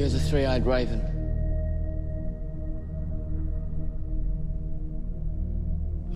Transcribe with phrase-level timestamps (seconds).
[0.00, 1.02] Here's a three-eyed raven.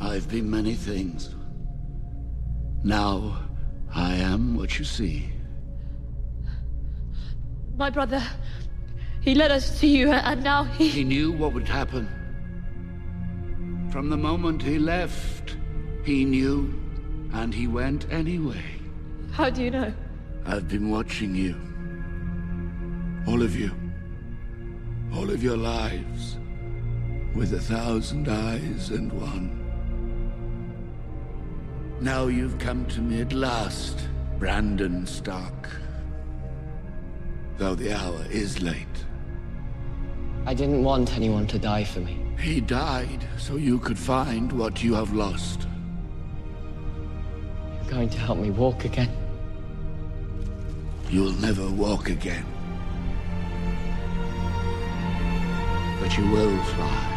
[0.00, 1.34] I've been many things.
[2.82, 3.42] Now,
[3.94, 5.30] I am what you see.
[7.76, 8.22] My brother,
[9.20, 10.88] he led us to you, and now he.
[10.88, 12.08] He knew what would happen.
[13.92, 15.58] From the moment he left,
[16.04, 16.72] he knew,
[17.34, 18.64] and he went anyway.
[19.32, 19.92] How do you know?
[20.46, 21.73] I've been watching you.
[23.26, 23.70] All of you.
[25.14, 26.36] All of your lives.
[27.34, 29.60] With a thousand eyes and one.
[32.00, 35.70] Now you've come to me at last, Brandon Stark.
[37.56, 39.04] Though the hour is late.
[40.44, 42.18] I didn't want anyone to die for me.
[42.38, 45.66] He died so you could find what you have lost.
[47.80, 49.10] You're going to help me walk again.
[51.08, 52.44] You'll never walk again.
[56.04, 57.13] But you will fly.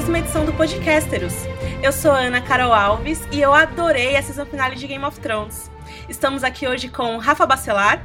[0.00, 1.34] Mais uma edição do Podcasteros.
[1.82, 5.20] Eu sou a Ana Carol Alves e eu adorei a season finale de Game of
[5.20, 5.70] Thrones.
[6.08, 8.02] Estamos aqui hoje com Rafa Bacelar.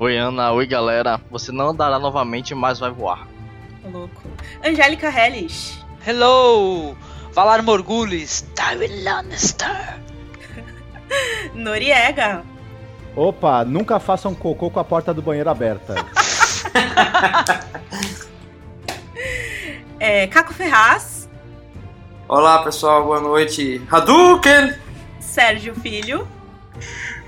[0.00, 1.20] Oi Ana, oi galera.
[1.30, 3.28] Você não andará novamente, mas vai voar.
[3.84, 4.20] Louco.
[4.64, 5.78] Angélica Hellish.
[6.04, 6.96] Hello!
[7.32, 10.00] Valar Morgulis, Tywin Lannister.
[11.54, 12.42] Noriega.
[13.14, 15.94] Opa, nunca façam cocô com a porta do banheiro aberta.
[20.00, 21.17] É, Caco Ferraz.
[22.28, 23.80] Olá pessoal, boa noite.
[23.90, 24.74] Hadouken!
[25.18, 26.28] Sérgio Filho.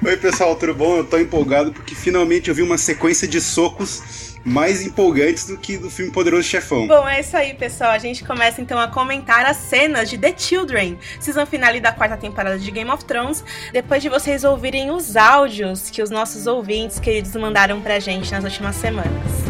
[0.05, 0.99] Oi pessoal, tudo bom?
[0.99, 5.79] Eu tô empolgado porque finalmente eu vi uma sequência de socos mais empolgantes do que
[5.79, 6.87] do filme Poderoso Chefão.
[6.87, 7.93] Bom, é isso aí, pessoal.
[7.93, 12.19] A gente começa então a comentar as cenas de The Children, season finale da quarta
[12.19, 17.01] temporada de Game of Thrones, depois de vocês ouvirem os áudios que os nossos ouvintes
[17.01, 19.50] queridos mandaram pra gente nas últimas semanas.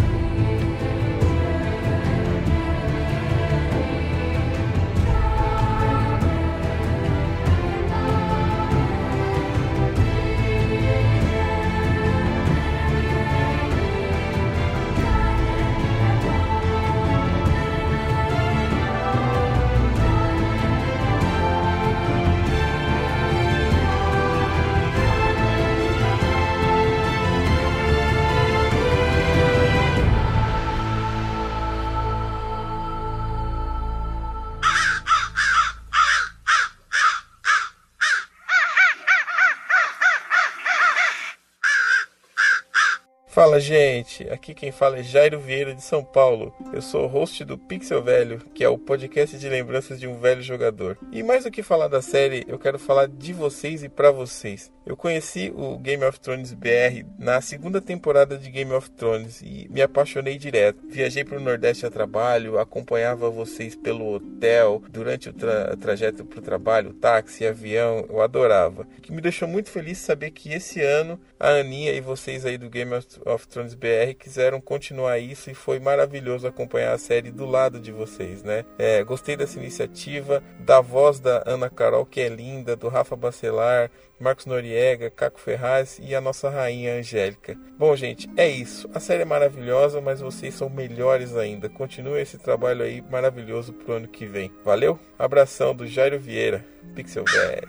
[43.61, 46.55] Gente, aqui quem fala é Jairo Vieira de São Paulo.
[46.73, 50.19] Eu sou o host do Pixel Velho, que é o podcast de lembranças de um
[50.19, 50.97] velho jogador.
[51.13, 54.73] E mais do que falar da série, eu quero falar de vocês e para vocês.
[54.87, 59.69] Eu conheci o Game of Thrones BR na segunda temporada de Game of Thrones e
[59.71, 60.81] me apaixonei direto.
[60.89, 66.39] Viajei para o Nordeste a trabalho, acompanhava vocês pelo hotel, durante o tra trajeto para
[66.39, 68.83] o trabalho, táxi, avião, eu adorava.
[68.83, 72.57] O que me deixou muito feliz saber que esse ano a Aninha e vocês aí
[72.57, 77.31] do Game of of Thrones BR quiseram continuar isso e foi maravilhoso acompanhar a série
[77.31, 78.65] do lado de vocês, né?
[78.79, 83.91] É, gostei dessa iniciativa, da voz da Ana Carol, que é linda, do Rafa Bacelar,
[84.19, 87.57] Marcos Noriega, Caco Ferraz e a nossa rainha Angélica.
[87.79, 88.89] Bom, gente, é isso.
[88.95, 91.69] A série é maravilhosa, mas vocês são melhores ainda.
[91.69, 94.53] Continue esse trabalho aí maravilhoso pro ano que vem.
[94.65, 94.99] Valeu?
[95.19, 96.65] Abração do Jairo Vieira,
[96.95, 97.69] Pixel Velho.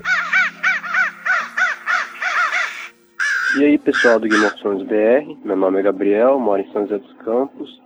[3.57, 6.83] E aí pessoal do Game of Thrones BR, meu nome é Gabriel, moro em São
[6.83, 7.81] José dos Campos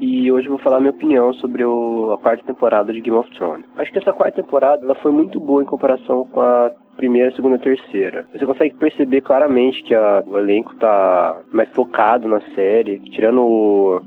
[0.00, 3.30] e hoje eu vou falar minha opinião sobre o, a quarta temporada de Game of
[3.36, 3.64] Thrones.
[3.76, 7.54] Acho que essa quarta temporada ela foi muito boa em comparação com a primeira, segunda
[7.54, 8.26] e terceira.
[8.32, 14.00] Você consegue perceber claramente que a, o elenco tá mais focado na série, tirando o,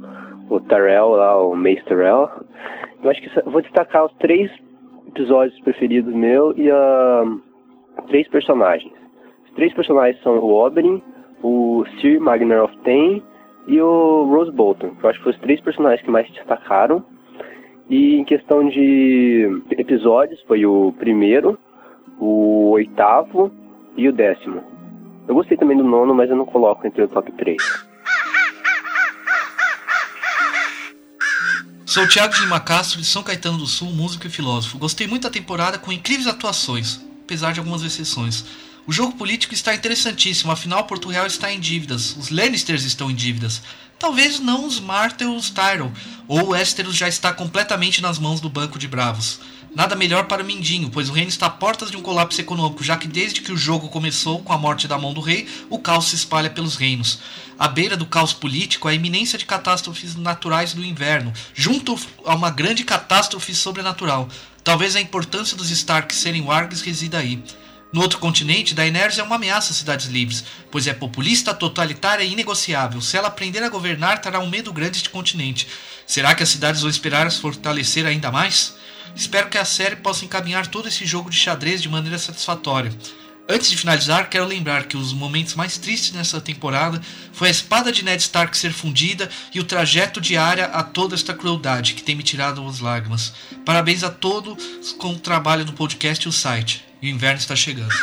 [0.50, 2.30] o Tyrell lá, o Mace Tyrell.
[3.01, 4.51] Eu acho que vou destacar os três
[5.07, 7.24] episódios preferidos meu e a
[8.10, 9.06] três personagens
[9.57, 11.01] três personagens são o Oberyn,
[11.44, 13.21] o Sir Magnar of Ten
[13.68, 14.95] e o Rose Bolton.
[15.01, 17.04] Eu acho que foram os três personagens que mais destacaram.
[17.89, 21.57] E em questão de episódios, foi o primeiro,
[22.19, 23.51] o oitavo
[23.95, 24.62] e o décimo.
[25.27, 27.57] Eu gostei também do nono, mas eu não coloco entre o top 3.
[31.86, 34.77] Sou Tiago de Macastro, de São Caetano do Sul, músico e filósofo.
[34.77, 38.66] Gostei muito da temporada com incríveis atuações, apesar de algumas exceções.
[38.88, 43.16] O jogo político está interessantíssimo, afinal Porto Real está em dívidas, os Lannisters estão em
[43.16, 43.62] dívidas.
[44.00, 45.92] Talvez não os Martel os Tyrell,
[46.25, 49.42] ou o Westeros já está completamente nas mãos do Banco de Bravos.
[49.75, 52.81] Nada melhor para o Mindinho, pois o reino está a portas de um colapso econômico,
[52.81, 55.78] já que desde que o jogo começou com a morte da mão do rei, o
[55.80, 57.19] caos se espalha pelos reinos.
[57.60, 62.50] À beira do caos político, a iminência de catástrofes naturais do inverno, junto a uma
[62.50, 64.30] grande catástrofe sobrenatural.
[64.63, 67.44] Talvez a importância dos Stark serem wargs resida aí.
[67.92, 72.34] No outro continente, Daenerys é uma ameaça às cidades livres, pois é populista, totalitária e
[72.34, 73.01] inegociável.
[73.01, 75.68] Se ela aprender a governar, terá um medo grande de continente.
[76.06, 78.75] Será que as cidades vão esperar se fortalecer ainda mais?
[79.16, 82.92] Espero que a série possa encaminhar todo esse jogo de xadrez de maneira satisfatória.
[83.50, 87.01] Antes de finalizar, quero lembrar que os momentos mais tristes nessa temporada
[87.31, 91.34] foi a espada de Ned Stark ser fundida e o trajeto Arya a toda esta
[91.34, 93.34] crueldade que tem me tirado as lágrimas.
[93.66, 96.87] Parabéns a todos com o trabalho no podcast e o site.
[97.01, 97.94] O inverno está chegando.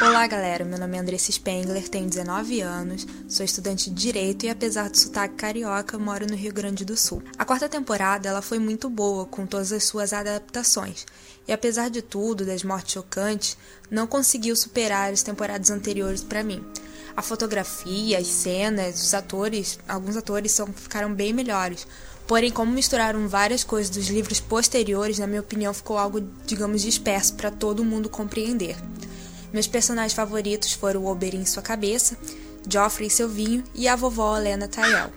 [0.00, 4.50] Olá galera, meu nome é Andressa Spengler, tenho 19 anos, sou estudante de Direito e
[4.50, 7.22] apesar do sotaque carioca, moro no Rio Grande do Sul.
[7.38, 11.04] A quarta temporada ela foi muito boa, com todas as suas adaptações,
[11.46, 13.56] e apesar de tudo, das mortes chocantes,
[13.90, 16.64] não conseguiu superar as temporadas anteriores para mim.
[17.16, 21.86] A fotografia, as cenas, os atores, alguns atores são, ficaram bem melhores,
[22.26, 27.34] Porém, como misturaram várias coisas dos livros posteriores, na minha opinião, ficou algo, digamos, disperso
[27.34, 28.76] para todo mundo compreender.
[29.52, 32.16] Meus personagens favoritos foram o Oberyn e sua cabeça,
[32.68, 35.10] Joffrey e seu vinho e a vovó Helena Tyrell.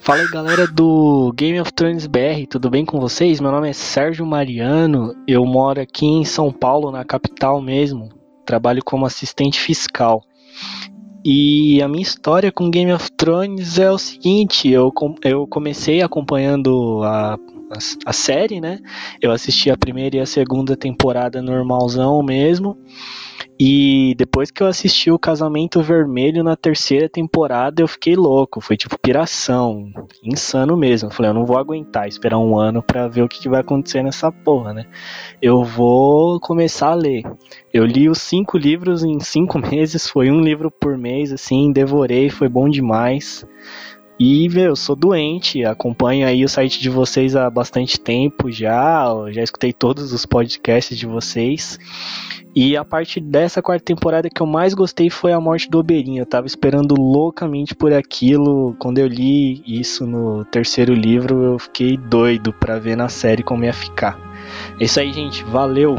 [0.00, 3.40] Fala aí galera do Game of Thrones BR, tudo bem com vocês?
[3.40, 8.10] Meu nome é Sérgio Mariano, eu moro aqui em São Paulo, na capital mesmo,
[8.44, 10.22] trabalho como assistente fiscal.
[11.24, 14.92] E a minha história com Game of Thrones é o seguinte: eu,
[15.24, 18.78] eu comecei acompanhando a, a, a, série, né?
[19.22, 22.76] Eu assisti a primeira e a segunda temporada normalzão mesmo.
[23.58, 28.60] E depois que eu assisti o Casamento Vermelho na terceira temporada, eu fiquei louco.
[28.60, 29.92] Foi tipo piração.
[30.22, 31.08] Insano mesmo.
[31.08, 34.02] Eu falei, eu não vou aguentar esperar um ano para ver o que, vai acontecer
[34.02, 34.86] nessa porra, né?
[35.40, 37.22] Eu vou começar a ler.
[37.72, 40.08] Eu li os cinco livros em cinco meses.
[40.08, 41.72] Foi um livro por mês, assim.
[41.72, 43.46] Devorei, foi bom demais.
[44.18, 49.06] E, meu, eu sou doente, acompanho aí o site de vocês há bastante tempo já,
[49.30, 51.78] já escutei todos os podcasts de vocês.
[52.54, 56.18] E a parte dessa quarta temporada que eu mais gostei foi a morte do Oberyn.
[56.18, 58.76] Eu tava esperando loucamente por aquilo.
[58.78, 63.64] Quando eu li isso no terceiro livro, eu fiquei doido para ver na série como
[63.64, 64.16] ia ficar.
[64.78, 65.42] É isso aí, gente.
[65.42, 65.96] Valeu!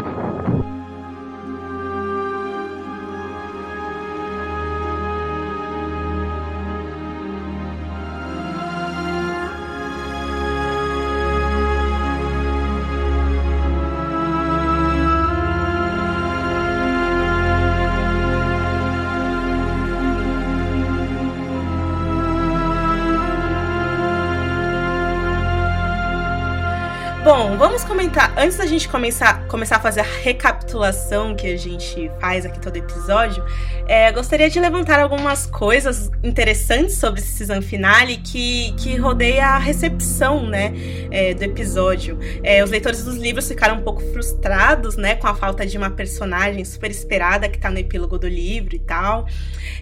[28.38, 32.76] Antes da gente começar, começar a fazer a recapitulação que a gente faz aqui todo
[32.76, 33.42] episódio,
[33.88, 39.58] é, gostaria de levantar algumas coisas interessantes sobre esse season finale que, que rodeia a
[39.58, 40.74] recepção né,
[41.12, 42.20] é, do episódio.
[42.44, 45.90] É, os leitores dos livros ficaram um pouco frustrados né, com a falta de uma
[45.90, 49.28] personagem super esperada que está no epílogo do livro e tal.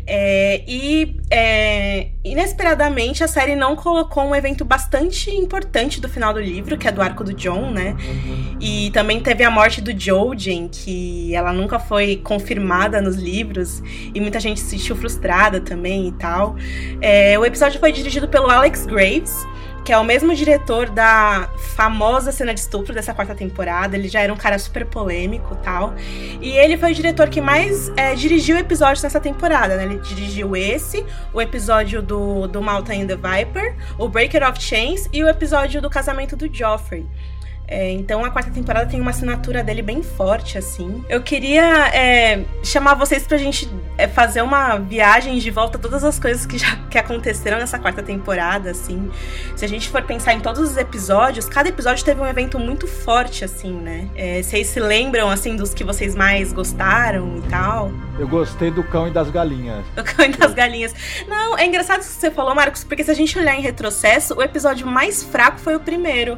[0.06, 6.40] É, e é, inesperadamente a série não colocou um evento bastante importante do final do
[6.40, 7.96] livro, que é do arco do John, né?
[8.60, 13.84] E também teve a morte do Jojen, que ela nunca foi confirmada nos livros,
[14.14, 16.56] e muita gente se sentiu frustrada também e tal.
[17.02, 19.46] É, o episódio foi dirigido pelo Alex Graves,
[19.84, 23.98] que é o mesmo diretor da famosa cena de estupro dessa quarta temporada.
[23.98, 25.94] Ele já era um cara super polêmico tal.
[26.42, 29.84] E ele foi o diretor que mais é, dirigiu episódios nessa temporada, né?
[29.84, 35.10] Ele dirigiu esse, o episódio do, do Malta and the Viper, o Breaker of Chains
[35.12, 37.06] e o episódio do casamento do Joffrey.
[37.68, 41.04] É, então a quarta temporada tem uma assinatura dele bem forte, assim.
[41.10, 46.04] Eu queria é, chamar vocês pra gente é, fazer uma viagem de volta a todas
[46.04, 49.10] as coisas que já que aconteceram nessa quarta temporada, assim.
[49.56, 52.88] Se a gente for pensar em todos os episódios, cada episódio teve um evento muito
[52.88, 54.10] forte, assim, né?
[54.16, 57.92] É, vocês se lembram, assim, dos que vocês mais gostaram e tal?
[58.20, 59.84] Eu gostei do cão e das galinhas.
[59.98, 60.94] O cão e das galinhas.
[61.28, 64.36] Não, é engraçado isso que você falou, Marcos, porque se a gente olhar em retrocesso,
[64.36, 66.38] o episódio mais fraco foi o primeiro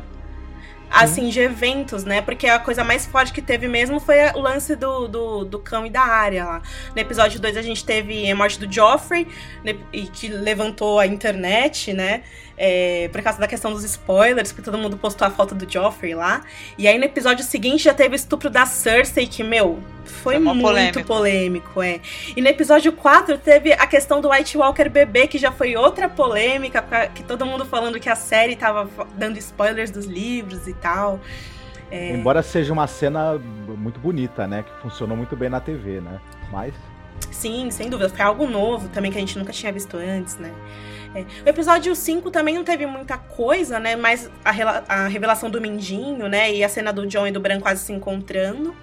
[0.89, 2.21] assim, de eventos, né?
[2.21, 5.85] Porque a coisa mais forte que teve mesmo foi o lance do, do, do cão
[5.85, 6.61] e da área lá.
[6.95, 9.27] No episódio 2 a gente teve a morte do Joffrey,
[9.63, 12.23] né, e que levantou a internet, né?
[12.57, 16.15] É, por causa da questão dos spoilers, porque todo mundo postou a foto do Joffrey
[16.15, 16.41] lá.
[16.77, 20.61] E aí no episódio seguinte já teve o estupro da Cersei, que, meu, foi, muito
[20.61, 21.03] polêmico.
[21.03, 21.99] polêmico, é.
[22.35, 26.07] E no episódio 4 teve a questão do White Walker bebê, que já foi outra
[26.07, 26.81] polêmica,
[27.13, 31.19] que todo mundo falando que a série tava dando spoilers dos livros e tal.
[31.91, 32.11] É...
[32.13, 33.39] Embora seja uma cena
[33.77, 34.63] muito bonita, né?
[34.63, 36.19] Que funcionou muito bem na TV, né?
[36.51, 36.73] Mas.
[37.31, 38.09] Sim, sem dúvida.
[38.09, 40.51] Foi algo novo também que a gente nunca tinha visto antes, né?
[41.15, 41.21] É.
[41.45, 43.95] O episódio 5 também não teve muita coisa, né?
[43.95, 44.51] Mas a,
[44.87, 46.53] a, revelação do Mindinho, né?
[46.53, 48.75] E a cena do John e do Bran quase se encontrando.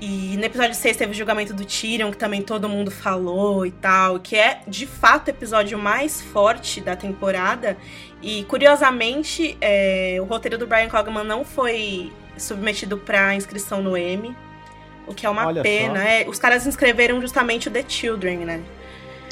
[0.00, 3.72] E no episódio 6 teve o julgamento do Tyrion, que também todo mundo falou e
[3.72, 7.76] tal, que é de fato o episódio mais forte da temporada.
[8.22, 14.36] E curiosamente, é, o roteiro do Brian Cogman não foi submetido para inscrição no Emmy,
[15.06, 16.08] o que é uma Olha pena.
[16.08, 18.62] É, os caras inscreveram justamente o The Children, né?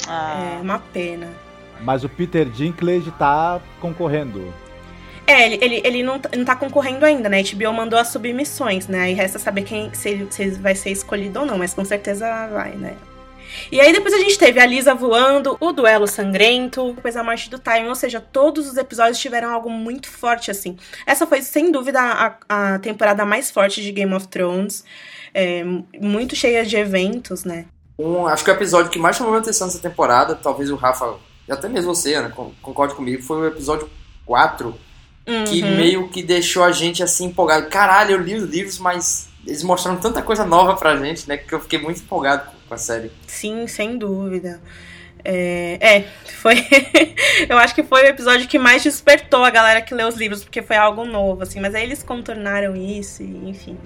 [0.05, 0.57] Ah.
[0.57, 1.46] É uma pena.
[1.81, 4.53] Mas o Peter Dinklage tá concorrendo.
[5.25, 7.41] É, ele, ele, ele não, não tá concorrendo ainda, né?
[7.41, 9.01] A HBO mandou as submissões, né?
[9.01, 11.83] Aí resta saber quem, se, ele, se ele vai ser escolhido ou não, mas com
[11.83, 12.95] certeza vai, né?
[13.71, 17.49] E aí depois a gente teve a Lisa voando, o duelo sangrento, depois a morte
[17.49, 20.77] do Tywin, ou seja, todos os episódios tiveram algo muito forte, assim.
[21.05, 24.83] Essa foi, sem dúvida, a, a temporada mais forte de Game of Thrones,
[25.33, 25.63] é,
[25.99, 27.65] muito cheia de eventos, né?
[27.99, 31.15] Um, acho que o episódio que mais chamou a atenção dessa temporada, talvez o Rafa,
[31.15, 33.89] e até mesmo você, né, concorde comigo, foi o episódio
[34.25, 34.67] 4,
[35.27, 35.43] uhum.
[35.45, 37.67] que meio que deixou a gente assim empolgado.
[37.67, 41.37] Caralho, eu li os livros, mas eles mostraram tanta coisa nova pra gente, né?
[41.37, 43.11] Que eu fiquei muito empolgado com a série.
[43.25, 44.61] Sim, sem dúvida.
[45.23, 46.01] É, é
[46.37, 46.55] foi.
[47.47, 50.43] eu acho que foi o episódio que mais despertou a galera que leu os livros,
[50.43, 51.59] porque foi algo novo, assim.
[51.59, 53.77] Mas aí eles contornaram isso, e, enfim.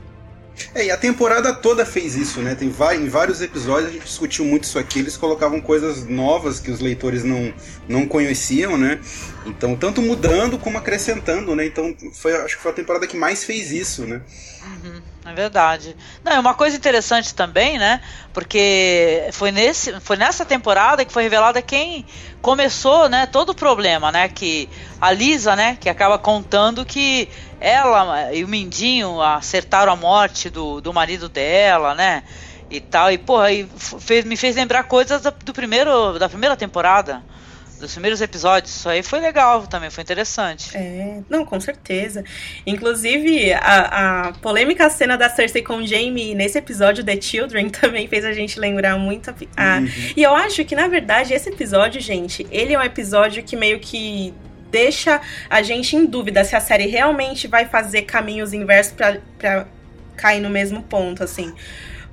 [0.74, 2.56] É, e a temporada toda fez isso, né?
[2.56, 5.00] Tem em vários episódios a gente discutiu muito isso aqui.
[5.00, 7.54] Eles colocavam coisas novas que os leitores não,
[7.88, 9.00] não conheciam, né?
[9.46, 11.66] Então, tanto mudando como acrescentando, né?
[11.66, 14.22] Então, foi, acho que foi a temporada que mais fez isso, né?
[14.64, 15.96] Uhum, é verdade.
[16.24, 18.02] Não, é uma coisa interessante também, né?
[18.34, 22.06] Porque foi, nesse, foi nessa temporada que foi revelada quem
[22.40, 23.26] começou, né?
[23.26, 24.30] Todo o problema, né?
[24.30, 24.70] Que
[25.00, 25.76] a Lisa, né?
[25.80, 27.28] Que acaba contando que
[27.60, 32.24] ela e o Mindinho acertaram a morte do, do marido dela, né?
[32.70, 33.12] E tal.
[33.12, 37.24] E, porra, e fez, me fez lembrar coisas do primeiro, da primeira temporada.
[37.82, 38.76] Dos primeiros episódios.
[38.76, 40.78] Isso aí foi legal também, foi interessante.
[40.78, 42.24] É, não, com certeza.
[42.66, 48.24] Inclusive, a, a polêmica cena da Cersei com Jaime nesse episódio The Children também fez
[48.24, 49.32] a gente lembrar muito.
[49.32, 49.88] A, a, uhum.
[50.16, 53.80] E eu acho que, na verdade, esse episódio, gente, ele é um episódio que meio
[53.80, 54.32] que
[54.70, 55.20] deixa
[55.50, 59.68] a gente em dúvida se a série realmente vai fazer caminhos inversos para
[60.16, 61.52] cair no mesmo ponto, assim.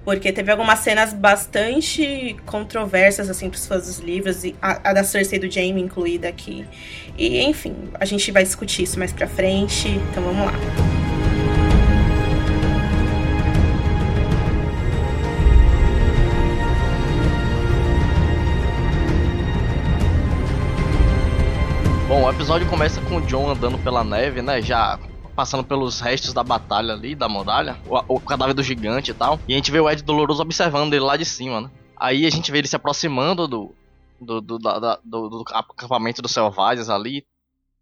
[0.09, 5.05] Porque teve algumas cenas bastante controversas, assim, pros fãs dos livros, e a, a da
[5.05, 6.65] Cersei do Jaime incluída aqui.
[7.19, 10.55] E, enfim, a gente vai discutir isso mais pra frente, então vamos lá.
[22.09, 24.63] Bom, o episódio começa com o John andando pela neve, né?
[24.63, 24.99] Já
[25.39, 29.39] passando pelos restos da batalha ali, da muralha, o, o cadáver do gigante e tal.
[29.47, 31.71] E a gente vê o Ed Doloroso observando ele lá de cima, né?
[31.97, 33.73] Aí a gente vê ele se aproximando do,
[34.21, 37.25] do, do, da, do, do acampamento dos selvagens ali.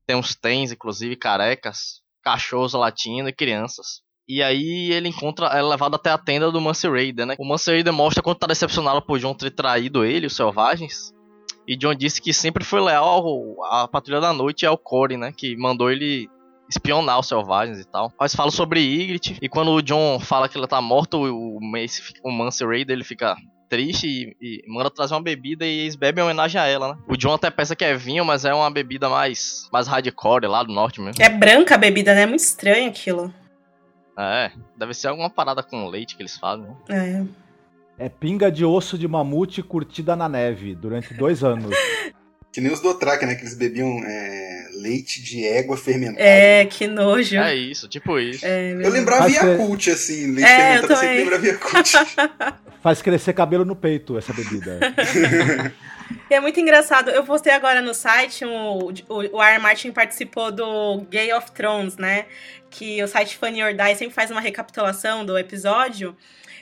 [0.06, 4.02] Tem uns tens, inclusive, carecas, cachorros latindo e crianças.
[4.28, 7.36] E aí ele encontra, é levado até a tenda do Mance Raider, né?
[7.38, 11.10] O Mance Raider mostra quanto tá decepcionado por John ter traído ele, os selvagens.
[11.66, 13.25] E John disse que sempre foi leal
[13.64, 15.32] à Patrulha da Noite e ao Corey, né?
[15.34, 16.28] Que mandou ele
[16.68, 18.12] espionar os selvagens e tal.
[18.18, 19.38] Mas fala sobre Ygritte.
[19.40, 23.04] E quando o John fala que ela tá morta, o, Mace, o Mance Raider, ele
[23.04, 23.37] fica
[23.68, 26.99] triste e, e, manda trazer uma bebida e eles bebem em homenagem a ela, né?
[27.08, 30.62] O John até pensa que é vinho, mas é uma bebida mais, mais hardcore lá
[30.62, 31.23] do norte mesmo.
[31.23, 32.23] É branca a bebida, né?
[32.23, 33.32] É muito estranho aquilo.
[34.18, 36.76] É, deve ser alguma parada com leite que eles fazem, né?
[37.99, 38.06] É.
[38.06, 41.75] É pinga de osso de mamute curtida na neve durante dois anos.
[42.52, 43.35] Que nem os Dotrak, né?
[43.35, 46.21] Que eles bebiam é, leite de égua fermentada.
[46.21, 47.37] É, que nojo.
[47.37, 48.45] É isso, tipo isso.
[48.45, 51.92] É, eu lembrava Yakult, assim, leite é, fermentado, eu sempre lembrava Yakult.
[52.83, 54.78] Faz crescer cabelo no peito essa bebida.
[56.30, 57.11] E é muito engraçado.
[57.11, 58.78] Eu postei agora no site, um,
[59.09, 59.59] o, o R.
[59.59, 62.26] Martin participou do Gay of Thrones, né?
[62.71, 66.16] Que o site Funny or Die sempre faz uma recapitulação do episódio.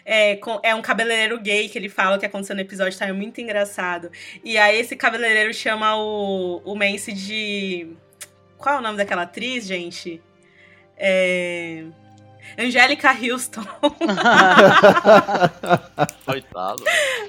[0.04, 3.06] É, com, é um cabeleireiro gay que ele fala que aconteceu no episódio, tá?
[3.06, 4.11] É muito engraçado.
[4.42, 7.88] E aí esse cabeleireiro chama o, o Mance de.
[8.64, 10.23] Qual é o nome daquela atriz, gente?
[10.97, 11.85] É...
[12.59, 13.61] Angélica Houston.
[16.25, 16.83] Coitado.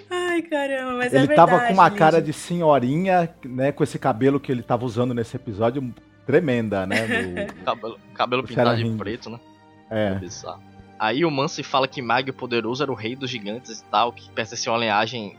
[0.10, 1.36] Ai, caramba, mas ele é verdade.
[1.36, 1.98] tava com uma gente.
[1.98, 3.74] cara de senhorinha, né?
[3.74, 5.94] Com esse cabelo que ele tava usando nesse episódio,
[6.25, 7.06] tremenda, né?
[7.06, 9.38] do- Cabelo, cabelo do pintado de preto, né?
[9.89, 10.15] É.
[10.15, 10.63] bizarro.
[10.98, 14.13] Aí o Mance fala que Mag o Poderoso era o rei dos gigantes e tal,
[14.13, 15.36] que pertencia a uma linhagem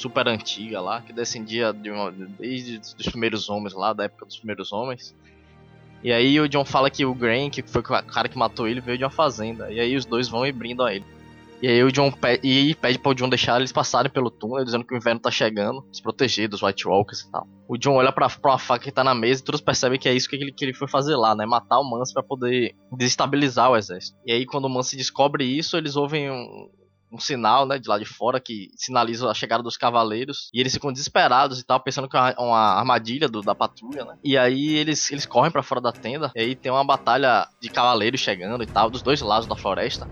[0.00, 4.36] super antiga lá, que descendia de uma, desde os primeiros homens lá, da época dos
[4.36, 5.14] primeiros homens.
[6.02, 8.80] E aí o John fala que o Grain, que foi o cara que matou ele,
[8.80, 9.70] veio de uma fazenda.
[9.70, 11.04] E aí os dois vão e brindam a ele.
[11.62, 12.10] E aí o John
[12.42, 15.30] e pede para o John deixar eles passarem pelo túnel, dizendo que o inverno tá
[15.30, 17.46] chegando, se proteger dos White Walkers e tal.
[17.68, 20.14] O John olha pra, pra faca que tá na mesa e todos percebem que é
[20.14, 21.44] isso que ele, que ele foi fazer lá, né?
[21.44, 24.16] Matar o Mance pra poder desestabilizar o exército.
[24.24, 26.70] E aí quando o Mance descobre isso, eles ouvem um,
[27.10, 30.72] um sinal, né, de lá de fora que sinaliza a chegada dos cavaleiros e eles
[30.72, 34.16] ficam desesperados e tal, pensando que é uma, armadilha do- da patrulha, né?
[34.22, 37.70] E aí eles, eles correm pra fora da tenda e aí tem uma batalha de
[37.70, 40.06] cavaleiros chegando e tal, dos dois lados da floresta.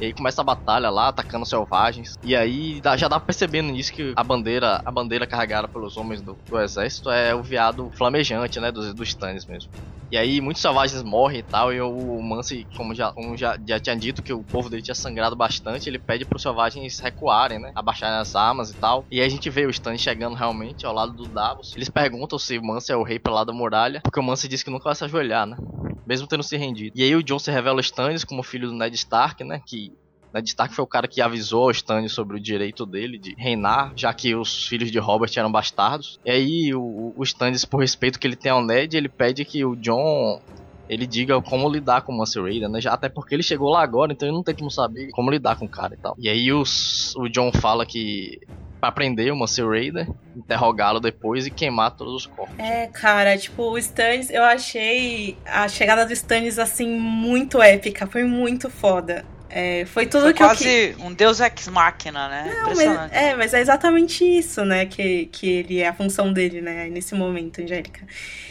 [0.00, 2.14] E aí começa a batalha lá, atacando selvagens.
[2.22, 6.38] E aí já dá percebendo nisso que a bandeira, a bandeira carregada pelos homens do,
[6.48, 8.72] do exército é o veado flamejante, né?
[8.72, 9.70] Dos, dos Stannis mesmo.
[10.10, 11.72] E aí muitos selvagens morrem e tal.
[11.72, 14.94] E o Mance, como, já, como já, já tinha dito que o povo dele tinha
[14.94, 17.70] sangrado bastante, ele pede pros selvagens recuarem, né?
[17.76, 19.06] Abaixarem as armas e tal.
[19.10, 21.72] E aí a gente vê o Stannis chegando realmente ao lado do Davos.
[21.76, 24.48] Eles perguntam se o Mance é o rei pelo lado da muralha, porque o Mance
[24.48, 25.56] disse que nunca vai se ajoelhar, né?
[26.04, 26.92] Mesmo tendo se rendido.
[26.96, 29.60] E aí o Jon se revela o Stannis como filho do Ned Stark, né?
[29.64, 29.89] Que
[30.32, 33.92] Ned Stark foi o cara que avisou o Stannis sobre o direito dele de reinar,
[33.96, 36.18] já que os filhos de Robert eram bastardos.
[36.24, 39.64] E aí o, o Stannis, por respeito que ele tem ao Ned, ele pede que
[39.64, 40.40] o Jon
[40.88, 42.80] ele diga como lidar com o Mance Raider, né?
[42.80, 45.56] Já, até porque ele chegou lá agora, então ele não tem como saber como lidar
[45.56, 46.16] com o cara e tal.
[46.18, 48.40] E aí os, o Jon fala que
[48.80, 52.58] pra prender o Mance Raider, interrogá-lo depois e queimar todos os corpos.
[52.58, 58.06] É, cara, tipo, o Stannis, eu achei a chegada do Stannis, assim, muito épica.
[58.06, 59.24] Foi muito foda.
[59.52, 60.94] É, foi tudo Foi que eu quase que...
[61.02, 62.44] um deus ex machina, né?
[62.46, 63.14] Não, mas, Impressionante.
[63.16, 64.86] é, mas é exatamente isso, né?
[64.86, 66.88] Que, que ele é a função dele, né?
[66.88, 68.00] Nesse momento, Angélica.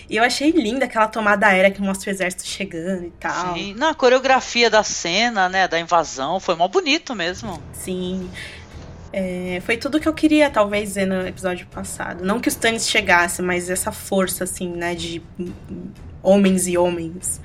[0.09, 3.53] E eu achei linda aquela tomada aérea que mostra o exército chegando e tal.
[3.53, 3.75] Sim.
[3.75, 7.61] Não, a coreografia da cena, né, da invasão, foi mó bonito mesmo.
[7.71, 8.29] Sim.
[9.13, 12.25] É, foi tudo que eu queria, talvez, ver no episódio passado.
[12.25, 15.51] Não que o Stannis chegasse, mas essa força, assim, né, de hum,
[16.21, 17.39] homens e homens.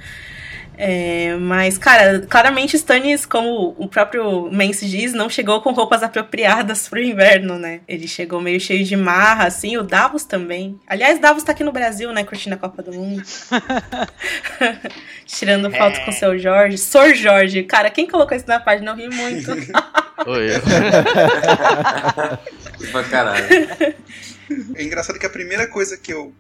[0.77, 6.89] É, mas, cara, claramente Stannis, como o próprio Mance diz, não chegou com roupas apropriadas
[6.89, 7.81] pro inverno, né?
[7.87, 10.79] Ele chegou meio cheio de marra, assim, o Davos também.
[10.87, 13.23] Aliás, Davos tá aqui no Brasil, né, curtindo a Copa do Mundo.
[15.27, 16.79] Tirando foto com o seu Jorge.
[16.79, 17.63] Sor Jorge.
[17.63, 18.91] Cara, quem colocou isso na página?
[18.91, 19.53] Eu ri muito.
[20.27, 20.61] Oi, eu.
[22.91, 23.47] pra caralho.
[24.75, 26.33] É engraçado que a primeira coisa que eu,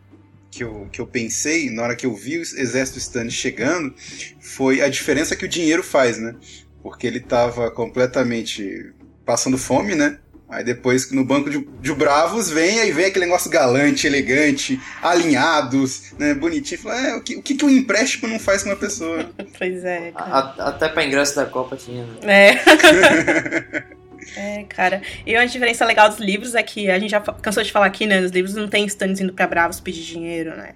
[0.55, 3.95] que eu, que eu pensei na hora que eu vi o exército Stannis chegando
[4.40, 6.35] foi a diferença que o dinheiro faz, né?
[6.83, 8.93] Porque ele tava completamente
[9.25, 10.19] passando fome, né?
[10.49, 16.12] Aí depois no banco de, de Bravos vem, aí vem aquele negócio galante, elegante, alinhados,
[16.19, 16.35] né?
[16.35, 16.81] Bonitinho.
[16.81, 19.31] Fala, é, o que, o que, que um empréstimo não faz com uma pessoa?
[19.59, 20.31] pois é, cara.
[20.31, 22.05] A- até pra ingresso da Copa tinha.
[22.23, 22.51] né?
[22.51, 23.85] É.
[24.37, 25.03] É, cara.
[25.27, 28.07] E uma diferença legal dos livros é que a gente já cansou de falar aqui,
[28.07, 28.21] né?
[28.21, 30.75] Nos livros não tem Stannis indo pra Bravos pedir dinheiro, né?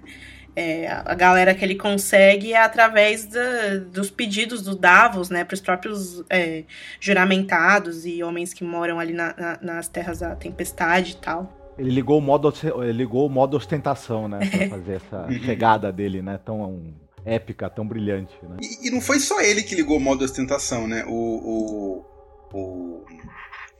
[0.55, 5.43] É, a galera que ele consegue é através da- dos pedidos do Davos, né?
[5.45, 6.63] Pros próprios é,
[6.99, 11.75] juramentados e homens que moram ali na- na- nas terras da tempestade e tal.
[11.77, 14.39] Ele ligou o modo, ele ligou o modo ostentação, né?
[14.39, 16.39] Pra fazer essa chegada dele, né?
[16.43, 16.93] Tão
[17.25, 18.57] épica, tão brilhante, né?
[18.61, 21.05] E, e não foi só ele que ligou o modo ostentação, né?
[21.07, 22.05] O, o,
[22.53, 23.05] o,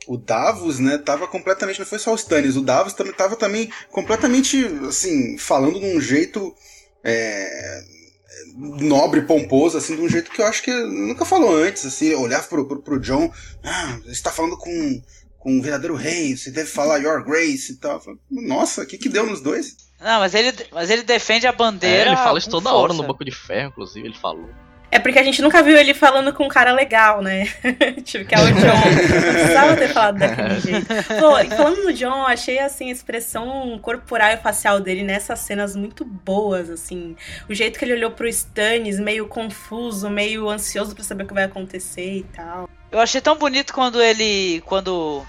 [0.07, 1.79] o Davos, né, tava completamente.
[1.79, 6.01] Não foi só o Stannis, o Davos também tava também completamente, assim, falando de um
[6.01, 6.55] jeito.
[7.03, 7.99] é,
[8.55, 12.47] nobre, pomposo, assim, de um jeito que eu acho que nunca falou antes, assim, olhar
[12.47, 13.31] pro, pro, pro John,
[13.63, 15.01] ah, você está falando com,
[15.37, 18.01] com um verdadeiro rei, você deve falar Your Grace e tal.
[18.29, 19.75] Nossa, o que que deu nos dois?
[19.99, 22.09] Não, mas ele, mas ele defende a bandeira.
[22.09, 22.77] É, ele fala isso toda força.
[22.77, 24.49] hora no Banco de Ferro, inclusive, ele falou.
[24.91, 27.45] É porque a gente nunca viu ele falando com um cara legal, né?
[28.03, 29.23] tipo, que é o John.
[29.25, 30.87] Não precisava ter falado daquele jeito.
[31.19, 35.39] Pô, e falando no John, eu achei, assim, a expressão corporal e facial dele nessas
[35.39, 37.15] cenas muito boas, assim.
[37.47, 41.33] O jeito que ele olhou pro Stannis, meio confuso, meio ansioso pra saber o que
[41.33, 42.67] vai acontecer e tal.
[42.91, 44.61] Eu achei tão bonito quando ele.
[44.65, 45.23] Quando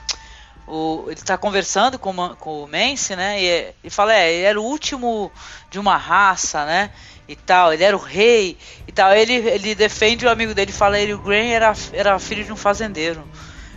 [0.70, 3.42] o, ele tá conversando com, o Ma- com o Mance, né?
[3.42, 5.30] E é- ele fala, é, ele era o último
[5.70, 6.90] de uma raça, né?
[7.28, 8.56] E tal, ele era o rei
[8.88, 9.12] e tal.
[9.12, 12.56] Ele, ele defende o amigo dele, fala, ele, o Gray era, era filho de um
[12.56, 13.22] fazendeiro.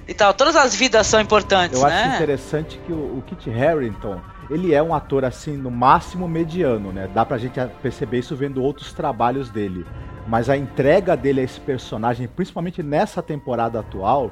[0.07, 1.93] E tal, todas as vidas são importantes, Eu né?
[2.03, 6.91] acho interessante que o, o Kit Harington, ele é um ator assim, no máximo mediano,
[6.91, 7.07] né?
[7.13, 9.85] Dá pra gente perceber isso vendo outros trabalhos dele.
[10.27, 14.31] mas a entrega dele a esse personagem, principalmente nessa temporada atual,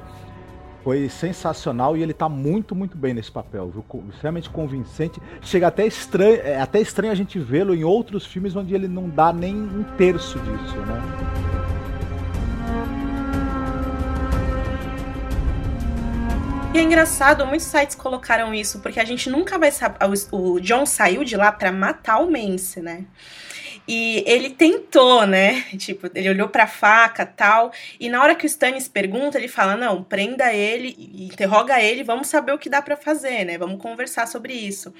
[0.82, 3.84] foi sensacional e ele tá muito, muito bem nesse papel, viu?
[4.10, 5.20] extremamente convincente.
[5.40, 9.08] Chega até estranho, é até estranho a gente vê-lo em outros filmes onde ele não
[9.08, 11.22] dá nem um terço disso, né?
[16.74, 19.98] E é engraçado, muitos sites colocaram isso, porque a gente nunca vai saber.
[20.30, 23.04] O John saiu de lá para matar o Mance, né?
[23.86, 25.62] E ele tentou, né?
[25.76, 27.72] Tipo, ele olhou pra faca tal.
[27.98, 32.28] E na hora que o Stannis pergunta, ele fala: não, prenda ele, interroga ele, vamos
[32.28, 33.58] saber o que dá para fazer, né?
[33.58, 34.94] Vamos conversar sobre isso.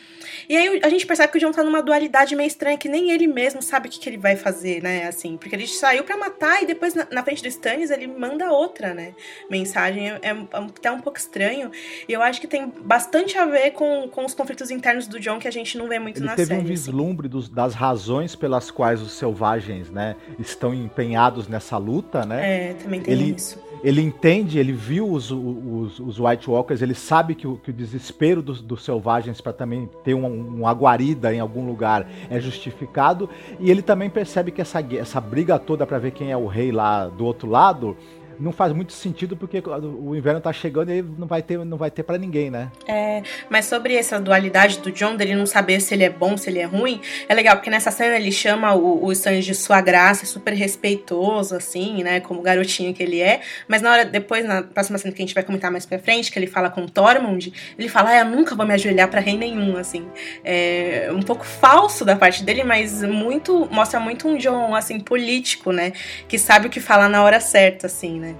[0.48, 3.12] E aí a gente percebe que o John tá numa dualidade meio estranha, que nem
[3.12, 5.06] ele mesmo sabe o que, que ele vai fazer, né?
[5.06, 8.50] Assim, porque ele saiu para matar e depois na, na, frente do Stannis ele manda
[8.50, 9.14] outra, né?
[9.48, 10.10] Mensagem.
[10.10, 11.70] É, é até um pouco estranho.
[12.08, 15.38] E eu acho que tem bastante a ver com, com os conflitos internos do John
[15.38, 16.48] que a gente não vê muito ele na série.
[16.48, 16.68] Teve um assim.
[16.68, 17.32] vislumbre assim.
[17.32, 22.70] dos, das razões pelas quais os selvagens, né, estão empenhados nessa luta, né?
[22.70, 23.58] É, também tem ele, isso.
[23.84, 27.72] Ele entende, ele viu os, os, os White Walkers, ele sabe que o, que o
[27.72, 33.28] desespero dos, dos selvagens para também ter uma, uma guarida em algum lugar é justificado,
[33.60, 36.72] e ele também percebe que essa, essa briga toda para ver quem é o rei
[36.72, 37.96] lá do outro lado
[38.42, 41.90] não faz muito sentido porque o inverno tá chegando e não vai ter, não vai
[41.90, 42.70] ter para ninguém, né?
[42.86, 46.50] É, mas sobre essa dualidade do John, dele não saber se ele é bom, se
[46.50, 50.26] ele é ruim, é legal, porque nessa cena ele chama o, o de sua graça,
[50.26, 54.98] super respeitoso, assim, né, como garotinho que ele é, mas na hora, depois, na próxima
[54.98, 57.88] cena que a gente vai comentar mais pra frente, que ele fala com Tormund, ele
[57.88, 60.06] fala, ah, eu nunca vou me ajoelhar para rei nenhum, assim.
[60.44, 65.70] É um pouco falso da parte dele, mas muito, mostra muito um John, assim, político,
[65.70, 65.92] né,
[66.26, 68.31] que sabe o que falar na hora certa, assim, né.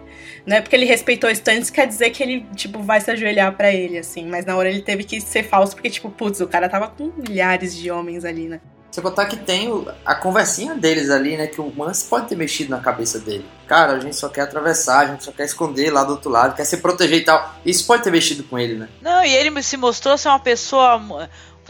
[0.47, 3.53] Não é porque ele respeitou o Stannis quer dizer que ele, tipo, vai se ajoelhar
[3.57, 4.27] para ele, assim.
[4.27, 7.13] Mas na hora ele teve que ser falso, porque, tipo, putz, o cara tava com
[7.17, 8.61] milhares de homens ali, né?
[8.91, 9.71] Você botar que tem
[10.05, 11.47] a conversinha deles ali, né?
[11.47, 13.47] Que o Mance pode ter mexido na cabeça dele.
[13.67, 16.55] Cara, a gente só quer atravessar, a gente só quer esconder lá do outro lado,
[16.55, 17.55] quer se proteger e tal.
[17.65, 18.89] Isso pode ter mexido com ele, né?
[19.01, 21.01] Não, e ele se mostrou ser uma pessoa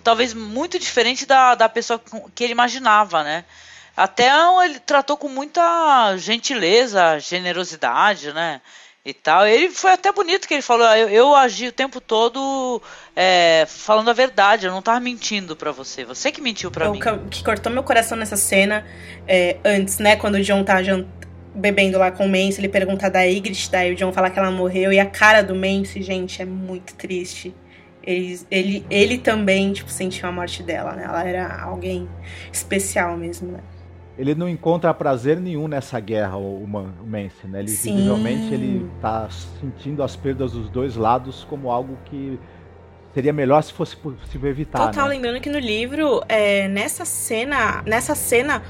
[0.03, 2.01] talvez muito diferente da, da pessoa
[2.35, 3.45] que ele imaginava, né?
[3.97, 4.31] Até
[4.65, 8.61] ele tratou com muita gentileza, generosidade, né?
[9.05, 9.47] E tal.
[9.47, 10.87] Ele foi até bonito que ele falou.
[10.95, 12.81] Eu, eu agi o tempo todo
[13.17, 14.67] é, falando a verdade.
[14.67, 16.05] Eu não tava mentindo para você.
[16.05, 17.01] Você que mentiu para mim.
[17.01, 18.87] O que cortou meu coração nessa cena
[19.27, 20.17] é, antes, né?
[20.17, 20.81] Quando o John tá
[21.55, 24.51] bebendo lá com o Mance, ele pergunta da Ygritte, daí o John fala que ela
[24.51, 27.55] morreu e a cara do Mance, gente, é muito triste.
[28.03, 31.05] Ele, ele, ele também, tipo, sentiu a morte dela, né?
[31.05, 32.09] Ela era alguém
[32.53, 33.61] especial mesmo, né?
[34.23, 36.67] Ele não encontra prazer nenhum nessa guerra, o, o
[37.05, 37.59] Mance, né?
[37.59, 37.97] Ele Sim.
[37.97, 39.29] visivelmente ele tá
[39.61, 42.39] sentindo as perdas dos dois lados como algo que
[43.13, 44.79] seria melhor se fosse possível evitar.
[44.79, 45.17] Total, né?
[45.17, 48.63] lembrando que no livro, é, nessa cena, nessa cena,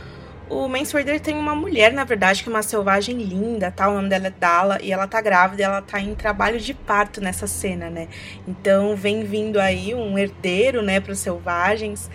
[0.49, 3.91] o Mance Raider tem uma mulher, na verdade, que é uma selvagem linda, tá?
[3.91, 6.73] O nome dela é Dala, e ela tá grávida e ela tá em trabalho de
[6.73, 8.09] parto nessa cena, né?
[8.49, 12.11] Então vem vindo aí um herdeiro, né, para os selvagens.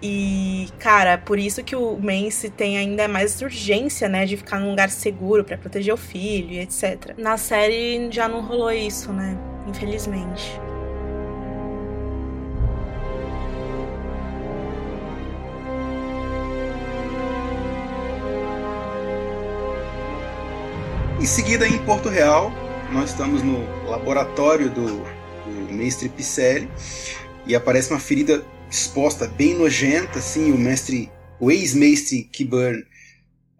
[0.00, 4.70] E, cara, por isso que o Mance tem ainda mais urgência, né, de ficar num
[4.70, 7.14] lugar seguro para proteger o filho e etc.
[7.18, 9.36] Na série já não rolou isso, né?
[9.66, 10.60] Infelizmente.
[21.20, 22.52] Em seguida, em Porto Real,
[22.92, 26.70] nós estamos no laboratório do, do mestre Picelli
[27.44, 32.82] e aparece uma ferida exposta, bem nojenta, assim, o mestre, o ex-mestre Kiburn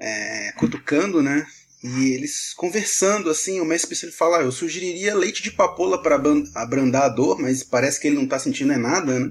[0.01, 1.47] é, cutucando, né?
[1.83, 6.21] E eles conversando, assim, o mestre Piscine fala, ah, eu sugeriria leite de papoula para
[6.55, 9.31] abrandar a dor, mas parece que ele não está sentindo é nada, né?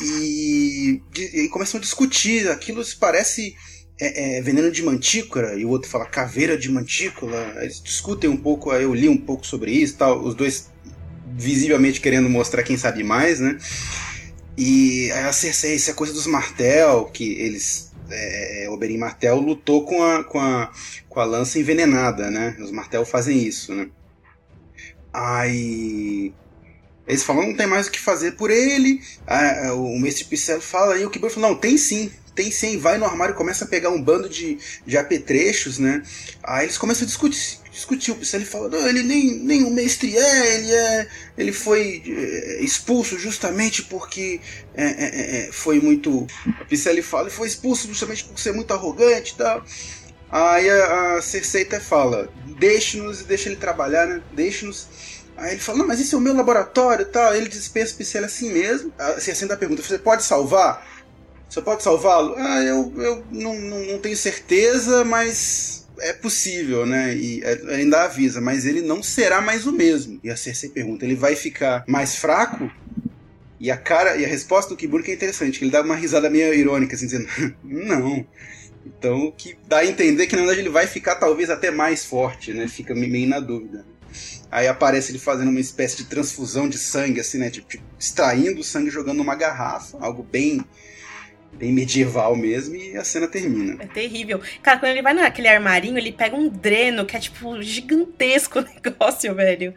[0.00, 1.02] E,
[1.34, 3.54] e começam a discutir, aquilo parece
[4.00, 8.36] é, é, veneno de mantícora, e o outro fala caveira de mantícora, eles discutem um
[8.36, 10.70] pouco, eu li um pouco sobre isso, tal, os dois
[11.36, 13.58] visivelmente querendo mostrar quem sabe mais, né?
[14.56, 17.92] E a Cersei, é coisa dos Martel, que eles.
[18.10, 20.70] É, é, Oberyn Martel lutou com a, com, a,
[21.08, 22.56] com a lança envenenada, né?
[22.60, 23.88] Os Martel fazem isso, né?
[25.12, 26.32] Aí.
[27.06, 29.00] Eles falam, não tem mais o que fazer por ele.
[29.26, 32.78] Aí, o Mestre Pincel fala, e o Kibur fala, não, tem sim, tem sim.
[32.78, 36.02] Vai no armário e começa a pegar um bando de, de apetrechos, né?
[36.42, 38.16] Aí eles começam a discutir, discutiu.
[38.32, 41.08] Ele fala, não, ele nem, nem um mestre é, ele é.
[41.38, 44.40] Ele foi é, expulso justamente porque
[44.74, 46.26] é, é, é, é foi muito.
[46.60, 49.64] A Picelli fala, ele foi expulso justamente por ser muito arrogante e tal.
[50.30, 54.22] Aí a, a Cersei até fala, deixe-nos e deixa ele trabalhar, né?
[54.32, 54.88] Deixe-nos.
[55.36, 57.34] Aí ele fala, não, mas esse é o meu laboratório e tal.
[57.34, 58.92] Ele dispensa o Picelli assim mesmo.
[58.98, 60.93] A Cersei ainda pergunta, você pode salvar?
[61.54, 62.34] Você pode salvá-lo?
[62.36, 67.14] Ah, eu, eu não, não, não tenho certeza, mas é possível, né?
[67.14, 70.18] E é, ainda avisa, mas ele não será mais o mesmo.
[70.24, 72.68] E a Cersei pergunta: ele vai ficar mais fraco?
[73.60, 76.28] E a cara e a resposta do Kiburk é interessante, que ele dá uma risada
[76.28, 77.28] meio irônica, assim, dizendo:
[77.62, 78.26] não.
[78.84, 82.52] Então, que dá a entender que na verdade ele vai ficar talvez até mais forte,
[82.52, 82.66] né?
[82.66, 83.86] Fica meio na dúvida.
[84.50, 87.48] Aí aparece ele fazendo uma espécie de transfusão de sangue, assim, né?
[87.48, 90.64] Tipo, tipo extraindo o sangue jogando numa garrafa, algo bem
[91.54, 93.82] bem medieval mesmo, e a cena termina.
[93.82, 94.40] É terrível.
[94.62, 98.62] Cara, quando ele vai naquele armarinho, ele pega um dreno, que é tipo gigantesco o
[98.62, 99.74] negócio, velho.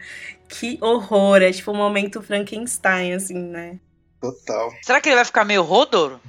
[0.48, 1.42] Que horror.
[1.42, 3.80] É tipo um momento Frankenstein, assim, né?
[4.20, 4.74] Total.
[4.82, 6.20] Será que ele vai ficar meio rodor?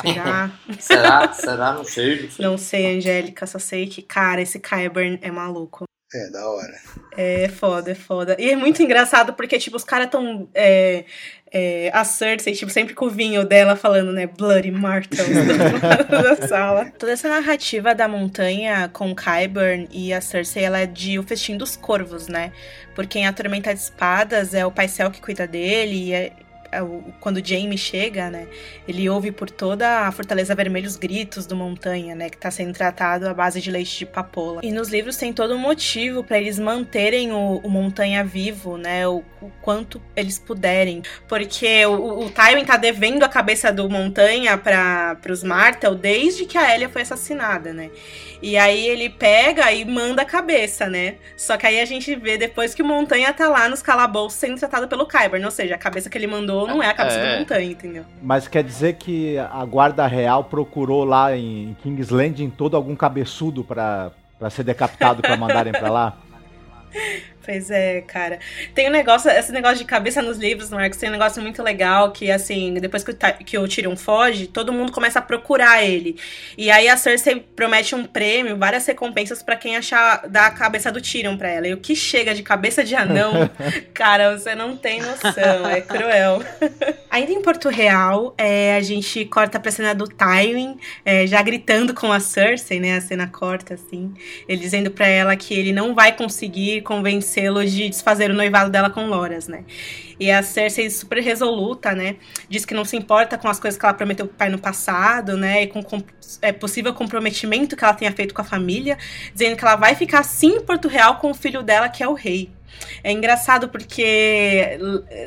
[0.00, 0.50] Será?
[0.80, 1.32] Será?
[1.32, 1.72] Será?
[1.74, 2.22] Não sei.
[2.22, 3.46] Não sei, não sei Angélica.
[3.46, 5.89] Só sei que, cara, esse Kyburn é maluco.
[6.12, 6.74] É, da hora.
[7.16, 8.36] É foda, é foda.
[8.36, 10.48] E é muito engraçado porque, tipo, os caras tão.
[10.52, 11.04] É,
[11.52, 14.26] é, a Cersei, tipo, sempre com o vinho dela falando, né?
[14.26, 15.28] Bloody Martels
[16.10, 16.92] da sala.
[16.98, 21.56] Toda essa narrativa da montanha com Kyburn e a Cersei, ela é de O Festim
[21.56, 22.52] dos Corvos, né?
[22.94, 26.32] Porque em A Tormenta de Espadas é o Paisel que cuida dele e é é
[27.20, 28.46] quando Jaime chega, né,
[28.86, 32.72] ele ouve por toda a Fortaleza Vermelha os gritos do Montanha, né, que tá sendo
[32.72, 34.60] tratado à base de leite de papoula.
[34.62, 39.06] E nos livros tem todo um motivo para eles manterem o, o, Montanha vivo, né,
[39.06, 44.56] o, o, quanto eles puderem, porque o, o Tywin tá devendo a cabeça do Montanha
[44.56, 47.90] para os Martel desde que a Elia foi assassinada, né.
[48.42, 51.16] E aí ele pega e manda a cabeça, né?
[51.36, 54.58] Só que aí a gente vê depois que o Montanha tá lá nos calabouços sendo
[54.58, 57.34] tratado pelo Kyburn, ou seja, a cabeça que ele mandou não é a cabeça é.
[57.34, 58.04] do Montanha, entendeu?
[58.22, 63.62] Mas quer dizer que a guarda real procurou lá em King's Landing todo algum cabeçudo
[63.62, 64.10] para
[64.50, 66.16] ser decapitado para mandarem para lá?
[67.50, 68.38] Pois é, cara.
[68.76, 72.12] Tem um negócio, esse negócio de cabeça nos livros, Marcos, tem um negócio muito legal
[72.12, 76.16] que, assim, depois que o, que o Tyrion foge, todo mundo começa a procurar ele.
[76.56, 80.92] E aí a Cersei promete um prêmio, várias recompensas para quem achar dar a cabeça
[80.92, 81.66] do Tyrion pra ela.
[81.66, 83.50] E o que chega de cabeça de anão,
[83.92, 86.44] cara, você não tem noção, é cruel.
[87.10, 91.92] Ainda em Porto Real, é, a gente corta pra cena do Tywin, é, já gritando
[91.94, 92.96] com a Cersei, né?
[92.96, 94.14] A cena corta, assim.
[94.48, 98.70] Ele dizendo pra ela que ele não vai conseguir convencer convencê-lo de desfazer o noivado
[98.70, 99.64] dela com Loras, né?
[100.18, 102.16] E a Cersei super resoluta, né?
[102.48, 105.36] Diz que não se importa com as coisas que ela prometeu pro pai no passado,
[105.36, 105.62] né?
[105.62, 106.02] E com, com
[106.42, 108.98] é, possível comprometimento que ela tenha feito com a família,
[109.32, 112.08] dizendo que ela vai ficar sim em Porto Real com o filho dela, que é
[112.08, 112.50] o rei.
[113.02, 114.78] É engraçado porque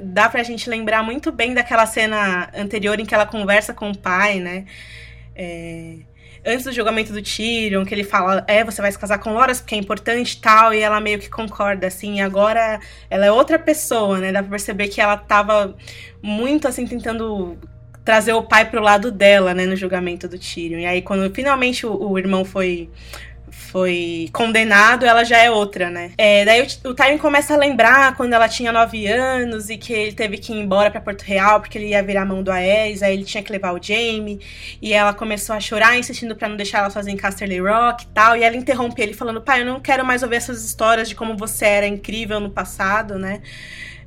[0.04, 3.98] dá pra gente lembrar muito bem daquela cena anterior em que ela conversa com o
[3.98, 4.66] pai, né?
[5.36, 6.13] É
[6.46, 9.62] antes do julgamento do Tyrion, que ele fala, é, você vai se casar com Loras
[9.62, 12.80] porque é importante e tal, e ela meio que concorda, assim, agora
[13.10, 14.32] ela é outra pessoa, né?
[14.32, 15.76] Dá pra perceber que ela tava
[16.22, 17.58] muito, assim, tentando
[18.04, 20.80] trazer o pai pro lado dela, né, no julgamento do Tyrion.
[20.80, 22.90] E aí, quando finalmente o, o irmão foi
[23.74, 26.12] foi condenado, ela já é outra, né?
[26.16, 29.92] É, daí o, o Tywin começa a lembrar quando ela tinha 9 anos e que
[29.92, 33.02] ele teve que ir embora para Porto Real porque ele ia virar mão do Aes,
[33.02, 34.40] aí ele tinha que levar o Jaime,
[34.80, 38.08] e ela começou a chorar, insistindo para não deixar ela sozinha em Casterly Rock e
[38.10, 41.16] tal, e ela interrompe ele falando, pai, eu não quero mais ouvir essas histórias de
[41.16, 43.42] como você era incrível no passado, né?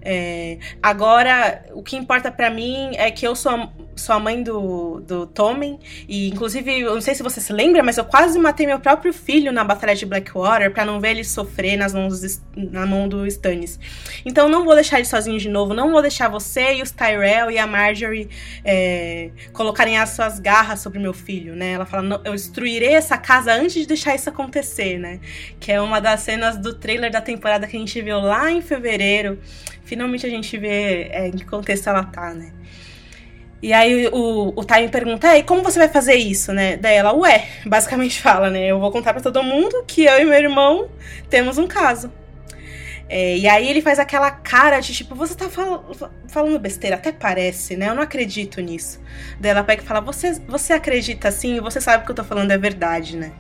[0.01, 5.01] É, agora, o que importa para mim é que eu sou, sou a mãe do,
[5.01, 5.79] do Tommen,
[6.09, 9.13] e inclusive, eu não sei se você se lembra, mas eu quase matei meu próprio
[9.13, 13.27] filho na Batalha de Blackwater para não ver ele sofrer nas mãos na mão do
[13.27, 13.79] Stannis.
[14.25, 17.51] Então, não vou deixar ele sozinho de novo, não vou deixar você e os Tyrell
[17.51, 18.29] e a Marjorie
[18.65, 21.73] é, colocarem as suas garras sobre meu filho, né?
[21.73, 25.21] Ela fala, eu destruirei essa casa antes de deixar isso acontecer, né?
[25.59, 28.61] Que é uma das cenas do trailer da temporada que a gente viu lá em
[28.61, 29.39] fevereiro
[29.87, 32.53] finalmente a gente vê é, em que contexto ela tá, né?
[33.63, 36.77] E aí o, o Time pergunta, e como você vai fazer isso, né?
[36.77, 38.67] Daí ela, ué, basicamente fala, né?
[38.67, 40.89] Eu vou contar para todo mundo que eu e meu irmão
[41.31, 42.11] temos um caso.
[43.09, 45.93] É, e aí ele faz aquela cara de tipo, você tá fal
[46.29, 47.89] falando besteira, até parece, né?
[47.89, 49.01] Eu não acredito nisso.
[49.41, 52.51] Daí ela pega e fala, você, você acredita assim, você sabe que eu tô falando
[52.51, 53.33] é verdade, né?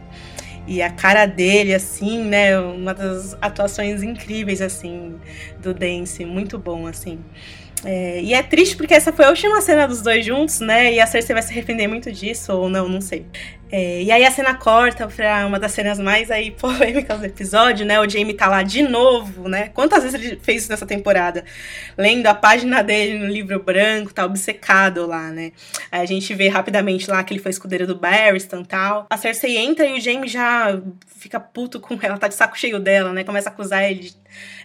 [0.68, 2.58] E a cara dele, assim, né?
[2.58, 5.16] Uma das atuações incríveis, assim,
[5.60, 6.24] do Dance.
[6.24, 7.20] Muito bom, assim.
[7.84, 10.92] É, e é triste porque essa foi a última cena dos dois juntos, né?
[10.92, 13.26] E a Cersei vai se arrepender muito disso, ou não, não sei.
[13.70, 17.84] É, e aí a cena corta pra uma das cenas mais aí polêmicas do episódio,
[17.84, 17.98] né?
[18.00, 19.68] O Jamie tá lá de novo, né?
[19.70, 21.44] Quantas vezes ele fez isso nessa temporada?
[21.98, 25.52] Lendo a página dele no livro branco, tá obcecado lá, né?
[25.90, 29.06] Aí a gente vê rapidamente lá que ele foi escudeiro do Barristan e tal.
[29.10, 32.78] A Cersei entra e o Jamie já fica puto com ela, tá de saco cheio
[32.78, 33.24] dela, né?
[33.24, 34.12] Começa a acusar ele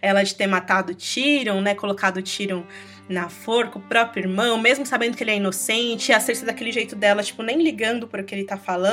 [0.02, 1.74] ela de ter matado o Tyrion, né?
[1.74, 2.64] Colocado o Tyrion
[3.12, 6.96] na forca, o próprio irmão, mesmo sabendo que ele é inocente, a Cersei daquele jeito
[6.96, 8.90] dela, tipo, nem ligando para o que ele tá falando,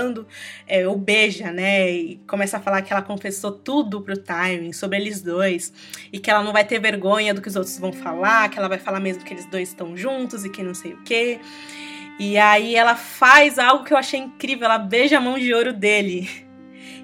[0.67, 1.91] é, o beija, né?
[1.91, 5.73] E começa a falar que ela confessou tudo pro Tywin sobre eles dois
[6.13, 8.69] e que ela não vai ter vergonha do que os outros vão falar, que ela
[8.69, 11.41] vai falar mesmo que eles dois estão juntos e que não sei o quê.
[12.19, 15.73] E aí ela faz algo que eu achei incrível, ela beija a mão de ouro
[15.73, 16.49] dele.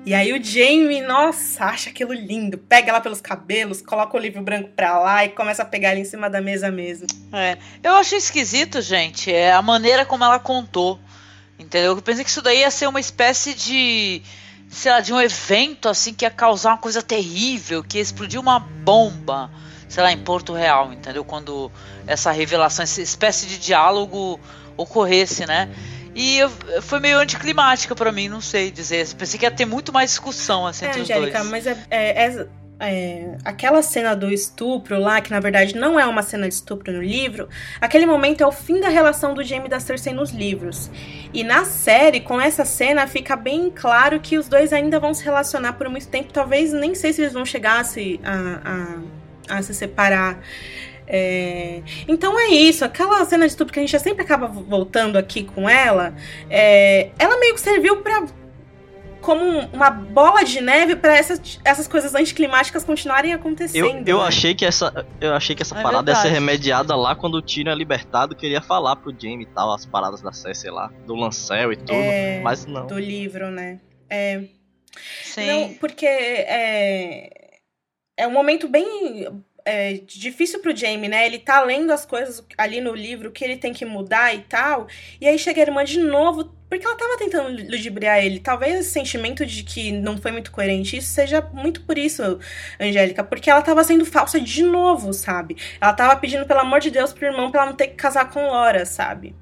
[0.06, 2.58] E aí o Jamie, nossa, acha aquilo lindo.
[2.58, 6.00] Pega ela pelos cabelos, coloca o livro branco pra lá e começa a pegar ela
[6.00, 7.06] em cima da mesa mesmo.
[7.32, 10.98] É, eu achei esquisito, gente, é a maneira como ela contou.
[11.58, 11.96] Entendeu?
[11.96, 14.22] Eu pensei que isso daí ia ser uma espécie de,
[14.68, 18.40] sei lá, de um evento assim que ia causar uma coisa terrível, que ia explodir
[18.40, 19.50] uma bomba,
[19.88, 21.24] sei lá, em Porto Real, entendeu?
[21.24, 21.70] Quando
[22.06, 24.40] essa revelação, essa espécie de diálogo
[24.76, 25.70] ocorresse, né?
[26.14, 26.50] E eu,
[26.82, 29.06] foi meio anticlimática para mim, não sei dizer.
[29.14, 31.64] Pensei que ia ter muito mais discussão assim, é, entre Angélica, os dois.
[31.64, 32.46] mas é, é, é,
[32.88, 36.92] é, aquela cena do estupro lá, que na verdade não é uma cena de estupro
[36.92, 37.48] no livro,
[37.80, 40.90] aquele momento é o fim da relação do Jaime e da Cersei nos livros.
[41.32, 45.24] E na série, com essa cena, fica bem claro que os dois ainda vão se
[45.24, 46.32] relacionar por muito tempo.
[46.32, 49.00] Talvez nem sei se eles vão chegar a se, a,
[49.48, 50.38] a, a se separar.
[51.06, 51.82] É...
[52.08, 55.68] Então é isso, aquela cena de estupro que a gente sempre acaba voltando aqui com
[55.68, 56.14] ela,
[56.48, 57.10] é...
[57.18, 58.24] ela meio que serviu para
[59.24, 64.06] como uma bola de neve para essas, essas coisas anticlimáticas continuarem acontecendo.
[64.06, 64.28] Eu, eu né?
[64.28, 66.44] achei que essa, eu achei que essa É parada ia ser verdade.
[66.46, 70.20] remediada lá quando o Tyrion é libertado, queria falar pro Jaime e tal, as paradas
[70.20, 72.86] da Cersei lá, do Lancel e tudo, É, mas não.
[72.86, 73.80] Do livro, né?
[74.10, 74.42] É.
[75.24, 75.46] Sim.
[75.46, 77.30] Não, porque é,
[78.16, 79.26] é um momento bem
[79.64, 81.24] é, difícil pro Jamie, né?
[81.24, 84.86] Ele tá lendo as coisas ali no livro que ele tem que mudar e tal.
[85.20, 88.40] E aí chega a irmã de novo, porque ela tava tentando ludibriar ele.
[88.40, 92.38] Talvez esse sentimento de que não foi muito coerente, isso seja muito por isso,
[92.78, 93.24] Angélica.
[93.24, 95.56] Porque ela tava sendo falsa de novo, sabe?
[95.80, 98.30] Ela tava pedindo, pelo amor de Deus, pro irmão pra ela não ter que casar
[98.30, 99.34] com Laura, sabe?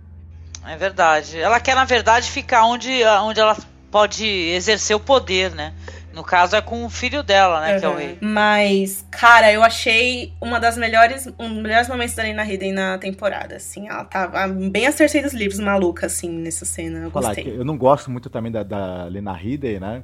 [0.64, 1.40] É verdade.
[1.40, 3.56] Ela quer, na verdade, ficar onde, onde ela
[3.90, 5.74] pode exercer o poder, né?
[6.14, 7.78] No caso é com o filho dela, né?
[7.78, 7.96] Que é o Uhum.
[7.98, 8.18] rei.
[8.20, 12.98] Mas, cara, eu achei uma das melhores, um dos melhores momentos da Lena Headey na
[12.98, 13.88] temporada, assim.
[13.88, 16.98] Ela tava bem a Cersei dos livros, maluca, assim, nessa cena.
[17.00, 17.56] Eu gostei.
[17.56, 20.02] eu não gosto muito também da, da Lena Headey, né?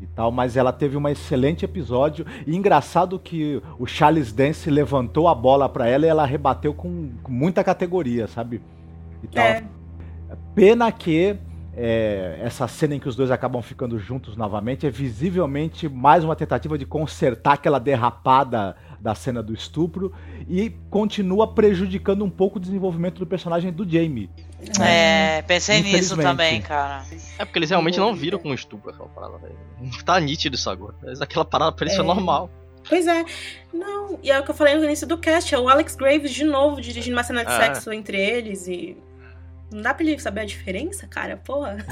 [0.00, 2.26] E tal, mas ela teve um excelente episódio.
[2.46, 7.10] E engraçado que o Charles Dance levantou a bola pra ela e ela rebateu com,
[7.22, 8.60] com muita categoria, sabe?
[9.22, 9.44] E tal.
[9.44, 9.62] É.
[10.54, 11.36] Pena que
[11.74, 16.36] é, essa cena em que os dois acabam ficando juntos novamente é visivelmente mais uma
[16.36, 20.12] tentativa de consertar aquela derrapada da cena do estupro
[20.48, 24.28] e continua prejudicando um pouco o desenvolvimento do personagem do Jamie.
[24.80, 27.02] É, pensei nisso também, cara.
[27.38, 29.56] É porque eles realmente não viram com estupro aquela parada, velho.
[30.04, 30.94] Tá nítido isso agora.
[31.02, 32.06] Mas aquela parada pra eles foi É.
[32.06, 32.48] normal.
[32.88, 33.24] Pois é.
[33.72, 36.30] Não, e é o que eu falei no início do cast, é o Alex Graves
[36.32, 37.56] de novo dirigindo uma cena de É.
[37.56, 38.96] sexo entre eles e.
[39.72, 41.36] Não dá pra ele saber a diferença, cara?
[41.36, 41.78] Porra.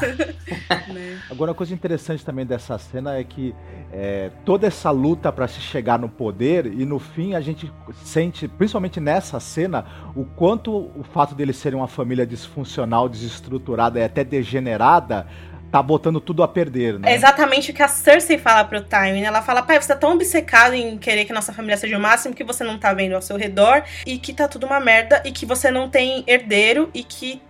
[0.88, 1.20] Né?
[1.30, 3.54] Agora, uma coisa interessante também dessa cena é que
[3.92, 7.72] é, toda essa luta para se chegar no poder, e no fim a gente
[8.04, 14.04] sente, principalmente nessa cena, o quanto o fato deles serem uma família disfuncional, desestruturada e
[14.04, 15.26] até degenerada,
[15.70, 17.12] tá botando tudo a perder, né?
[17.12, 19.22] É exatamente o que a Cersei fala pro Tywin.
[19.22, 22.34] Ela fala, pai, você tá tão obcecado em querer que nossa família seja o máximo
[22.34, 25.30] que você não tá vendo ao seu redor e que tá tudo uma merda e
[25.30, 27.40] que você não tem herdeiro e que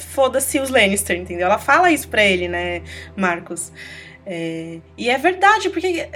[0.00, 1.46] foda-se os Lannister, entendeu?
[1.46, 2.82] Ela fala isso pra ele, né,
[3.16, 3.72] Marcos?
[4.26, 6.08] É, e é verdade, porque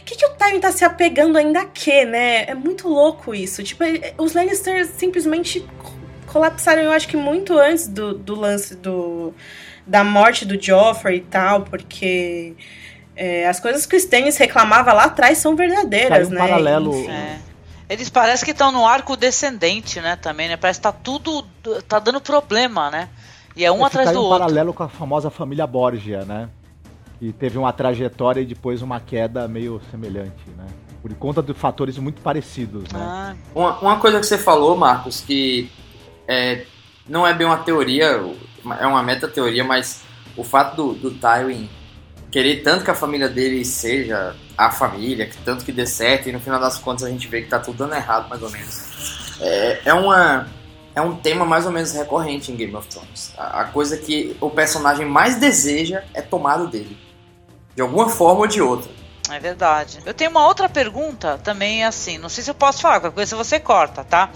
[0.00, 2.44] o que, que o Tywin tá se apegando ainda a quê, né?
[2.44, 3.62] É muito louco isso.
[3.62, 5.92] Tipo, ele- os Lannister simplesmente co-
[6.26, 9.32] colapsaram, eu acho que muito antes do, do lance do,
[9.86, 12.54] da morte do Joffrey e tal, porque
[13.14, 16.38] é, as coisas que o Stannis reclamava lá atrás são verdadeiras, um né?
[16.40, 17.08] paralelo.
[17.08, 17.38] É.
[17.88, 20.16] Eles parecem que estão no arco descendente, né?
[20.16, 20.56] Também, né?
[20.56, 21.44] Parece que tá tudo.
[21.88, 23.08] tá dando problema, né?
[23.54, 24.38] E é um É, atrás do um outro.
[24.40, 26.48] paralelo com a famosa família Borgia, né?
[27.18, 30.66] Que teve uma trajetória e depois uma queda meio semelhante, né?
[31.00, 32.98] Por conta de fatores muito parecidos, né?
[33.00, 35.70] Ah, Uma, uma coisa que você falou, Marcos, que
[36.26, 36.64] é,
[37.08, 38.20] não é bem uma teoria,
[38.80, 40.02] é uma meta-teoria, mas
[40.36, 41.70] o fato do, do Tywin
[42.36, 46.32] querer tanto que a família dele seja a família, que tanto que dê certo, e
[46.32, 49.38] no final das contas a gente vê que tá tudo dando errado, mais ou menos.
[49.40, 50.46] É, é uma.
[50.94, 53.32] é um tema mais ou menos recorrente em Game of Thrones.
[53.38, 56.98] A, a coisa que o personagem mais deseja é tomado dele.
[57.74, 58.90] De alguma forma ou de outra.
[59.30, 60.00] É verdade.
[60.04, 63.34] Eu tenho uma outra pergunta também, assim, não sei se eu posso falar, qualquer coisa
[63.34, 64.30] você corta, tá?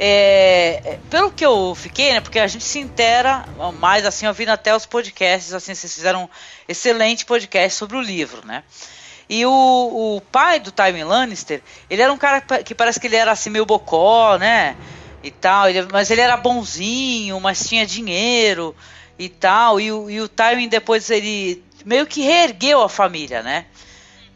[0.00, 2.20] É, é, pelo que eu fiquei, né?
[2.20, 3.44] Porque a gente se intera
[3.80, 6.28] mais assim, ouvindo até os podcasts, assim, vocês fizeram um
[6.68, 8.62] excelente podcast sobre o livro, né?
[9.28, 13.16] E o, o pai do Tywin Lannister, ele era um cara que parece que ele
[13.16, 14.76] era assim meio bocó, né?
[15.22, 18.74] E tal, ele, mas ele era bonzinho, mas tinha dinheiro
[19.18, 19.80] e tal.
[19.80, 23.66] E o, e o Tywin depois ele meio que reergueu a família, né?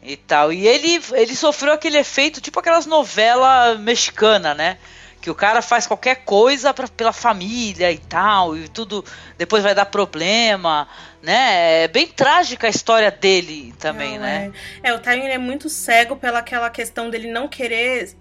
[0.01, 0.51] E tal.
[0.51, 4.77] E ele, ele sofreu aquele efeito, tipo aquelas novelas mexicanas, né?
[5.23, 9.05] Que o cara faz qualquer coisa pra, pela família e tal, e tudo
[9.37, 10.85] depois vai dar problema,
[11.21, 11.83] né?
[11.83, 14.51] É bem trágica a história dele também, não, né?
[14.83, 14.89] É.
[14.89, 18.13] é, o Tywin é muito cego pela aquela questão dele não querer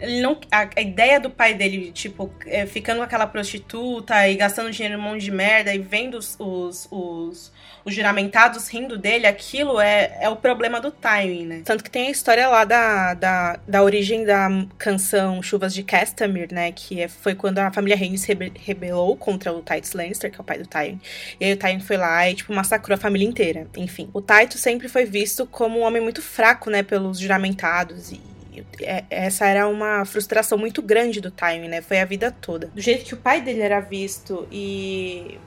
[0.00, 4.34] ele não, a, a, ideia do pai dele, tipo, é, ficando com aquela prostituta e
[4.34, 7.52] gastando dinheiro um monte de merda e vendo os, os, os
[7.84, 11.62] os juramentados rindo dele, aquilo é, é o problema do timing, né?
[11.64, 16.54] Tanto que tem a história lá da, da, da origem da canção Chuvas de Castamere,
[16.54, 16.72] né?
[16.72, 20.40] Que é, foi quando a família Reigns rebe rebelou contra o Titus Lannister, que é
[20.40, 21.00] o pai do Tywin.
[21.38, 23.66] E aí o Tywin foi lá e, tipo, massacrou a família inteira.
[23.76, 26.82] Enfim, o Titus sempre foi visto como um homem muito fraco, né?
[26.82, 28.20] Pelos juramentados e
[28.82, 31.80] é, essa era uma frustração muito grande do Tywin, né?
[31.80, 32.68] Foi a vida toda.
[32.68, 35.38] Do jeito que o pai dele era visto e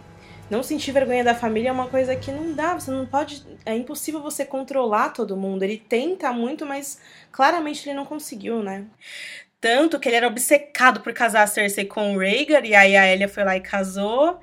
[0.54, 3.44] não sentir vergonha da família é uma coisa que não dá, você não pode.
[3.66, 5.64] É impossível você controlar todo mundo.
[5.64, 7.02] Ele tenta muito, mas
[7.32, 8.86] claramente ele não conseguiu, né?
[9.60, 13.12] Tanto que ele era obcecado por casar a Cersei com o Rhaegar, e aí a
[13.12, 14.40] Elia foi lá e casou.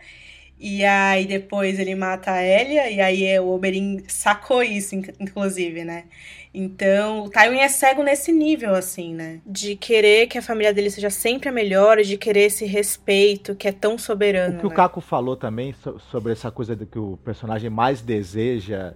[0.62, 6.04] E aí depois ele mata a Elia, e aí o Oberyn sacou isso, inclusive, né?
[6.52, 9.40] Então, o Tywin é cego nesse nível, assim, né?
[9.46, 13.68] De querer que a família dele seja sempre a melhor, de querer esse respeito que
[13.68, 14.56] é tão soberano.
[14.56, 14.72] O que né?
[14.72, 15.74] o Caco falou também
[16.11, 18.92] sobre essa coisa de que o personagem mais deseja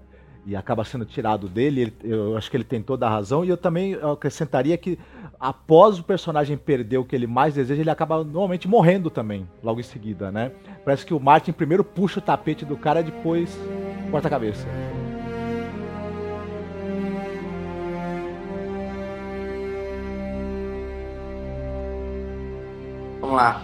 [0.46, 3.48] e acaba sendo tirado dele, ele, eu acho que ele tem toda a razão, e
[3.48, 4.98] eu também acrescentaria que
[5.40, 9.80] após o personagem perder o que ele mais deseja, ele acaba normalmente morrendo também, logo
[9.80, 10.52] em seguida, né?
[10.84, 13.58] Parece que o Martin primeiro puxa o tapete do cara, depois
[14.10, 14.66] corta a cabeça.
[23.20, 23.62] Vamos lá.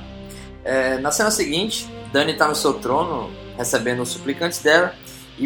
[0.64, 4.94] É, na cena seguinte, Dani tá no seu trono, recebendo os suplicantes dela,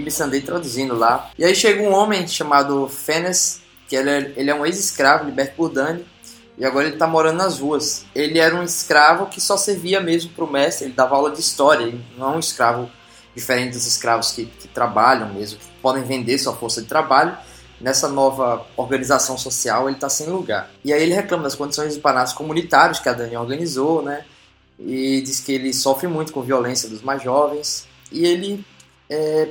[0.01, 1.30] Missandei traduzindo lá.
[1.38, 5.55] E aí chega um homem chamado Fenes, que ele é, ele é um ex-escravo liberto
[5.57, 6.05] por Dani,
[6.57, 8.05] e agora ele tá morando nas ruas.
[8.14, 11.84] Ele era um escravo que só servia mesmo pro mestre, ele dava aula de história,
[11.84, 12.90] ele não é um escravo
[13.34, 17.36] diferente dos escravos que, que trabalham mesmo, que podem vender sua força de trabalho.
[17.80, 20.70] Nessa nova organização social, ele está sem lugar.
[20.84, 24.24] E aí ele reclama das condições de palácios comunitários que a Dani organizou, né?
[24.78, 27.86] E diz que ele sofre muito com violência dos mais jovens.
[28.11, 28.64] E ele
[29.11, 29.49] é,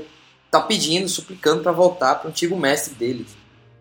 [0.59, 3.25] tá pedindo, suplicando para voltar para o antigo mestre dele.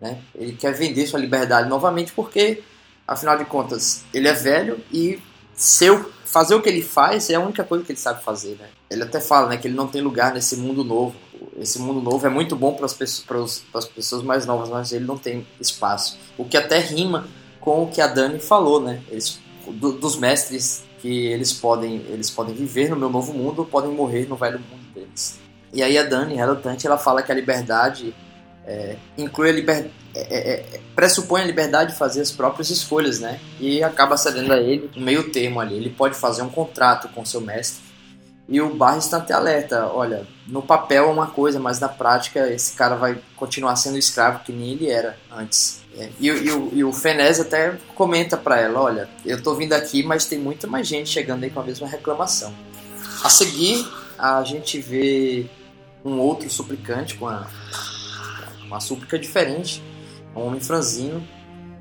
[0.01, 0.19] Né?
[0.35, 2.61] Ele quer vender sua liberdade novamente porque,
[3.07, 5.19] afinal de contas, ele é velho e
[5.55, 8.57] seu, fazer o que ele faz é a única coisa que ele sabe fazer.
[8.59, 8.67] Né?
[8.89, 11.15] Ele até fala né, que ele não tem lugar nesse mundo novo.
[11.57, 13.63] Esse mundo novo é muito bom para as pessoas,
[13.95, 16.17] pessoas mais novas, mas ele não tem espaço.
[16.37, 17.27] O que até rima
[17.61, 19.01] com o que a Dani falou, né?
[19.09, 23.91] Eles, do, dos mestres que eles podem, eles podem viver no meu novo mundo podem
[23.91, 25.42] morrer no velho mundo deles.
[25.73, 28.15] E aí a Dani, relutante, ela fala que a liberdade
[28.65, 33.19] é, inclui a liberdade, é, é, é, pressupõe a liberdade de fazer as próprias escolhas,
[33.19, 33.39] né?
[33.59, 35.75] E acaba cedendo a ele um meio termo ali.
[35.75, 37.81] Ele pode fazer um contrato com seu mestre
[38.47, 39.87] e o Barra está até alerta.
[39.87, 44.43] Olha, no papel é uma coisa, mas na prática esse cara vai continuar sendo escravo
[44.43, 45.81] que nem ele era antes.
[45.97, 49.73] É, e, e, o, e o Fenez até comenta para ela: Olha, eu tô vindo
[49.73, 52.53] aqui, mas tem muita mais gente chegando aí com a mesma reclamação.
[53.23, 55.45] A seguir, a gente vê
[56.03, 57.47] um outro suplicante com a,
[58.65, 59.81] uma súplica diferente.
[60.35, 61.25] Um homem franzino.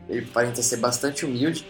[0.08, 1.66] Ele parece ser bastante humilde.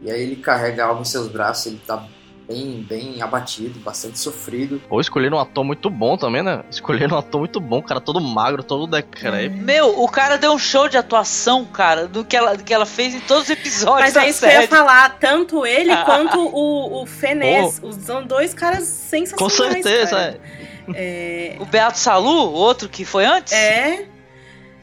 [0.00, 1.66] E aí ele carrega algo em seus braços.
[1.66, 2.06] Ele tá
[2.48, 4.80] bem, bem abatido, bastante sofrido.
[4.88, 6.64] Ou escolheram um ator muito bom também, né?
[6.70, 9.62] Escolheram um ator muito bom, cara todo magro, todo decrépito.
[9.62, 12.86] Meu, o cara deu um show de atuação, cara, do que ela, do que ela
[12.86, 14.14] fez em todos os episódios.
[14.14, 14.52] Mas é isso série.
[14.52, 17.80] que eu ia falar, tanto ele quanto o, o Fenez.
[17.82, 17.92] Oh.
[17.92, 19.38] São dois caras sensacionais.
[19.38, 20.57] Com certeza, é.
[20.94, 21.56] É.
[21.58, 23.52] O Beato Salu, outro que foi antes?
[23.52, 24.06] É.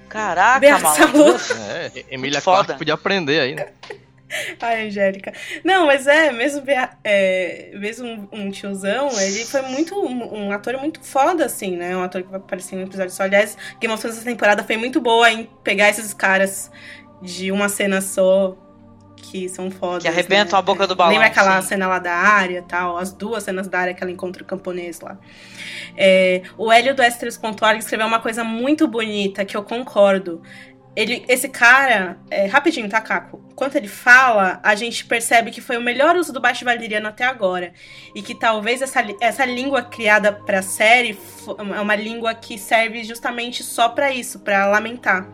[0.09, 1.35] Caraca, Beato Salu.
[1.69, 3.67] É, Emília Clarke podia aprender aí, né?
[4.59, 5.33] Ai, Angélica.
[5.63, 6.63] Não, mas é, mesmo,
[7.03, 9.95] é, mesmo um tiozão, ele foi muito.
[9.95, 11.95] Um, um, ator muito foda, assim, né?
[11.95, 13.23] Um ator que vai aparecer em um episódio só.
[13.23, 16.71] Aliás, Game of Thrones essa temporada foi muito boa em pegar esses caras
[17.21, 18.57] de uma cena só.
[19.15, 20.03] Que são fodas.
[20.03, 20.59] Que arrebentam né?
[20.59, 21.13] a boca do balão.
[21.13, 21.69] Lembra aquela sim.
[21.69, 22.97] cena lá da área tal?
[22.97, 25.17] As duas cenas da área que ela encontra o camponês lá.
[25.97, 30.41] É, o Hélio do S3.org escreveu uma coisa muito bonita que eu concordo.
[30.95, 33.43] Ele, esse cara, é, rapidinho, tá, Caco?
[33.51, 37.25] Enquanto ele fala, a gente percebe que foi o melhor uso do baixo valeriano até
[37.25, 37.73] agora.
[38.15, 41.19] E que talvez essa, essa língua criada pra série
[41.75, 45.27] é uma língua que serve justamente só pra isso, pra lamentar.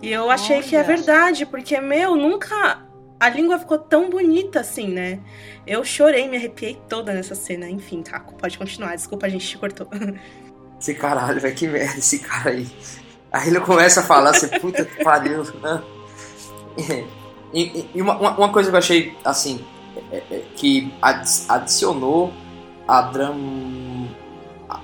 [0.00, 0.86] E eu achei que é Olha.
[0.86, 2.87] verdade, porque, meu, nunca
[3.20, 5.18] a língua ficou tão bonita assim, né?
[5.66, 7.68] Eu chorei, me arrepiei toda nessa cena.
[7.68, 8.94] Enfim, Caco, pode continuar.
[8.94, 9.88] Desculpa, a gente te cortou.
[10.80, 12.64] Esse caralho, velho, que merda esse cara aí.
[13.32, 15.82] Aí ele começa a falar assim, puta que pariu, né?
[17.52, 19.64] E, e- uma, uma- coisa que eu achei, assim,
[20.12, 22.32] é- é- que adi- adicionou
[22.86, 24.08] a drama.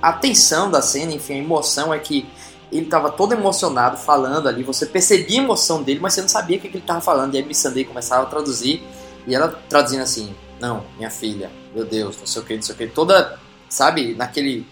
[0.02, 2.28] A tensão da cena, enfim, a emoção é que
[2.72, 6.58] ele tava todo emocionado falando ali, você percebia a emoção dele, mas você não sabia
[6.58, 7.34] o que, que ele tava falando.
[7.34, 8.82] E aí Miss Sunday começava a traduzir,
[9.26, 12.74] e ela traduzindo assim, não, minha filha, meu Deus, não sei o que, não sei
[12.74, 13.38] o que, toda,
[13.68, 14.66] sabe, naquele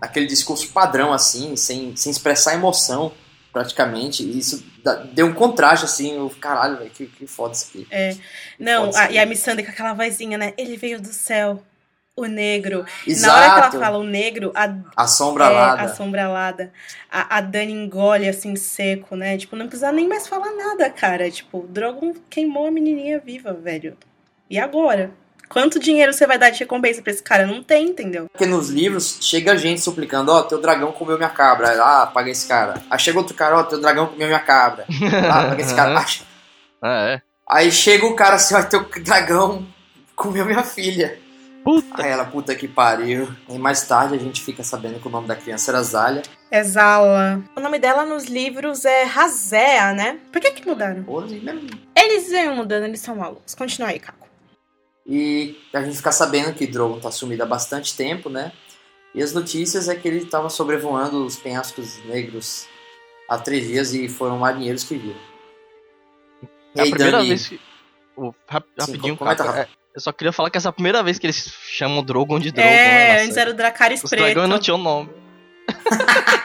[0.00, 3.12] aquele discurso padrão, assim, sem, sem expressar emoção,
[3.52, 4.24] praticamente.
[4.24, 4.64] E isso
[5.12, 7.86] deu um contraste, assim, eu, caralho, velho, que, que foda isso aqui.
[7.88, 8.16] É.
[8.58, 10.54] Não, a- e a Missandei com aquela vozinha, né?
[10.58, 11.62] Ele veio do céu,
[12.16, 12.84] o negro.
[13.06, 13.26] Exato.
[13.26, 15.82] Na hora que ela fala o negro, a, A sombra é, alada.
[15.82, 16.72] a sombra alada,
[17.10, 19.36] a, a Dani engole assim seco, né?
[19.38, 21.30] Tipo, não precisa nem mais falar nada, cara.
[21.30, 23.96] Tipo, o Drogon queimou a menininha viva, velho.
[24.50, 25.10] E agora?
[25.48, 27.46] Quanto dinheiro você vai dar de recompensa pra esse cara?
[27.46, 28.26] Não tem, entendeu?
[28.32, 31.70] Porque nos livros chega gente suplicando, ó, teu dragão comeu minha cabra.
[31.70, 32.82] Aí, Ah, paga esse cara.
[32.90, 34.86] Aí chega outro cara, ó, teu dragão comeu minha cabra.
[35.30, 35.98] Ah, paga esse cara.
[35.98, 36.04] Ah,
[36.84, 37.22] É, é.
[37.48, 39.66] Aí chega o cara assim, ó, teu dragão
[40.16, 41.18] comeu minha filha.
[41.92, 43.28] Aí ela, puta que pariu.
[43.48, 46.22] E mais tarde a gente fica sabendo que o nome da criança era Zália.
[46.50, 47.42] É Zala.
[47.56, 50.18] O nome dela nos livros é Razea, né?
[50.32, 51.04] Por que que mudaram?
[51.96, 53.54] Eles vêm mudando, eles são malucos.
[53.54, 54.26] Continua aí, Caco.
[55.06, 58.52] E a gente fica sabendo que Drogon tá sumido há bastante tempo, né?
[59.14, 62.66] E as notícias é que ele estava sobrevoando os penhascos negros
[63.28, 65.20] há três dias e foram marinheiros que viram.
[66.74, 67.60] E É a aí, primeira Dani, vez que.
[68.16, 69.58] o- rap- rapidinho, comenta, cara.
[69.58, 69.70] Rafa.
[69.72, 72.02] é, eu só queria falar que essa é a primeira vez que eles chamam o
[72.02, 72.68] Drogon de Drogon.
[72.70, 74.22] É, né, antes era o Dracarys Os preto.
[74.24, 75.10] dragões não tinham nome.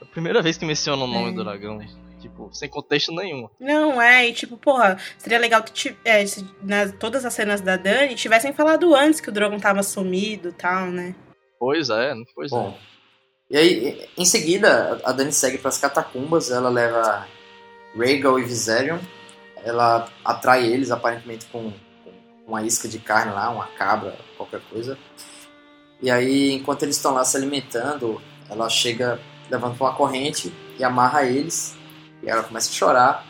[0.00, 1.32] É a primeira vez que menciona o nome É.
[1.32, 1.78] do dragão.
[2.20, 3.48] Tipo, sem contexto nenhum.
[3.60, 7.76] Não, é, e tipo, porra, seria legal que é, se nas, todas as cenas da
[7.76, 11.14] Dani tivessem falado antes que o Drogon tava sumido e tal, né?
[11.60, 12.76] Pois é, pois Bom,
[13.50, 13.54] é.
[13.54, 17.26] E aí, em seguida, a Dani segue para as catacumbas, ela leva
[17.96, 18.98] Rhaegal e Viserion,
[19.64, 21.72] ela atrai eles aparentemente com,
[22.46, 24.98] uma isca de carne lá, uma cabra, qualquer coisa.
[26.00, 31.24] E aí, enquanto eles estão lá se alimentando, ela chega, levanta uma corrente e amarra
[31.24, 31.76] eles,
[32.22, 33.26] e ela começa a chorar,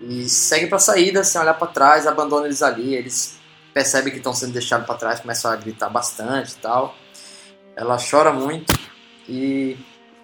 [0.00, 3.38] e segue para a saída, sem olhar para trás, abandona eles ali, eles
[3.72, 6.94] percebem que estão sendo deixados para trás, começam a gritar bastante e tal.
[7.74, 8.72] Ela chora muito
[9.28, 9.76] e,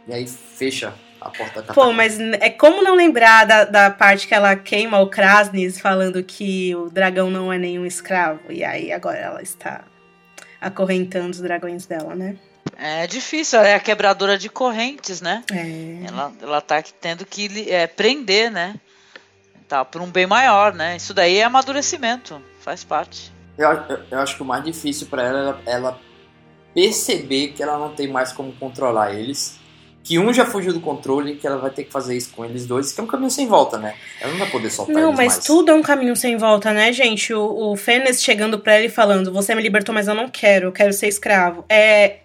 [0.06, 4.26] e aí fecha a porta da Pô, mas é como não lembrar da, da parte
[4.26, 8.40] que ela queima o Krasnis falando que o dragão não é nenhum escravo.
[8.48, 9.84] E aí agora ela está
[10.60, 12.36] acorrentando os dragões dela, né?
[12.76, 15.44] É difícil, ela é a quebradora de correntes, né?
[15.52, 16.06] É.
[16.06, 18.74] Ela, ela tá tendo que é, prender, né?
[19.68, 20.96] Tá, por um bem maior, né?
[20.96, 23.30] Isso daí é amadurecimento, faz parte.
[23.56, 26.00] Eu, eu, eu acho que o mais difícil para ela é ela
[26.74, 29.59] perceber que ela não tem mais como controlar eles.
[30.10, 32.44] Que um já fugiu do controle e que ela vai ter que fazer isso com
[32.44, 33.94] eles dois, que é um caminho sem volta, né?
[34.20, 35.44] Ela não vai poder soltar Não, mas mais.
[35.44, 37.32] tudo é um caminho sem volta, né, gente?
[37.32, 40.66] O, o Fênix chegando pra ela e falando: Você me libertou, mas eu não quero,
[40.66, 41.64] eu quero ser escravo.
[41.68, 42.16] É.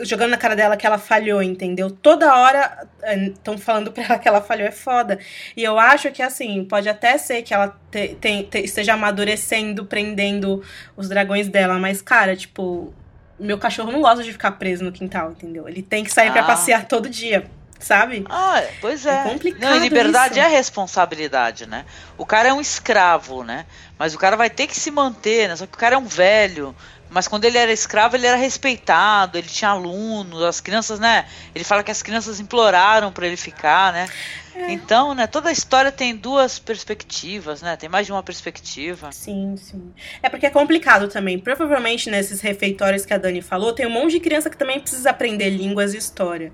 [0.00, 1.88] Jogando na cara dela que ela falhou, entendeu?
[1.88, 2.86] Toda hora
[3.32, 5.18] estão falando pra ela que ela falhou, é foda.
[5.56, 9.86] E eu acho que, assim, pode até ser que ela te- te- te- esteja amadurecendo,
[9.86, 10.62] prendendo
[10.96, 12.92] os dragões dela, mas, cara, tipo,
[13.38, 15.68] meu cachorro não gosta de ficar preso no quintal, entendeu?
[15.68, 16.46] Ele tem que sair pra Ah.
[16.46, 18.24] passear todo dia, sabe?
[18.28, 19.20] Ah, pois é.
[19.20, 20.48] É complicado Não, e liberdade isso.
[20.48, 21.84] é responsabilidade, né?
[22.16, 23.66] O cara é um escravo, né?
[23.98, 25.56] Mas o cara vai ter que se manter, né?
[25.56, 26.74] Só que o cara é um velho.
[27.10, 31.26] Mas quando ele era escravo, ele era respeitado, ele tinha alunos, as crianças, né?
[31.54, 34.08] Ele fala que as crianças imploraram pra ele ficar, né?
[34.54, 34.72] É.
[34.72, 37.76] Então, né, toda a história tem duas perspectivas, né?
[37.76, 39.10] Tem mais de uma perspectiva.
[39.10, 39.92] Sim, sim.
[40.22, 41.38] É porque é complicado também.
[41.38, 45.10] Provavelmente nesses refeitórios que a Dani falou, tem um monte de criança que também precisa
[45.10, 46.52] aprender línguas e história.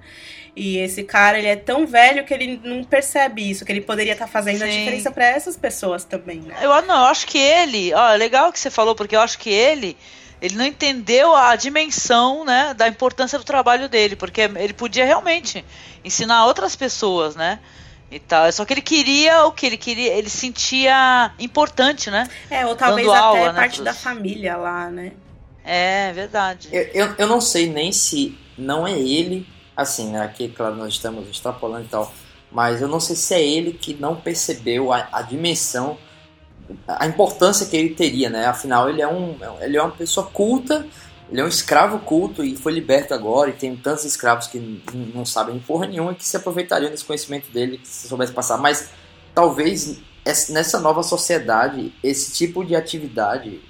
[0.57, 4.15] E esse cara, ele é tão velho que ele não percebe isso, que ele poderia
[4.15, 4.79] estar fazendo a Sim.
[4.79, 6.57] diferença pra essas pessoas também, né?
[6.61, 9.39] Eu não, eu acho que ele, ó, é legal que você falou, porque eu acho
[9.39, 9.97] que ele,
[10.43, 15.65] ele não entendeu a dimensão, né, da importância do trabalho dele, porque ele podia realmente
[16.05, 17.61] ensinar outras pessoas, né?
[18.11, 18.51] E tal.
[18.53, 22.29] Só que ele queria o que ele queria, ele sentia importante, né?
[22.51, 25.13] É, ou talvez Dando até aula, né, parte pros- da família lá, né?
[25.65, 26.69] É verdade.
[26.73, 29.47] Eu, eu, eu não sei nem se não é ele,
[29.77, 32.13] assim, né, aqui, claro, nós estamos extrapolando e tal,
[32.51, 35.97] mas eu não sei se é ele que não percebeu a, a dimensão,
[36.87, 38.47] a importância que ele teria, né?
[38.47, 40.87] Afinal, ele é, um, ele é uma pessoa culta,
[41.31, 44.83] ele é um escravo culto e foi liberto agora, e tem tantos escravos que
[45.15, 48.89] não sabem porra nenhuma que se aproveitariam desse conhecimento dele, se soubesse passar, mas
[49.35, 53.61] talvez essa- nessa nova sociedade, esse tipo de atividade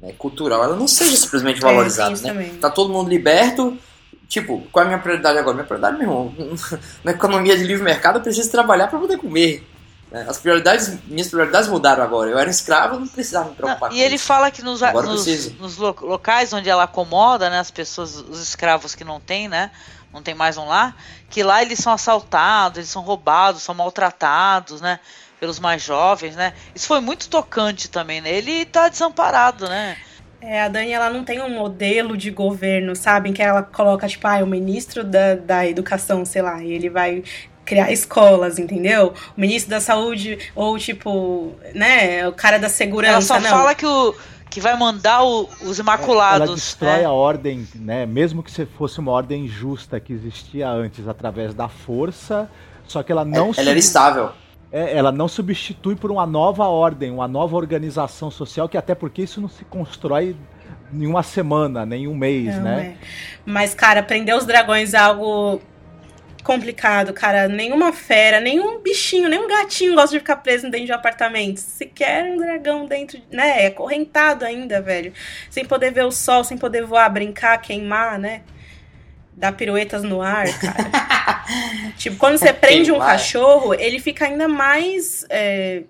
[0.00, 2.50] né, cultural, ela não seja simplesmente É, valorizada, isso né?
[2.60, 3.76] Tá todo mundo liberto.
[4.28, 5.54] Tipo, qual é a minha prioridade agora?
[5.54, 6.34] Minha prioridade, meu irmão,
[7.02, 9.66] na economia de livre mercado eu preciso trabalhar para poder comer.
[10.10, 10.24] Né?
[10.28, 12.30] As prioridades, minhas prioridades mudaram agora.
[12.30, 15.26] Eu era escravo, não precisava me preocupar E ele fala que nos, nos,
[15.58, 19.70] nos lo- locais onde ela acomoda, né, as pessoas, os escravos que não tem, né,
[20.12, 20.96] não tem mais um lar,
[21.28, 25.00] que lá eles são assaltados, eles são roubados, são maltratados, né,
[25.40, 26.52] pelos mais jovens, né.
[26.74, 28.30] Isso foi muito tocante também, né.
[28.30, 29.96] Ele tá desamparado, né.
[30.40, 33.30] É, a Dani, ela não tem um modelo de governo, sabe?
[33.30, 36.88] Em que ela coloca, tipo, ah, o ministro da, da educação, sei lá, e ele
[36.90, 37.24] vai
[37.66, 39.12] criar escolas, entendeu?
[39.36, 43.50] O ministro da saúde, ou tipo, né, o cara da segurança, Ela só não.
[43.50, 44.14] fala que o
[44.48, 47.04] que vai mandar o- os Ela imaculados, destrói né.
[47.04, 48.06] a ordem, né?
[48.06, 52.48] Mesmo que se fosse uma ordem justa que existia antes através da força,
[52.86, 54.30] só que ela não Ela era estável.
[54.72, 59.22] É, ela não substitui por uma nova ordem, uma nova organização social, que até porque
[59.22, 60.36] isso não se constrói
[60.92, 62.96] em uma semana, nem um mês, Não, né?
[63.00, 63.06] é.
[63.44, 65.60] Mas, cara, prender os dragões é algo
[66.46, 67.48] complicado, cara.
[67.48, 71.58] Nenhuma fera, nenhum bichinho, nenhum gatinho gosta de ficar preso dentro de um apartamento.
[71.58, 73.64] Se quer um dragão dentro, né?
[73.64, 75.12] É acorrentado ainda, velho.
[75.50, 78.42] Sem poder ver o sol, sem poder voar, brincar, queimar, né?
[79.32, 81.42] Dar piruetas no ar, cara.
[81.98, 85.82] tipo, quando você prende um cachorro, ele fica ainda mais é,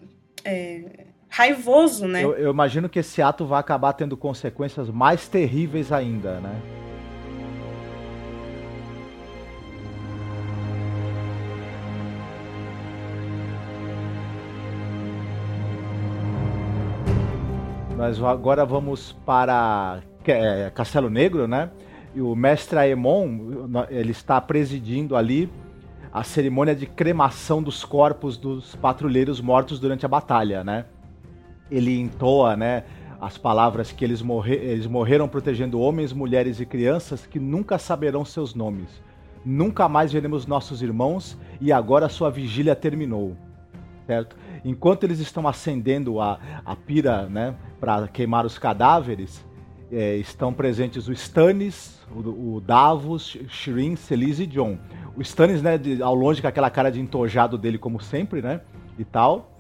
[0.43, 0.81] é,
[1.29, 2.25] raivoso, né?
[2.25, 6.86] Eu, eu imagino que esse ato vai acabar tendo consequências mais terríveis ainda, né?
[17.97, 21.71] Nós agora vamos para é, Castelo Negro, né?
[22.15, 23.27] E o mestre Aemon,
[23.89, 25.51] ele está presidindo ali
[26.13, 30.85] a cerimônia de cremação dos corpos dos patrulheiros mortos durante a batalha, né?
[31.71, 32.85] Ele entoa, né,
[33.19, 38.27] as palavras que eles, morre eles morreram protegendo homens, mulheres e crianças que nunca saberão
[38.27, 39.03] seus nomes.
[39.43, 43.35] Nunca mais veremos nossos irmãos e agora sua vigília terminou.
[44.07, 44.37] Certo?
[44.67, 49.47] Enquanto eles estão acendendo a, a pira, né, para queimar os cadáveres,
[49.93, 54.77] é, estão presentes o Stannis, o, o Davos, Shirin, Celise e John.
[55.17, 58.61] O Stannis, né, de- ao longe com aquela cara de entojado dele como sempre, né,
[58.99, 59.53] e tal.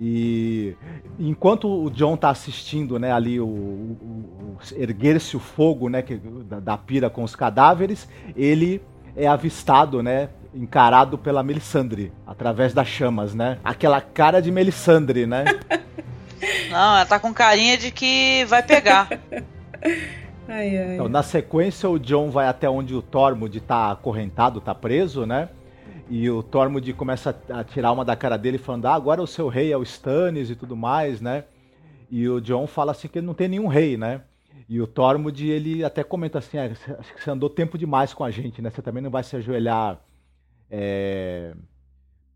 [0.00, 0.74] E
[1.18, 6.16] enquanto o John tá assistindo, né, ali o, o- o- erguer-se o fogo, né, que-
[6.48, 8.80] da, da pira com os cadáveres, ele
[9.14, 13.58] é avistado, né, encarado pela Melisandre através das chamas, né?
[13.64, 15.44] Aquela cara de Melisandre, né?
[16.70, 19.08] Não, ela tá com carinha de que vai pegar.
[20.50, 20.94] Ai, ai.
[20.94, 25.50] Então, na sequência, o John vai até onde o Tormund tá acorrentado, tá preso, né?
[26.08, 29.48] E o Tormund começa a tirar uma da cara dele, falando: Ah, agora o seu
[29.48, 31.44] rei é o Stannis e tudo mais, né?
[32.10, 34.22] E o John fala assim que ele não tem nenhum rei, né?
[34.66, 38.14] E o Tormund, ele até comenta assim: ah, você- acho que você andou tempo demais
[38.14, 38.70] com a gente, né?
[38.70, 39.98] Você também não vai se ajoelhar
[40.70, 41.54] é,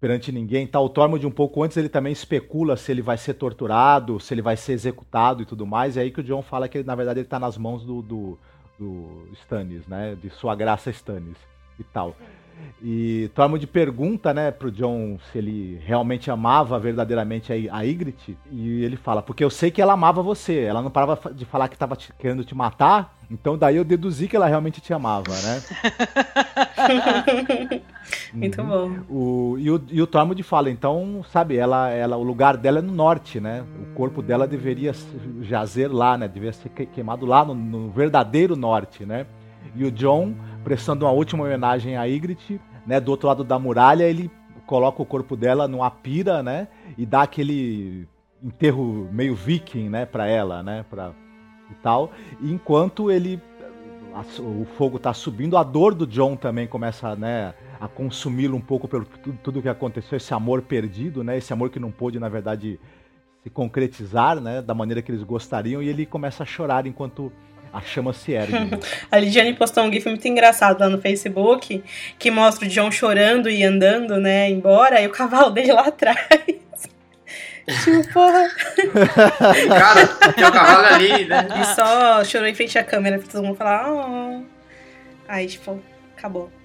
[0.01, 0.67] perante ninguém.
[0.67, 4.35] Tá, o Tormund, um pouco antes, ele também especula se ele vai ser torturado, se
[4.35, 5.97] ele vai ser executado e tudo mais.
[5.97, 8.39] É aí que o John fala que, na verdade, ele tá nas mãos do, do,
[8.79, 10.17] do Stannis, né?
[10.21, 11.37] De sua graça Stannis
[11.79, 12.17] e tal.
[12.83, 18.97] E Tormund pergunta, né, pro John se ele realmente amava verdadeiramente a, a e ele
[18.97, 21.97] fala, porque eu sei que ela amava você, ela não parava de falar que tava
[21.97, 25.63] te- querendo te matar, então daí eu deduzi que ela realmente te amava, né?
[28.33, 28.91] Muito bom.
[29.09, 32.83] O, e, o, e o Tormund fala, então, sabe, ela, ela, o lugar dela é
[32.83, 33.65] no norte, né?
[33.81, 34.93] O corpo dela deveria
[35.43, 36.27] jazer lá, né?
[36.29, 39.27] Deveria ser que- queimado lá no, no verdadeiro norte, né?
[39.75, 40.35] E o John,
[40.65, 43.01] prestando uma última homenagem a Ygritte, né?
[43.01, 44.31] Do outro lado da muralha, ele
[44.67, 46.69] coloca o corpo dela numa pira, né?
[46.99, 48.07] E dá aquele
[48.43, 50.05] enterro meio viking, né?
[50.07, 50.85] Pra ela, né?
[50.91, 51.11] Pra,
[51.71, 52.11] e tal.
[52.41, 53.41] E enquanto ele
[54.15, 58.61] a- o fogo tá subindo, a dor do John também começa, né, a consumi-lo um
[58.61, 62.21] pouco pelo tudo, tudo que aconteceu, esse amor perdido, né, esse amor que não pôde,
[62.21, 62.79] na verdade,
[63.43, 67.33] se concretizar, né, da maneira que eles gostariam, e ele começa a chorar enquanto
[67.73, 68.55] a chama se ergue.
[69.11, 71.83] a Lidiane postou um gif muito engraçado lá no Facebook,
[72.21, 76.17] que mostra o John chorando e andando, né, embora, e o cavalo dele lá atrás.
[77.83, 78.49] tipo, porra.
[79.69, 81.49] Cara, tem o cavalo ali, né?
[81.61, 84.43] E só chorou em frente à câmera pra todo mundo falar, oh.
[85.27, 85.83] Aí, tipo,
[86.17, 86.62] acabou.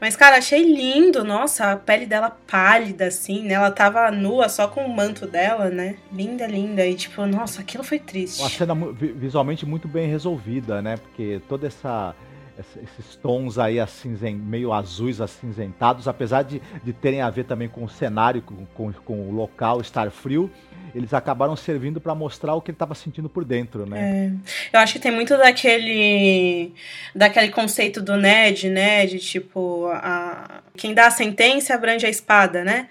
[0.00, 1.24] Mas, cara, achei lindo.
[1.24, 3.54] Nossa, a pele dela pálida, assim, né?
[3.54, 5.96] Ela tava nua só com o manto dela, né?
[6.12, 6.86] Linda, linda.
[6.86, 8.40] E, tipo, nossa, aquilo foi triste.
[8.40, 8.74] Uma cena
[9.16, 10.96] visualmente muito bem resolvida, né?
[10.96, 12.14] Porque toda essa
[12.58, 17.84] esses tons aí acinzen, meio azuis acinzentados, apesar de, de terem a ver também com
[17.84, 20.50] o cenário, com, com, com o local estar frio,
[20.96, 24.32] eles acabaram servindo para mostrar o que ele estava sentindo por dentro, né?
[24.72, 24.76] É.
[24.76, 26.72] Eu acho que tem muito daquele
[27.14, 32.64] daquele conceito do Ned, né, de tipo a quem dá a sentença abrange a espada,
[32.64, 32.88] né?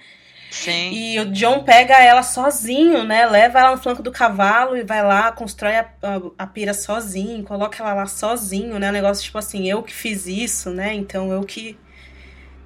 [0.52, 0.92] Sim.
[0.94, 3.26] E o John pega ela sozinho, né?
[3.26, 7.44] Leva ela no flanco do cavalo e vai lá, constrói a, a, a pira sozinho,
[7.44, 8.90] coloca ela lá sozinho, né?
[8.90, 10.94] Um negócio tipo assim, eu que fiz isso, né?
[10.94, 11.78] Então eu que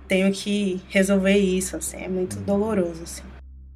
[0.07, 2.03] tenho que resolver isso, assim.
[2.03, 3.23] É muito doloroso, assim.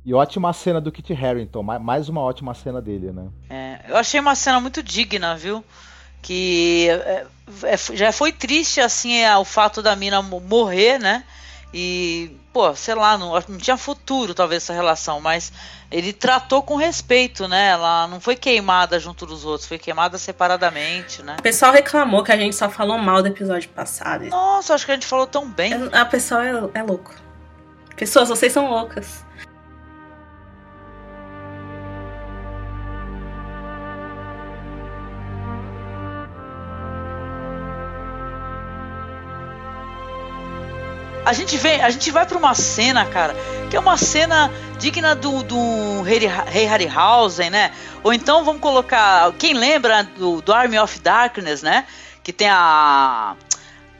[0.05, 3.27] E ótima cena do Kit Harington, mais uma ótima cena dele, né?
[3.49, 5.63] É, eu achei uma cena muito digna, viu?
[6.21, 7.25] Que é,
[7.63, 11.23] é, já foi triste, assim, é, o fato da mina morrer, né?
[11.73, 15.51] E, pô, sei lá, não, não tinha futuro talvez essa relação, mas
[15.89, 17.69] ele tratou com respeito, né?
[17.69, 21.37] Ela não foi queimada junto dos outros, foi queimada separadamente, né?
[21.39, 24.25] O pessoal reclamou que a gente só falou mal do episódio passado.
[24.25, 25.73] Nossa, acho que a gente falou tão bem.
[25.93, 27.15] A pessoa é, é louco.
[27.95, 29.25] Pessoas, vocês são loucas.
[41.25, 43.35] A gente vem, a gente vai para uma cena, cara,
[43.69, 47.71] que é uma cena digna do, do Rei, Rei Harryhausen, né?
[48.03, 51.85] Ou então vamos colocar, quem lembra do, do Army of Darkness, né?
[52.21, 53.35] Que tem a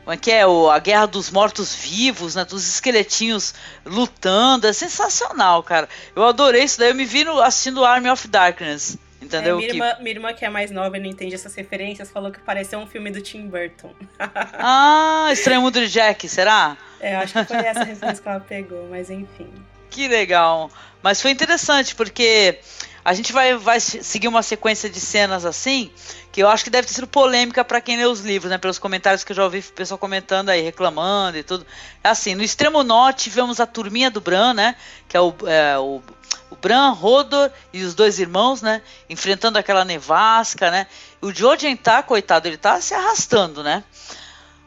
[0.04, 2.44] como é que é o, a Guerra dos Mortos Vivos, né?
[2.44, 3.54] Dos esqueletinhos
[3.86, 5.88] lutando, é sensacional, cara.
[6.14, 8.98] Eu adorei isso daí, eu me vi no, assistindo Army of Darkness.
[9.22, 9.56] Entendeu?
[9.56, 9.76] É, minha, que...
[9.76, 12.78] irmã, minha irmã, que é mais nova e não entende essas referências, falou que pareceu
[12.78, 13.94] um filme do Tim Burton.
[14.20, 16.76] ah, Estranho Mundo de Jack, será?
[17.04, 19.52] É, acho que foi essa referência que ela pegou, mas enfim.
[19.90, 20.70] Que legal.
[21.02, 22.58] Mas foi interessante, porque
[23.04, 25.90] a gente vai, vai seguir uma sequência de cenas assim,
[26.32, 28.56] que eu acho que deve ter sido polêmica para quem lê os livros, né?
[28.56, 31.66] Pelos comentários que eu já ouvi o pessoal comentando aí, reclamando e tudo.
[32.02, 34.74] Assim, no extremo norte tivemos a turminha do Bran, né?
[35.06, 36.02] Que é o, é, o
[36.50, 38.80] o Bran, Rodor e os dois irmãos, né?
[39.10, 40.86] Enfrentando aquela nevasca, né?
[41.20, 43.82] O Jojen tá, coitado, ele tá se arrastando, né?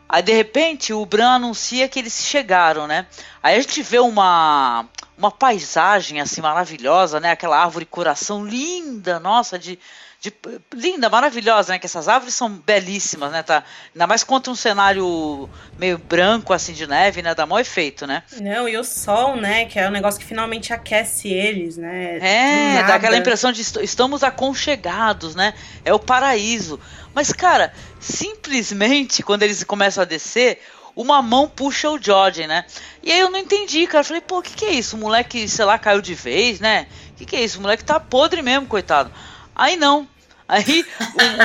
[0.09, 3.05] Aí de repente o Bran anuncia que eles chegaram, né?
[3.41, 4.85] Aí a gente vê uma
[5.17, 7.31] uma paisagem assim maravilhosa, né?
[7.31, 9.79] Aquela árvore coração linda, nossa, de
[10.19, 10.33] de,
[10.73, 11.79] linda, maravilhosa, né?
[11.79, 13.43] Que essas árvores são belíssimas, né?
[13.43, 15.47] Tá, ainda mais contra um cenário
[15.77, 17.35] meio branco, assim, de neve, né?
[17.35, 18.23] Dá maior efeito, né?
[18.41, 19.65] Não, e o sol, né?
[19.65, 22.17] Que é um negócio que finalmente aquece eles, né?
[22.17, 25.53] É, dá aquela impressão de estamos aconchegados, né?
[25.85, 26.79] É o paraíso.
[27.17, 30.61] Mas, cara, simplesmente quando eles começam a descer,
[30.95, 32.65] uma mão puxa o Jordan, né?
[33.01, 34.03] E aí eu não entendi, cara.
[34.03, 34.95] Falei, pô, o que, que é isso?
[34.95, 36.85] O moleque, sei lá, caiu de vez, né?
[37.09, 37.57] O que, que é isso?
[37.57, 39.11] O moleque tá podre mesmo, coitado.
[39.55, 40.07] Aí não.
[40.47, 40.85] Aí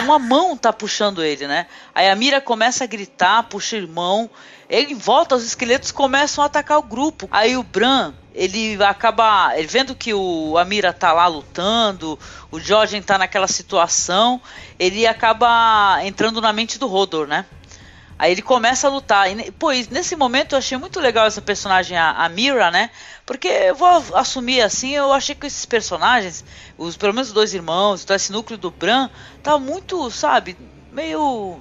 [0.04, 1.66] uma mão tá puxando ele, né?
[1.94, 4.28] Aí a Mira começa a gritar, puxa irmão.
[4.68, 7.26] Ele volta, os esqueletos começam a atacar o grupo.
[7.30, 9.52] Aí o Bran, ele acaba.
[9.56, 12.18] Ele vendo que o Amira tá lá lutando,
[12.50, 14.40] o Jorgen tá naquela situação,
[14.78, 17.44] ele acaba entrando na mente do Rodor, né?
[18.18, 19.30] Aí ele começa a lutar.
[19.30, 22.90] E, pô, nesse momento eu achei muito legal essa personagem, a, a Mira, né?
[23.26, 26.44] Porque eu vou assumir assim, eu achei que esses personagens,
[26.78, 29.10] os pelo menos os dois irmãos, então esse núcleo do Bran,
[29.42, 30.56] tá muito, sabe,
[30.92, 31.58] meio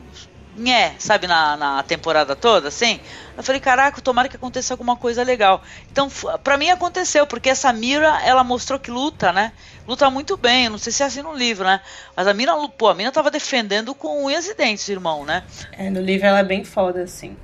[0.56, 3.00] nhé, sabe, na, na temporada toda, assim.
[3.36, 5.62] Eu falei, caraca, tomara que aconteça alguma coisa legal.
[5.92, 6.10] Então,
[6.44, 9.54] pra mim aconteceu, porque essa Mira, ela mostrou que luta, né?
[9.88, 11.82] Luta muito bem, não sei se é assim no livro, né?
[12.16, 15.44] Mas a Mira, pô, a Mina tava defendendo com unhas e dentes, irmão, né?
[15.72, 17.36] É, no livro ela é bem foda, assim.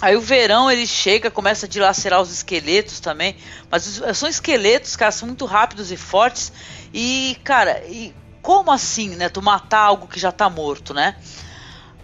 [0.00, 3.34] Aí o verão ele chega, começa a dilacerar os esqueletos também.
[3.70, 6.52] Mas são esqueletos, cara, são muito rápidos e fortes.
[6.94, 9.28] E, cara, e como assim, né?
[9.28, 11.16] Tu matar algo que já tá morto, né?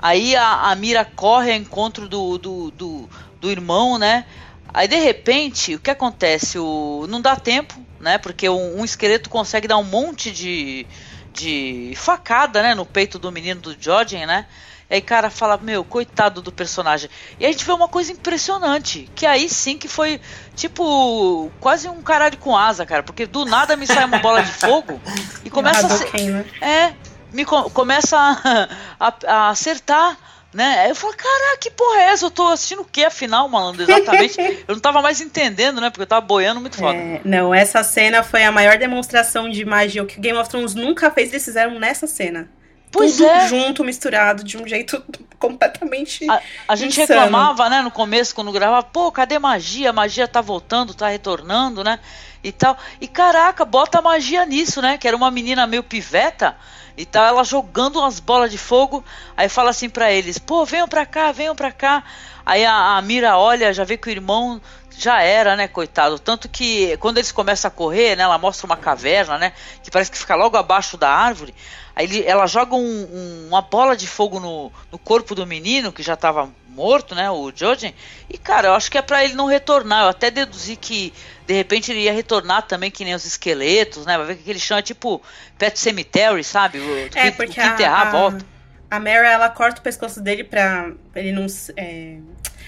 [0.05, 3.09] Aí a, a Mira corre ao encontro do, do, do,
[3.41, 4.27] do, irmão, né?
[4.69, 6.59] Aí de repente, o que acontece?
[6.59, 8.19] O, não dá tempo, né?
[8.19, 10.87] Porque um, um esqueleto consegue dar um monte de,
[11.33, 12.75] de facada, né?
[12.75, 14.45] No peito do menino do Jorgen, né?
[14.91, 17.09] E aí, cara, fala, meu, coitado do personagem.
[17.41, 20.21] E a gente vê uma coisa impressionante, que aí sim que foi,
[20.55, 23.03] tipo, quase um caralho com asa, cara.
[23.03, 25.01] Porque do nada me sai uma bola de fogo
[25.43, 26.31] e começa a ser.
[26.31, 26.45] Né?
[26.61, 26.93] É,
[27.35, 28.69] me co começa a,
[29.09, 30.17] a, a acertar
[30.55, 30.83] né?
[30.83, 32.27] Aí eu falo, caraca, que porra é essa?
[32.27, 33.83] Eu tô assistindo o que afinal, malandro?
[33.83, 34.39] Exatamente.
[34.69, 35.91] eu não tava mais entendendo, né?
[35.91, 36.97] Porque eu tava boiando muito foda.
[36.97, 40.01] É, não, essa cena foi a maior demonstração de magia.
[40.01, 42.49] O que Game of Thrones nunca fez, eles fizeram nessa cena.
[42.95, 43.49] Pois Tudo é.
[43.49, 45.03] junto, misturado, de um jeito
[45.37, 46.31] completamente.
[46.31, 47.21] A, a gente insano.
[47.21, 49.91] reclamava, né, no começo, quando gravava, pô, cadê magia?
[49.91, 51.99] A magia tá voltando, tá retornando, né?
[52.43, 52.79] E tal.
[53.01, 54.97] E caraca, bota magia nisso, né?
[54.97, 56.57] Que era uma menina meio piveta.
[56.97, 59.05] E tá ela jogando umas bolas de fogo.
[59.37, 62.05] Aí fala assim pra eles: pô, venham pra cá, venham pra cá.
[62.47, 64.61] Aí a, a Mira olha, já vê que o irmão
[64.99, 66.19] já era, né, coitado.
[66.19, 70.11] Tanto que quando eles começam a correr, né, ela mostra uma caverna, né, que parece
[70.11, 71.55] que fica logo abaixo da árvore.
[71.97, 75.93] Aí ele, ela joga um, um, uma bola de fogo no, no corpo do menino,
[75.93, 77.95] que já tava morto, né, o Jojen.
[78.29, 80.03] E, cara, eu acho que é pra ele não retornar.
[80.03, 81.15] Eu até deduzi que,
[81.47, 84.59] de repente, ele ia retornar também, que nem os esqueletos, né, vai ver que ele
[84.59, 85.23] chama, tipo,
[85.57, 86.81] Pet Cemetery, sabe?
[86.81, 88.45] O, É, que- porque o que enterrar, a, volta.
[88.91, 92.17] a, Mara, ela corta o pescoço dele pra ele não é,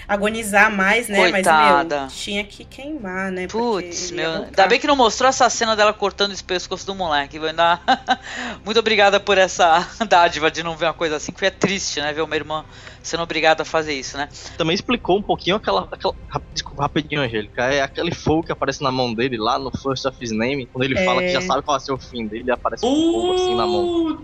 [0.07, 1.31] agonizar mais, né?
[1.31, 2.01] Coitada.
[2.01, 3.47] Mas, meu, tinha que queimar, né?
[3.47, 4.29] Putz, meu.
[4.29, 4.67] Ainda voltar.
[4.67, 7.37] bem que não mostrou essa cena dela cortando esse pescoço do moleque.
[7.37, 7.79] Ainda...
[8.63, 12.13] Muito obrigada por essa dádiva de não ver uma coisa assim, que é triste, né?
[12.13, 12.63] Ver uma irmã
[13.07, 14.29] sendo obrigada a fazer isso, né?
[14.57, 15.87] Também explicou um pouquinho aquela.
[15.91, 16.13] aquela
[16.53, 17.63] desculpa, rapidinho, Angélica.
[17.63, 20.67] É aquele fogo que aparece na mão dele lá no First of His Name.
[20.67, 21.05] Quando ele É.
[21.05, 23.65] fala que já sabe qual vai ser o fim dele, aparece um fogo assim na
[23.65, 24.17] mão.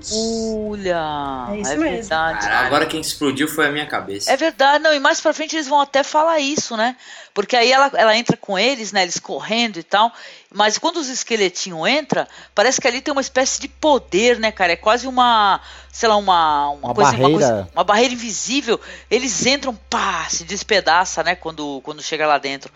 [0.70, 1.84] Olha, É é, isso mesmo.
[1.84, 2.40] verdade.
[2.48, 4.32] Cara, agora quem explodiu foi a minha cabeça.
[4.32, 6.96] É verdade, não, e mais pra frente eles vão até falar isso, né?
[7.34, 9.02] Porque aí ela, ela entra com eles, né?
[9.02, 10.12] Eles correndo e tal.
[10.54, 14.74] Mas quando os esqueletinhos entram, parece que ali tem uma espécie de poder, né, cara?
[14.74, 15.60] É quase uma,
[15.92, 17.28] sei lá, uma, uma, Uma coisa, barreira.
[17.30, 18.80] Uma, coisa- uma barreira invisível.
[19.10, 21.34] Eles entram, pá, se despedaça, né?
[21.36, 22.72] Quando, quando chega lá dentro.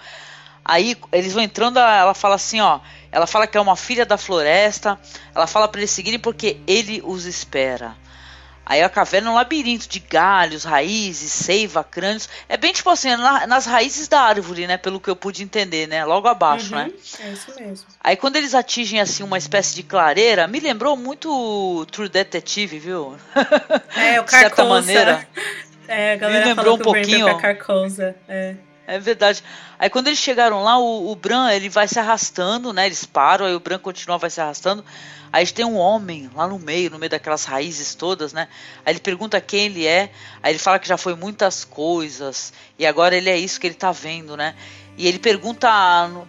[0.65, 2.79] Aí eles vão entrando, ela ela fala assim, ó.
[3.11, 4.99] Ela fala que é uma filha da floresta.
[5.35, 7.95] Ela fala pra eles seguirem porque ele os espera.
[8.69, 12.27] Aí a caverna é um labirinto de galhos, raízes, seiva, crânios.
[12.49, 14.75] É bem tipo assim, na- nas raízes da árvore, né?
[14.75, 16.03] Pelo que eu pude entender, né?
[16.03, 16.91] Logo abaixo, Uhum, né?
[17.21, 17.87] É isso mesmo.
[18.03, 22.77] Aí quando eles atingem assim uma espécie de clareira, me lembrou muito o True Detective,
[22.77, 23.15] viu?
[23.95, 24.69] É, o De certa Carcosa.
[24.69, 25.27] maneira.
[25.89, 27.25] É, a galera Me lembrou um foi pouquinho.
[27.25, 28.13] pra Carcosa.
[28.27, 28.55] É.
[28.85, 29.41] É verdade.
[29.79, 32.85] Aí quando eles chegaram lá, o, o Bran ele vai se arrastando, né?
[32.87, 34.83] Eles param, aí o Bran continua, vai se arrastando.
[35.31, 38.47] Aí tem um homem lá no meio, no meio daquelas raízes todas, né?
[38.85, 40.09] Aí ele pergunta quem ele é.
[40.41, 42.53] Aí ele fala que já foi muitas coisas.
[42.79, 44.55] E agora ele é isso que ele tá vendo, né?
[44.97, 45.69] E ele pergunta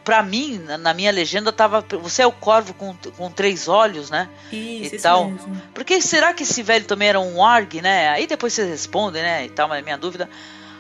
[0.04, 1.82] pra mim, na- minha legenda, tava.
[2.02, 4.28] Você é o corvo com, com três olhos, né?
[4.52, 5.30] Isso, e isso tal.
[5.30, 5.62] mesmo.
[5.72, 8.10] Porque será que esse velho também era um Warg, né?
[8.10, 9.46] Aí depois vocês respondem, né?
[9.46, 10.28] E tal, mas é minha dúvida.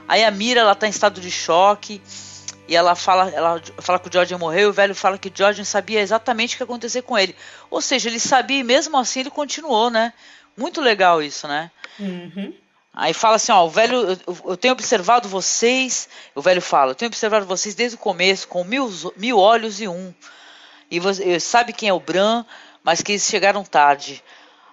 [0.06, 2.02] Aí a Mira, ela tá em estado de choque.
[2.68, 5.32] E ela fala, ela fala que o Jordan morreu e o velho fala que o
[5.34, 7.34] Jordan sabia exatamente o que ia acontecer com ele.
[7.70, 10.12] Ou seja, ele sabia e mesmo assim ele continuou, né?
[10.54, 11.70] Muito legal isso, né?
[11.98, 12.52] Uhum.
[12.92, 16.94] Aí fala assim, ó, o velho, eu, eu tenho observado vocês, o velho fala, eu
[16.94, 20.12] tenho observado vocês desde o começo, com mil, mil olhos e um.
[20.90, 22.44] E você sabe quem é o Bran,
[22.84, 24.22] mas que eles chegaram tarde.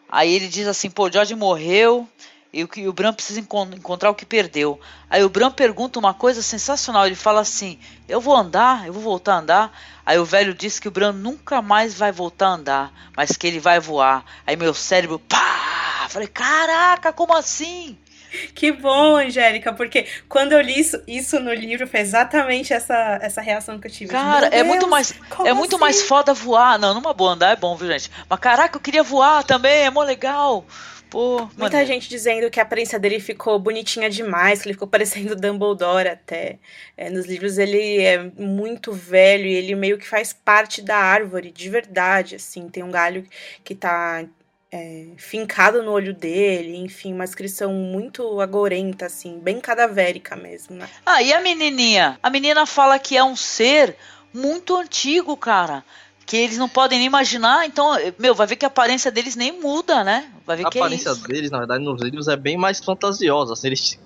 [0.09, 2.09] Aí ele diz assim, pô, o George morreu
[2.55, 4.79] e o, o Bran precisa encon- encontrar o que perdeu.
[5.09, 7.77] Aí o Bran pergunta uma coisa sensacional, ele fala assim,
[8.07, 9.79] eu vou andar, eu vou voltar a andar.
[10.05, 13.45] Aí o velho diz que o Bran nunca mais vai voltar a andar, mas que
[13.45, 14.23] ele vai voar.
[14.47, 16.07] Aí meu cérebro, pá!
[16.09, 17.97] Falei, caraca, como assim?
[18.53, 23.41] Que bom, Angélica, porque quando eu li isso, isso no livro foi exatamente essa, essa
[23.41, 24.11] reação que eu tive.
[24.11, 25.13] Cara, Meu é muito Deus, mais
[25.45, 25.81] é muito assim?
[25.81, 26.77] mais foda voar.
[26.77, 28.11] Não, numa boa andar é bom, viu, gente?
[28.29, 30.65] Mas caraca, eu queria voar também, é mó legal.
[31.15, 35.33] Pô, Muita gente dizendo que a aparência dele ficou bonitinha demais, que ele ficou parecendo
[35.33, 36.59] Dumbledore até.
[36.97, 41.51] É, nos livros ele é muito velho e ele meio que faz parte da árvore,
[41.51, 42.67] de verdade, assim.
[42.67, 43.25] Tem um galho
[43.63, 44.25] que tá
[44.69, 50.89] é, fincado no olho dele, enfim, uma descrição muito agorenta, assim, bem cadavérica mesmo, né?
[51.05, 52.19] Ah, e a menininha?
[52.21, 53.95] A menina fala que é um ser
[54.33, 55.81] muito antigo, cara.
[56.25, 57.65] Que eles não podem nem imaginar.
[57.67, 60.31] Então, meu, vai ver que a aparência deles nem muda, né?
[60.45, 61.27] Vai ver A que é aparência isso.
[61.27, 63.53] deles, na verdade, nos livros é bem mais fantasiosa.
[63.53, 63.99] Assim, eles,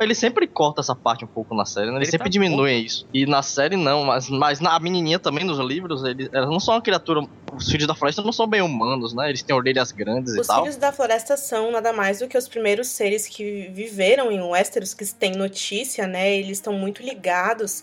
[0.00, 1.96] eles sempre cortam essa parte um pouco na série, né?
[1.96, 3.06] Eles Ele sempre tá diminuem isso.
[3.12, 6.74] E na série não, mas, mas na menininha também, nos livros, eles, elas não são
[6.74, 7.20] uma criatura.
[7.54, 9.28] Os filhos da floresta não são bem humanos, né?
[9.28, 10.62] Eles têm orelhas grandes Os e tal.
[10.62, 14.94] filhos da floresta são nada mais do que os primeiros seres que viveram em Westeros,
[14.94, 16.34] que se tem notícia, né?
[16.34, 17.82] Eles estão muito ligados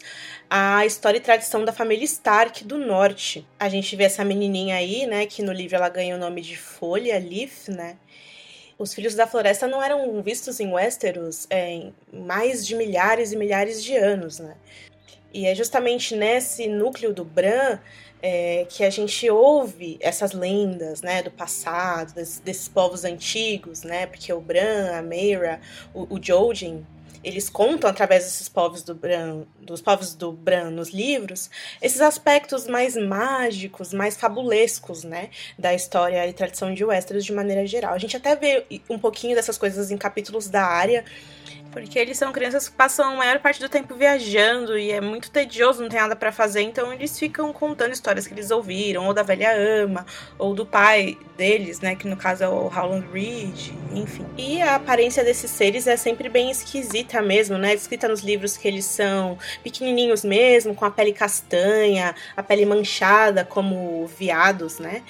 [0.49, 3.47] à história e tradição da família Stark do norte.
[3.59, 5.25] A gente vê essa menininha aí, né?
[5.25, 7.97] Que no livro ela ganha o nome de Folha, Leaf, né?
[8.81, 13.35] Os filhos da floresta não eram vistos em Westeros é, em mais de milhares e
[13.37, 14.55] milhares de anos, né?
[15.31, 17.77] E é justamente nesse núcleo do Bran
[18.23, 24.33] é, que a gente ouve essas lendas, né, do passado, desses, povos antigos, né, porque
[24.33, 25.61] o Bran, a Meira,
[25.93, 26.83] o, o Jojen,
[27.23, 31.49] eles contam através desses povos do Bran, dos povos do Bran nos livros,
[31.81, 37.65] esses aspectos mais mágicos, mais fabulescos, né, da história e tradição de Westeros de maneira
[37.65, 37.93] geral.
[37.93, 41.05] A gente até vê um pouquinho dessas coisas em capítulos da área,
[41.71, 45.31] porque eles são crianças que passam a maior parte do tempo viajando e é muito
[45.31, 49.13] tedioso, não tem nada para fazer, então eles ficam contando histórias que eles ouviram, ou
[49.13, 49.51] da velha
[49.83, 50.05] ama,
[50.37, 54.25] ou do pai deles, né, que no caso é o Howland Reed, enfim.
[54.37, 58.67] E a aparência desses seres é sempre bem esquisita mesmo, né, escrita nos livros que
[58.67, 65.01] eles são pequenininhos mesmo, com a pele castanha, a pele manchada como viados, né?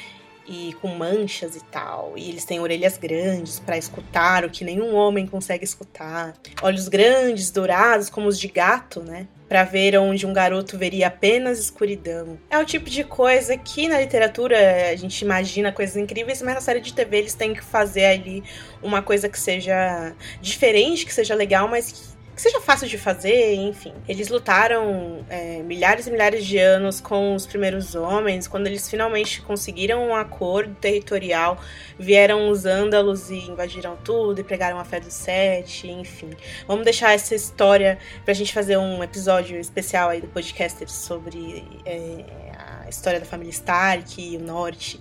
[0.47, 2.13] E com manchas e tal.
[2.15, 6.33] E eles têm orelhas grandes para escutar o que nenhum homem consegue escutar.
[6.61, 9.27] Olhos grandes, dourados, como os de gato, né?
[9.47, 12.39] Para ver onde um garoto veria apenas escuridão.
[12.49, 14.57] É o tipo de coisa que na literatura
[14.89, 18.43] a gente imagina coisas incríveis, mas na série de TV eles têm que fazer ali
[18.81, 22.10] uma coisa que seja diferente, que seja legal, mas que
[22.41, 23.93] que seja fácil de fazer, enfim.
[24.07, 28.47] Eles lutaram é, milhares e milhares de anos com os primeiros homens.
[28.47, 31.59] Quando eles finalmente conseguiram um acordo territorial,
[31.99, 36.31] vieram os ândalos e invadiram tudo e pregaram a fé dos sete, enfim.
[36.67, 42.25] Vamos deixar essa história pra gente fazer um episódio especial aí do podcaster sobre é,
[42.57, 44.99] a história da família Stark e o norte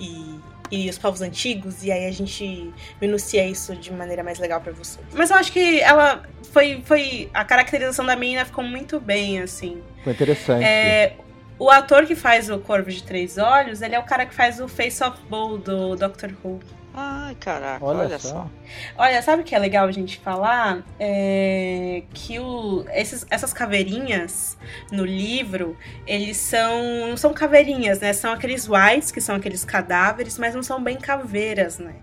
[0.00, 0.40] e
[0.72, 4.72] e os povos antigos, e aí a gente minucia isso de maneira mais legal para
[4.72, 4.98] você.
[5.12, 7.28] Mas eu acho que ela foi, foi.
[7.34, 9.82] A caracterização da menina ficou muito bem, assim.
[10.02, 10.64] Foi interessante.
[10.64, 11.16] É,
[11.58, 14.60] o ator que faz o Corvo de Três Olhos, ele é o cara que faz
[14.60, 16.58] o Face of Bull do Doctor Who.
[16.94, 18.28] Ai, caraca, olha, olha só.
[18.28, 18.50] só.
[18.98, 20.82] Olha, sabe o que é legal a gente falar?
[21.00, 24.58] É que o, esses, essas caveirinhas
[24.90, 25.76] no livro,
[26.06, 27.08] eles são.
[27.08, 28.12] Não são caveirinhas, né?
[28.12, 31.94] São aqueles whites, que são aqueles cadáveres, mas não são bem caveiras, né?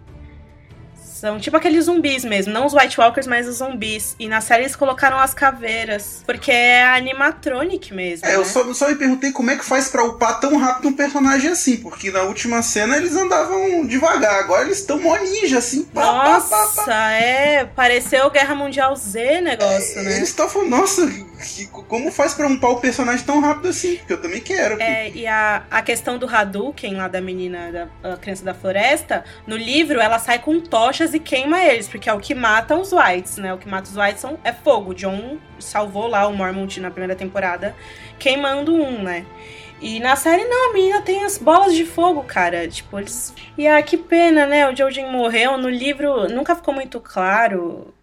[1.20, 4.16] São tipo aqueles zumbis mesmo, não os White Walkers, mas os zumbis.
[4.18, 8.26] E na série eles colocaram as caveiras, porque é animatronic mesmo.
[8.26, 8.36] É, né?
[8.38, 11.52] eu só, só me perguntei como é que faz para upar tão rápido um personagem
[11.52, 15.84] assim, porque na última cena eles andavam devagar, agora eles estão mó ninja, assim.
[15.84, 20.16] Pá, nossa, pá, pá, é, pareceu Guerra Mundial Z negócio, é, né?
[20.16, 21.06] Eles estão falando, nossa,
[21.90, 23.98] como faz pra upar o personagem tão rápido assim?
[23.98, 24.82] Porque eu também quero.
[24.82, 29.58] É, e a, a questão do Hadouken lá da menina, da criança da floresta, no
[29.58, 33.38] livro ela sai com tochas e queima eles, porque é o que mata os Whites,
[33.38, 33.54] né?
[33.54, 34.94] O que mata os Whites são, é fogo.
[34.94, 37.76] John salvou lá o Mormont na primeira temporada,
[38.18, 39.26] queimando um, né?
[39.82, 42.68] E na série, não, a menina tem as bolas de fogo, cara.
[42.68, 43.34] Tipo, eles.
[43.58, 44.70] E ah, que pena, né?
[44.70, 45.58] O Jojen morreu.
[45.58, 47.94] No livro nunca ficou muito claro.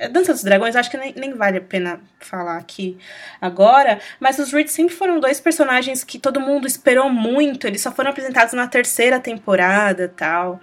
[0.00, 2.96] É, Dança dos Dragões, acho que nem, nem, vale a pena falar aqui
[3.38, 7.92] agora, mas os Reed sempre foram dois personagens que todo mundo esperou muito, eles só
[7.92, 10.58] foram apresentados na terceira temporada tal.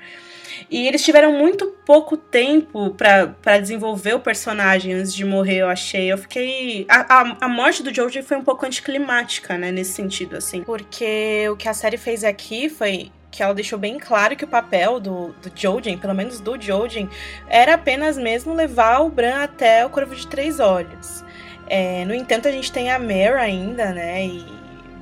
[0.70, 6.12] E eles tiveram muito pouco tempo para desenvolver o personagem antes de morrer, eu achei.
[6.12, 6.86] Eu fiquei.
[6.90, 9.72] A, a, a morte do George foi um pouco anticlimática, né?
[9.72, 10.64] Nesse sentido, assim.
[10.64, 14.48] Porque o que a série fez aqui foi que ela deixou bem claro que o
[14.48, 17.10] papel do, do Jojen, pelo menos do Jojen,
[17.48, 21.24] era apenas mesmo levar o Bran até o Corvo de Três Olhos.
[21.70, 24.26] É, no entanto, a gente tem a Mare ainda, né?
[24.26, 24.46] E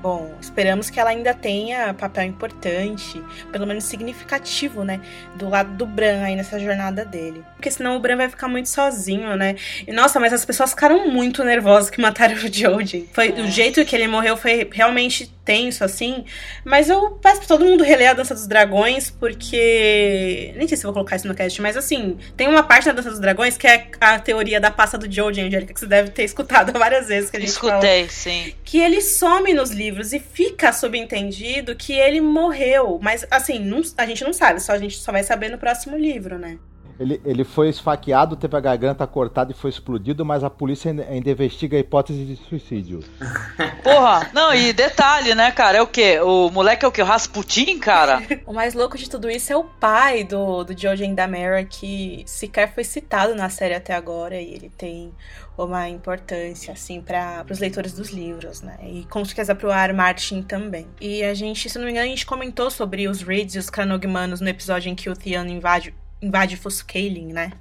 [0.05, 3.19] Bom, esperamos que ela ainda tenha papel importante,
[3.51, 5.01] pelo menos significativo, né?
[5.33, 7.43] Do lado do Bran aí nessa jornada dele.
[7.55, 9.55] Porque senão o Bran vai ficar muito sozinho, né?
[9.87, 13.09] E nossa, mas as pessoas ficaram muito nervosas que mataram o Jojen.
[13.13, 13.41] Foi, é.
[13.41, 16.25] O jeito que ele morreu foi realmente tenso, assim.
[16.63, 20.53] Mas eu peço pra todo mundo reler a Dança dos Dragões, porque.
[20.55, 23.09] Nem sei se vou colocar isso no cast, mas assim, tem uma parte na Dança
[23.09, 26.23] dos Dragões que é a teoria da passa do Jojen, Angélica, que você deve ter
[26.23, 28.09] escutado várias vezes que a gente Escutei, fala.
[28.09, 28.53] sim.
[28.63, 32.99] Que ele some nos livros e fica subentendido que ele morreu.
[33.01, 35.97] Mas assim, não, a gente não sabe, só a gente só vai saber no próximo
[35.97, 36.57] livro, né?
[36.99, 41.03] Ele, ele foi esfaqueado, teve a garganta cortada e foi explodido, mas a polícia ainda,
[41.03, 43.03] ainda investiga a hipótese de suicídio.
[43.83, 45.79] Porra, não, e detalhe, né, cara?
[45.79, 46.19] É o quê?
[46.21, 47.01] O moleque é o quê?
[47.01, 48.21] O Rasputin, cara?
[48.47, 52.73] o mais louco de tudo isso é o pai do, do Jojen Damera, que sequer
[52.73, 55.13] foi citado na série até agora, e ele tem
[55.57, 58.77] uma importância, assim, para os leitores dos livros, né?
[58.83, 60.87] E com certeza pro Ar Martin também.
[60.99, 63.69] E a gente, se não me engano, a gente comentou sobre os Reeds e os
[63.69, 67.51] Cranogmanos no episódio em que o Theon invade invade Foscaling, né?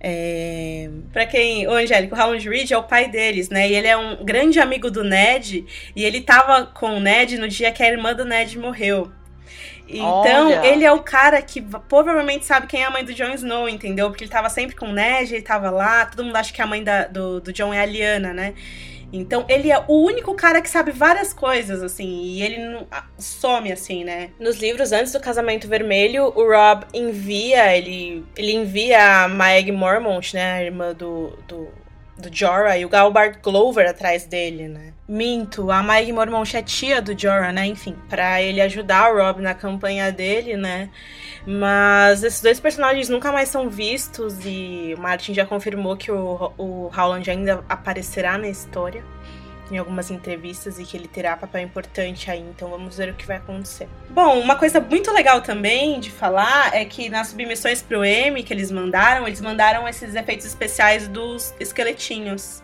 [0.00, 0.88] É...
[1.12, 1.66] Pra quem.
[1.66, 3.68] O Angélico, o Howland Reed é o pai deles, né?
[3.68, 5.64] E ele é um grande amigo do Ned.
[5.94, 9.10] E ele tava com o Ned no dia que a irmã do Ned morreu.
[9.88, 10.66] Então, Olha.
[10.66, 14.08] ele é o cara que provavelmente sabe quem é a mãe do Jon Snow, entendeu?
[14.08, 16.06] Porque ele tava sempre com o Ned, ele tava lá.
[16.06, 18.54] Todo mundo acha que a mãe da, do, do Jon é a Liana, né?
[19.12, 22.86] Então ele é o único cara que sabe várias coisas, assim, e ele não,
[23.18, 24.30] some, assim, né?
[24.38, 30.34] Nos livros, antes do casamento vermelho, o Rob envia, ele, ele envia a Meg Mormont,
[30.34, 31.68] né, a irmã do, do,
[32.18, 34.92] do Jorah, e o Galbart Glover atrás dele, né?
[35.08, 37.66] Minto, a Meg Mormont é tia do Jorah, né?
[37.66, 40.88] Enfim, para ele ajudar o Rob na campanha dele, né?
[41.46, 46.52] Mas esses dois personagens nunca mais são vistos e o Martin já confirmou que o,
[46.58, 49.04] o Howland ainda aparecerá na história
[49.70, 53.26] em algumas entrevistas e que ele terá papel importante aí, então vamos ver o que
[53.26, 53.88] vai acontecer.
[54.10, 58.52] Bom, uma coisa muito legal também de falar é que nas submissões pro M que
[58.52, 62.62] eles mandaram, eles mandaram esses efeitos especiais dos esqueletinhos.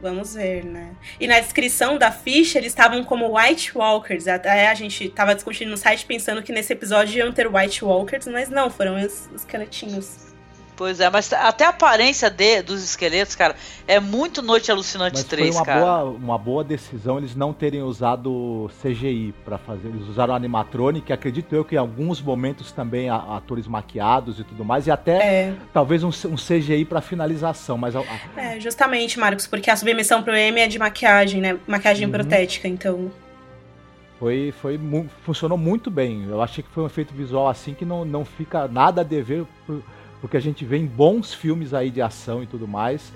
[0.00, 0.94] Vamos ver, né?
[1.18, 4.28] E na descrição da ficha eles estavam como White Walkers.
[4.28, 8.28] Até a gente tava discutindo no site pensando que nesse episódio iam ter White Walkers,
[8.28, 10.27] mas não, foram os esqueletinhos.
[10.78, 15.24] Pois é, mas até a aparência de, dos esqueletos, cara, é muito Noite Alucinante mas
[15.24, 15.80] 3, foi uma cara.
[15.80, 19.88] Boa, uma boa decisão eles não terem usado CGI para fazer.
[19.88, 24.86] Eles usaram animatronic, acredito eu que em alguns momentos também atores maquiados e tudo mais,
[24.86, 25.54] e até é.
[25.72, 27.76] talvez um, um CGI para finalização.
[27.76, 28.40] Mas a, a...
[28.40, 31.58] É, justamente, Marcos, porque a submissão pro M é de maquiagem, né?
[31.66, 32.12] Maquiagem uhum.
[32.12, 33.10] protética, então.
[34.20, 34.78] Foi, foi,
[35.22, 36.24] funcionou muito bem.
[36.28, 39.44] Eu achei que foi um efeito visual assim que não, não fica nada a dever
[39.66, 39.82] pro,
[40.20, 43.12] porque a gente vê em bons filmes aí de ação e tudo mais.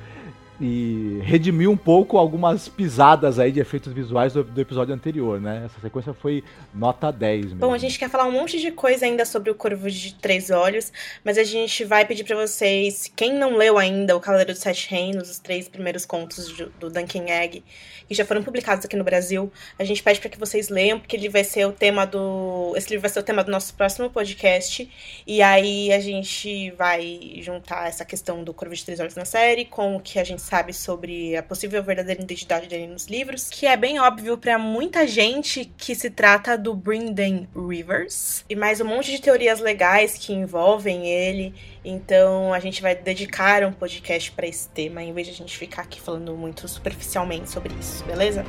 [0.64, 5.62] E redimiu um pouco algumas pisadas aí de efeitos visuais do, do, episódio anterior, né?
[5.64, 7.58] Essa sequência foi nota 10 mesmo.
[7.58, 10.50] Bom, a gente quer falar um monte de coisa ainda sobre o Corvo de Três
[10.50, 10.92] Olhos,
[11.24, 14.88] mas a gente vai pedir para vocês, quem não leu ainda O Cavaleiro dos Sete
[14.88, 17.64] Reinos, os três primeiros contos do, do Duncan Egg,
[18.06, 19.50] que já foram publicados aqui no Brasil.
[19.78, 22.72] A gente pede para que vocês leiam, porque ele vai ser o tema do.
[22.76, 24.88] Esse livro vai ser o tema do nosso próximo podcast.
[25.26, 29.64] E aí a gente vai juntar essa questão do Corvo de Três Olhos na série
[29.64, 33.66] com o que a gente sabe sobre a possível verdadeira identidade dele nos livros, que
[33.66, 38.44] é bem óbvio para muita gente que se trata do Brynden Rivers.
[38.50, 41.54] E mais um monte de teorias legais que envolvem ele.
[41.82, 45.56] Então a gente vai dedicar um podcast para esse tema, em vez de a gente
[45.56, 48.44] ficar aqui falando muito superficialmente sobre isso, beleza?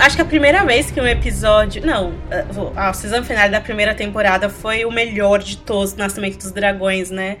[0.00, 1.84] Acho que a primeira vez que um episódio.
[1.84, 2.12] Não,
[2.74, 7.38] a season final da primeira temporada foi o melhor de todos, Nascimento dos Dragões, né?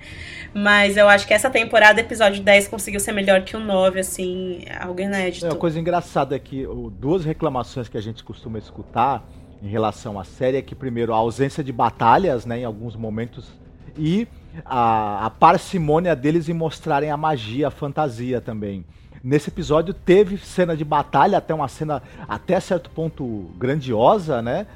[0.52, 4.64] Mas eu acho que essa temporada, episódio 10, conseguiu ser melhor que o 9, assim,
[4.78, 5.46] algo inédito.
[5.46, 6.64] É, uma coisa engraçada é que
[6.98, 9.26] duas reclamações que a gente costuma escutar
[9.62, 13.52] em relação à série é que, primeiro, a ausência de batalhas, né, em alguns momentos,
[13.96, 14.28] e
[14.64, 18.84] a, a parcimônia deles em mostrarem a magia, a fantasia também.
[19.24, 24.66] Nesse episódio teve cena de batalha, até uma cena até certo ponto grandiosa, né?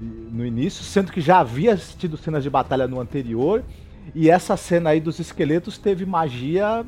[0.00, 3.62] No início, sendo que já havia tido cenas de batalha no anterior.
[4.14, 6.86] E essa cena aí dos esqueletos teve magia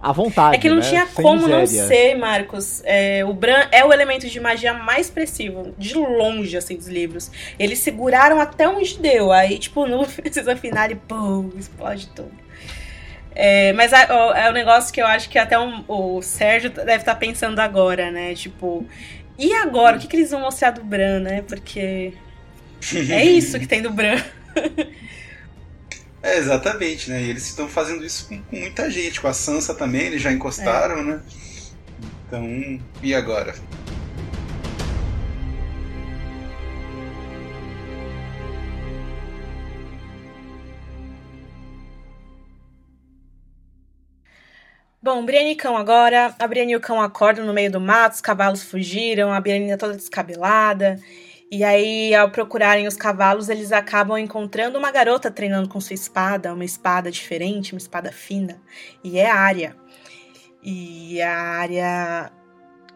[0.00, 0.54] à vontade.
[0.54, 0.82] É que não né?
[0.82, 2.82] tinha Sem como não ser, Marcos.
[2.84, 7.32] É, o Bran é o elemento de magia mais expressivo, de longe, assim, dos livros.
[7.58, 9.32] Eles seguraram até onde deu.
[9.32, 12.43] Aí, tipo, no season finale, pum, explode tudo.
[13.34, 17.16] É, mas é o negócio que eu acho que até um, o Sérgio deve estar
[17.16, 18.34] pensando agora, né?
[18.34, 18.86] Tipo,
[19.38, 19.96] e agora?
[19.96, 21.42] O que, que eles vão mostrar do Bran, né?
[21.42, 22.12] Porque
[23.10, 24.22] é isso que tem do Bran.
[26.22, 27.22] É, exatamente, né?
[27.22, 29.20] E eles estão fazendo isso com, com, muita gente.
[29.20, 31.02] Com a Sansa também, eles já encostaram, é.
[31.02, 31.22] né?
[32.26, 33.54] Então, e agora?
[45.04, 46.34] Bom, Brienne e Cão agora.
[46.38, 49.68] A Brienne e o Cão acordam no meio do mato, os cavalos fugiram, a Brienne
[49.72, 50.98] tá toda descabelada.
[51.50, 56.54] E aí, ao procurarem os cavalos, eles acabam encontrando uma garota treinando com sua espada,
[56.54, 58.62] uma espada diferente, uma espada fina.
[59.04, 59.76] E é a Arya.
[60.62, 62.32] E a Arya,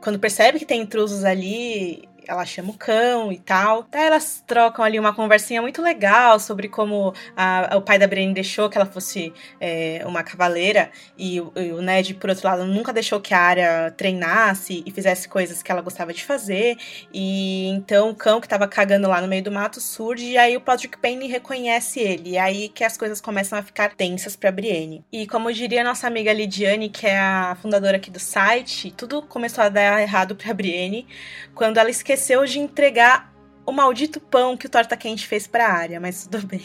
[0.00, 3.86] quando percebe que tem intrusos ali, ela chama o cão e tal.
[3.90, 8.34] Daí elas trocam ali uma conversinha muito legal sobre como a, o pai da Brienne
[8.34, 12.92] deixou que ela fosse é, uma cavaleira e, e, o Ned, por outro lado, nunca
[12.92, 16.76] deixou que a Arya treinasse e fizesse coisas que ela gostava de fazer.
[17.12, 20.54] E então o cão que tava cagando lá no meio do mato surge e aí
[20.54, 22.32] o Podrick Payne reconhece ele.
[22.32, 25.02] E aí que as coisas começam a ficar tensas pra Brienne.
[25.10, 29.64] E como diria nossa amiga Lidiane, que é a fundadora aqui do site, tudo começou
[29.64, 31.06] a dar errado pra Brienne
[31.54, 33.32] quando ela esqueceu de entregar
[33.68, 36.62] o maldito pão que o Torta Quente fez pra área, mas tudo bem.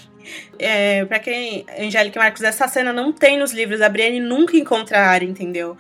[0.58, 1.66] É, pra quem.
[1.78, 3.82] Angélica Marcos, essa cena não tem nos livros.
[3.82, 5.78] A Brienne nunca encontra a área, entendeu?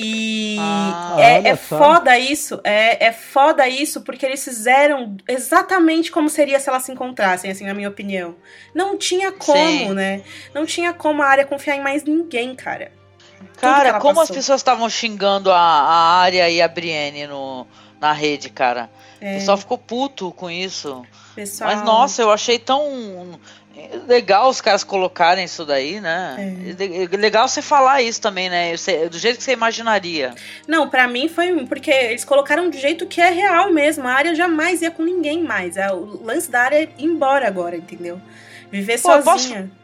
[0.00, 2.60] E Ah, é, é foda isso.
[2.62, 7.66] É, é foda isso porque eles fizeram exatamente como seria se elas se encontrassem, assim,
[7.66, 8.36] na minha opinião.
[8.72, 9.94] Não tinha como, Sim.
[9.94, 10.22] né?
[10.54, 12.92] Não tinha como a área confiar em mais ninguém, cara.
[13.60, 14.36] Cara, como as passou.
[14.36, 17.66] pessoas estavam xingando a, a Arya e a Brienne no,
[18.00, 18.90] na rede, cara.
[19.20, 19.32] É.
[19.32, 21.04] O pessoal ficou puto com isso.
[21.34, 23.38] Pessoal- Mas nossa, eu achei tão
[24.06, 26.36] legal os caras colocarem isso daí, né?
[26.78, 27.16] É.
[27.16, 28.76] Legal você falar isso também, né?
[28.76, 30.34] Você- do jeito que você imaginaria.
[30.68, 34.06] Não, pra mim foi porque eles colocaram do jeito que é real mesmo.
[34.06, 35.76] A área jamais ia com ninguém mais.
[35.76, 38.20] É, O lance da área é ir embora agora, entendeu?
[38.70, 39.70] Viver Pô, sozinha.
[39.70, 39.81] Posso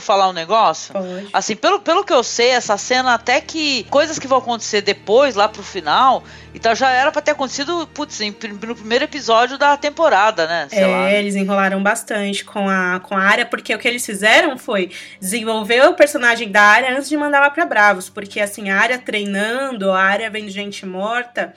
[0.00, 0.92] falar um negócio?
[0.92, 1.28] Pode.
[1.32, 5.34] Assim, pelo, pelo que eu sei, essa cena até que coisas que vão acontecer depois,
[5.36, 6.24] lá pro final,
[6.54, 8.30] então já era pra ter acontecido, putz, em
[8.66, 10.66] no primeiro episódio da temporada, né?
[10.68, 11.12] Sei É, lá.
[11.12, 15.82] eles enrolaram bastante com a, com a área, porque o que eles fizeram foi desenvolver
[15.88, 18.08] o personagem da área antes de mandar ela pra Bravos.
[18.08, 21.54] Porque assim, a área treinando, a área vendo gente morta,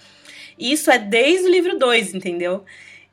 [0.59, 2.63] isso é desde o livro 2, entendeu?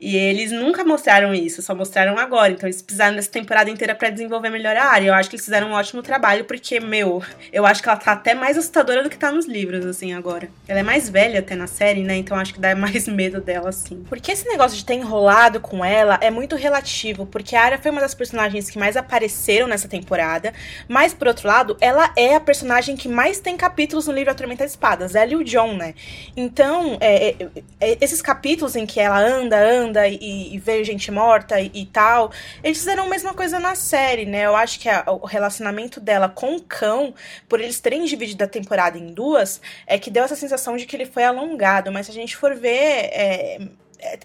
[0.03, 2.51] E eles nunca mostraram isso, só mostraram agora.
[2.51, 5.07] Então eles precisaram dessa temporada inteira pra desenvolver melhor a área.
[5.07, 7.23] Eu acho que eles fizeram um ótimo trabalho, porque, meu,
[7.53, 10.49] eu acho que ela tá até mais assustadora do que tá nos livros, assim, agora.
[10.67, 12.17] Ela é mais velha até na série, né?
[12.17, 14.05] Então acho que dá mais medo dela, assim.
[14.09, 17.93] Porque esse negócio de ter enrolado com ela é muito relativo, porque a Arya foi
[17.93, 20.53] uma das personagens que mais apareceram nessa temporada.
[20.89, 24.35] Mas, por outro lado, ela é a personagem que mais tem capítulos no livro A
[24.35, 25.15] Tormenta Espadas.
[25.15, 25.95] Ela e o John, né?
[26.37, 27.49] Então, é, é,
[27.81, 31.87] é, esses capítulos em que ela anda, anda e, e vê gente morta e, e
[31.87, 32.31] tal,
[32.63, 34.47] eles fizeram a mesma coisa na série, né?
[34.47, 37.15] Eu acho que a- o relacionamento dela com o cão,
[37.49, 40.97] por eles terem dividido a temporada em duas, é que deu essa sensação de que
[40.97, 41.91] ele foi alongado.
[41.93, 42.71] Mas se a gente for ver.
[43.13, 43.59] é,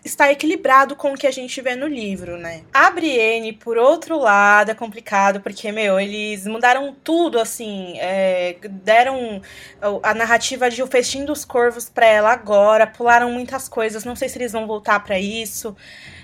[0.03, 2.61] está equilibrado com o que a gente vê no livro, né?
[2.73, 9.41] A Brienne, por outro lado, é complicado, porque, meu, eles mudaram tudo, assim, é, deram
[10.01, 14.29] a narrativa de O Festim dos Corvos pra ela agora, pularam muitas coisas, não sei
[14.29, 15.75] se eles vão voltar pra isso.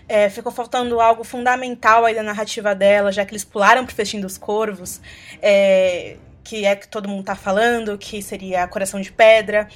[0.07, 4.19] É, ficou faltando algo fundamental aí da narrativa dela, já que eles pularam pro Festim
[4.19, 4.99] dos Corvos,
[5.41, 9.69] é, que é que todo mundo tá falando, que seria Coração de Pedra.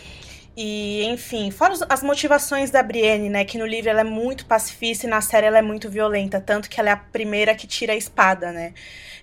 [0.58, 3.46] E, enfim, fora as motivações da Brienne, né?
[3.46, 6.42] Que no livro ela é muito pacifista e na série ela é muito violenta.
[6.42, 8.74] Tanto que ela é a primeira que tira a espada, né?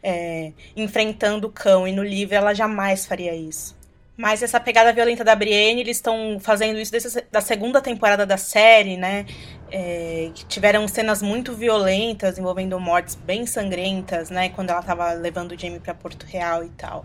[0.04, 1.88] é, enfrentando o cão.
[1.88, 3.74] E no livro ela jamais faria isso.
[4.16, 8.36] Mas essa pegada violenta da Brienne, eles estão fazendo isso desde da segunda temporada da
[8.36, 9.26] série, né?
[9.72, 14.50] É, que tiveram cenas muito violentas, envolvendo mortes bem sangrentas, né?
[14.50, 17.04] Quando ela tava levando o Jaime pra Porto Real e tal.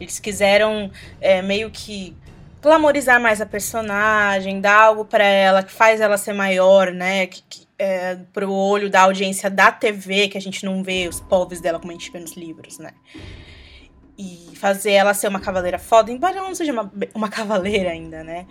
[0.00, 0.90] Eles quiseram
[1.20, 2.16] é, meio que
[2.60, 7.26] glamorizar mais a personagem, dar algo pra ela que faz ela ser maior, né?
[7.26, 11.20] Que, que, é, pro olho da audiência da TV, que a gente não vê os
[11.20, 12.90] povos dela como a gente vê nos livros, né?
[14.18, 18.24] E fazer ela ser uma cavaleira foda, embora ela não seja uma, uma cavaleira ainda,
[18.24, 18.46] né?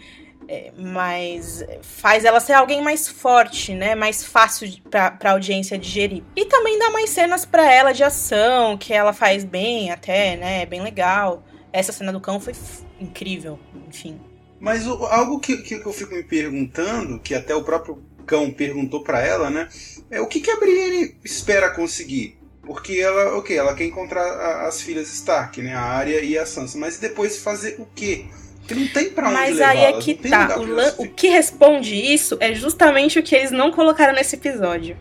[0.49, 3.95] É, mas faz ela ser alguém mais forte, né?
[3.95, 6.23] Mais fácil pra, pra audiência digerir.
[6.33, 10.65] E também dá mais cenas pra ela de ação, que ela faz bem até, né?
[10.65, 11.43] Bem legal.
[11.73, 12.53] Essa cena do cão foi
[12.99, 14.19] incrível, enfim.
[14.59, 19.03] Mas o- algo que, que eu fico me perguntando, que até o próprio cão perguntou
[19.03, 19.69] pra ela, né?
[20.09, 22.37] É o que, que a Brienne espera conseguir?
[22.63, 25.73] Porque ela, ok, ela quer encontrar a- as filhas Stark, né?
[25.73, 28.25] A Arya e a Sansa, mas depois fazer o quê?
[28.59, 30.59] Porque não tem pra onde Mas aí é que tá.
[30.59, 34.97] O, lan- o que responde isso é justamente o que eles não colocaram nesse episódio.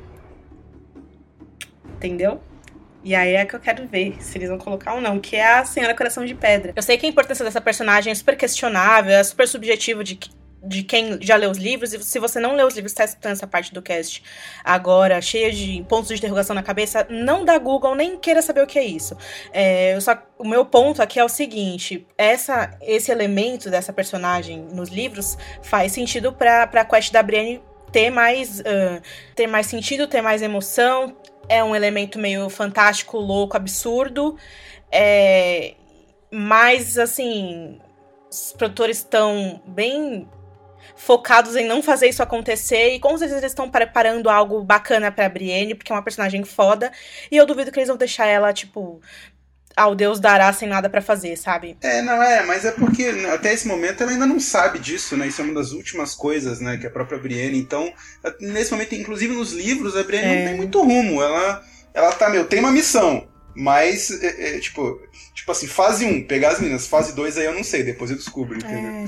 [1.97, 2.41] Entendeu?
[3.07, 5.59] E aí é que eu quero ver se eles vão colocar ou não, que é
[5.59, 6.73] a Senhora Coração de Pedra.
[6.75, 10.19] Eu sei que a importância dessa personagem é super questionável, é super subjetivo de,
[10.61, 13.35] de quem já leu os livros, e se você não leu os livros, está escutando
[13.35, 14.25] essa parte do cast
[14.65, 18.67] agora, cheia de pontos de interrogação na cabeça, não dá Google, nem queira saber o
[18.67, 19.17] que é isso.
[19.53, 24.89] É, só, o meu ponto aqui é o seguinte: essa, esse elemento dessa personagem nos
[24.89, 27.63] livros faz sentido pra, pra quest da Brienne
[27.97, 29.01] ter mais, ah,
[29.35, 31.17] ter mais sentido, ter mais emoção.
[31.49, 34.37] É um elemento meio fantástico, louco, absurdo.
[34.93, 35.73] É,
[36.31, 37.81] mas, assim,
[38.31, 40.29] os produtores estão bem
[40.95, 45.29] focados em não fazer isso acontecer e com certeza eles estão preparando algo bacana pra
[45.29, 46.93] Brienne, porque é uma personagem foda,
[47.31, 49.01] e eu duvido que eles vão deixar ela, tipo,
[49.77, 51.77] ao Deus dará sem nada pra fazer, sabe?
[51.83, 55.29] É, não é, mas é porque até esse momento ela ainda não sabe disso, né?
[55.29, 56.79] Isso é uma das últimas coisas, né?
[56.79, 57.59] Que a própria Brienne.
[57.59, 57.93] Então,
[58.41, 60.39] nesse momento, inclusive nos livros, a Brienne É.
[60.39, 61.23] não tem muito rumo.
[61.23, 61.63] Ela,
[61.93, 63.29] ela tá, meu, tem uma missão.
[63.55, 65.01] Mas, é, é, tipo,
[65.35, 66.87] tipo assim, fase 1, pegar as meninas.
[66.87, 69.07] Fase 2 aí eu não sei, depois eu descubro, entendeu?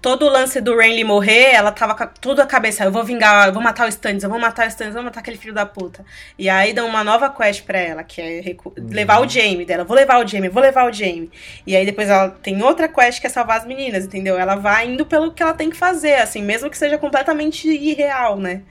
[0.00, 2.84] Todo o lance do Renly morrer, ela tava com tudo a cabeça.
[2.84, 5.04] Eu vou vingar, eu vou matar o Stannis, eu vou matar o Stannis, eu vou
[5.04, 6.04] matar aquele filho da puta.
[6.38, 8.72] E aí dão uma nova quest pra ela, que é uhum.
[8.90, 9.84] levar o Jaime dela.
[9.84, 11.30] Vou levar o Jaime, vou levar o Jaime.
[11.66, 14.38] E aí depois ela tem outra quest que é salvar as meninas, entendeu?
[14.38, 18.36] Ela vai indo pelo que ela tem que fazer, assim, mesmo que seja completamente irreal,
[18.36, 18.62] né?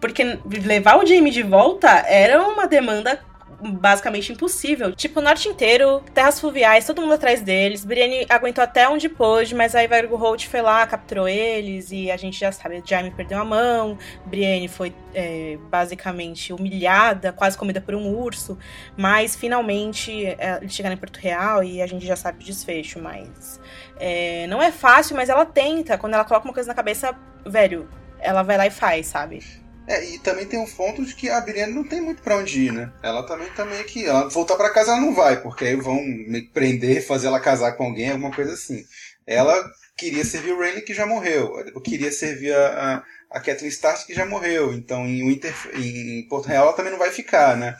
[0.00, 3.18] Porque levar o Jaime de volta era uma demanda
[3.62, 4.92] basicamente impossível.
[4.92, 7.84] Tipo, o norte inteiro, terras fluviais, todo mundo atrás deles.
[7.84, 12.16] Brienne aguentou até onde pôde, mas aí Vargo Holt foi lá, capturou eles e a
[12.16, 17.94] gente já sabe, Jaime perdeu a mão, Brienne foi é, basicamente humilhada, quase comida por
[17.94, 18.58] um urso,
[18.96, 22.98] mas finalmente é, eles chegaram em Porto Real e a gente já sabe o desfecho,
[23.00, 23.60] mas
[23.98, 27.14] é, não é fácil, mas ela tenta, quando ela coloca uma coisa na cabeça,
[27.46, 29.61] velho, ela vai lá e faz, sabe?
[29.86, 32.66] É, e também tem um ponto de que a Brienne não tem muito para onde
[32.66, 32.92] ir, né?
[33.02, 34.06] Ela também tá meio que.
[34.06, 37.72] Ela voltar para casa ela não vai, porque aí vão que prender, fazer ela casar
[37.72, 38.84] com alguém, alguma coisa assim.
[39.26, 39.54] Ela
[39.96, 41.52] queria servir o Rhaenys que já morreu.
[41.82, 44.72] Queria servir a, a, a Stark que já morreu.
[44.72, 47.76] Então em, Winter, em Porto Real ela também não vai ficar, né?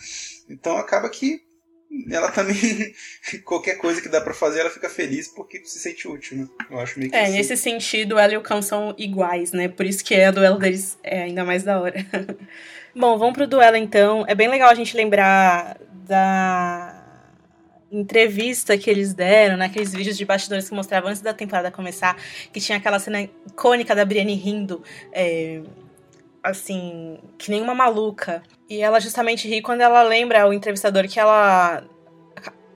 [0.49, 1.41] Então acaba que
[2.10, 2.94] ela também,
[3.44, 6.48] qualquer coisa que dá para fazer, ela fica feliz porque se sente útil, né?
[6.70, 7.32] Eu acho meio que É, assim.
[7.32, 9.69] nesse sentido, ela e o cão são iguais, né?
[9.69, 12.05] Por isso que é, a duelo deles é ainda mais da hora.
[12.94, 14.24] Bom, vamos pro duelo então.
[14.27, 16.98] É bem legal a gente lembrar da
[17.90, 19.98] entrevista que eles deram, naqueles né?
[19.98, 22.16] vídeos de bastidores que mostravam antes da temporada começar,
[22.51, 24.82] que tinha aquela cena icônica da Brienne rindo.
[25.12, 25.60] É,
[26.43, 28.43] assim, que nem uma maluca.
[28.73, 31.85] E ela justamente ri quando ela lembra o entrevistador que ela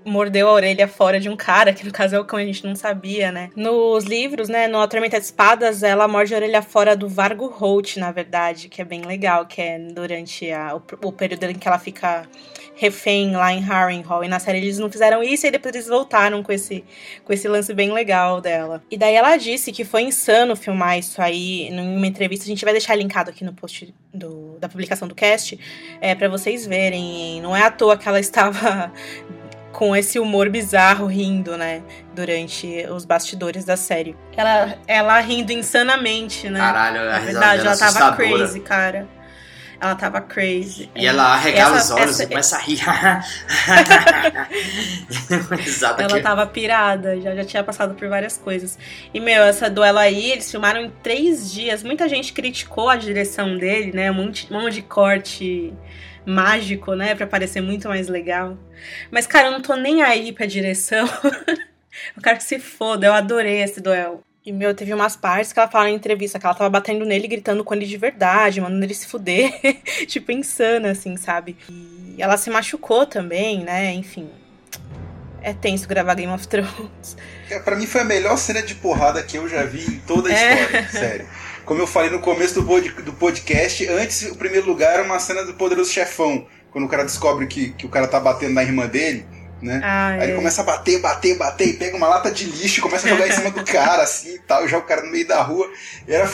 [0.05, 2.67] mordeu a orelha fora de um cara, que no caso é o cão, a gente
[2.67, 3.49] não sabia, né?
[3.57, 7.47] Nos livros, né, no A Tormenta de Espadas, ela morde a orelha fora do Vargo
[7.47, 11.55] Holt, na verdade, que é bem legal, que é durante a, o, o período em
[11.55, 12.29] que ela fica
[12.77, 14.23] refém lá em Harrenhal.
[14.23, 16.85] E na série eles não fizeram isso e depois eles voltaram com esse,
[17.25, 18.83] com esse lance bem legal dela.
[18.91, 22.45] E daí ela disse que foi insano filmar isso aí em uma entrevista.
[22.45, 25.59] A gente vai deixar linkado aqui no post do, da publicação do cast
[26.01, 27.41] é, para vocês verem.
[27.41, 28.93] Não é à toa que ela estava
[29.73, 31.83] com esse humor bizarro rindo, né?
[32.15, 34.17] Durante os bastidores da série.
[34.35, 36.59] Ela, ela rindo insanamente, né?
[36.59, 39.07] Caralho, a Na verdade, ela tava crazy, cara.
[39.81, 40.91] Ela tava crazy.
[40.95, 42.81] E ela arregala essa, os olhos essa, e começa a rir.
[45.99, 48.79] Ela tava pirada, já, já tinha passado por várias coisas.
[49.13, 51.83] E, meu, essa duelo aí, eles filmaram em três dias.
[51.83, 54.11] Muita gente criticou a direção dele, né?
[54.11, 55.75] Um monte, um monte de corte
[56.25, 57.15] mágico, né?
[57.15, 58.57] Pra parecer muito mais legal.
[59.11, 61.07] Mas, cara, eu não tô nem aí pra direção.
[62.17, 64.23] eu quero que se foda, eu adorei esse duelo.
[64.47, 67.27] E, meu, teve umas partes que ela fala em entrevista que ela tava batendo nele,
[67.27, 69.53] gritando com ele de verdade, mandando ele se fuder.
[70.07, 71.57] tipo, insana, assim, sabe?
[71.69, 73.93] E ela se machucou também, né?
[73.93, 74.31] Enfim.
[75.43, 77.17] É tenso gravar Game of Thrones.
[77.51, 80.29] É, pra mim foi a melhor cena de porrada que eu já vi em toda
[80.29, 80.63] a é.
[80.63, 81.29] história, sério.
[81.65, 85.19] Como eu falei no começo do, pod, do podcast, antes o primeiro lugar era uma
[85.19, 86.47] cena do Poderoso Chefão.
[86.71, 89.27] Quando o cara descobre que, que o cara tá batendo na irmã dele
[89.61, 89.81] né?
[89.83, 90.25] Ah, Aí é.
[90.25, 93.11] ele começa a bater, bater, bater, e pega uma lata de lixo e começa a
[93.11, 95.43] jogar em cima do cara, assim e tal, e joga o cara no meio da
[95.43, 95.71] rua.
[96.07, 96.29] E era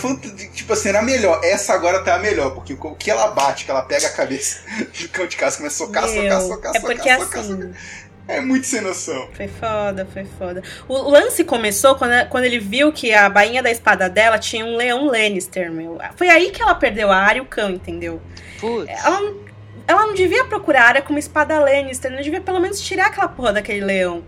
[0.52, 1.40] tipo assim, era melhor.
[1.44, 4.60] Essa agora tá a melhor, porque o que ela bate, que ela pega a cabeça
[5.00, 7.62] do cão de casa, começa a socar, Meu, socar, socar, é socar, porque socar, assim...
[7.62, 7.70] socar.
[8.28, 9.28] É muito sem noção.
[9.32, 10.62] Foi foda, foi foda.
[10.88, 14.76] O lance começou quando, quando ele viu que a bainha da espada dela tinha um
[14.76, 15.98] leão Lannister, meu.
[16.16, 18.22] Foi aí que ela perdeu a área e o cão, entendeu?
[18.60, 18.88] Putz.
[18.88, 19.34] Ela,
[19.92, 23.54] ela não devia procurar área como espada Lannister, não devia pelo menos tirar aquela porra
[23.54, 24.24] daquele leão.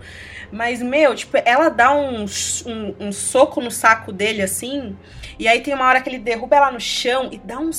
[0.53, 2.25] Mas, meu, tipo, ela dá um,
[2.67, 4.97] um, um, soco no saco dele, assim,
[5.37, 7.71] e aí tem uma hora que ele derruba ela no chão e dá um,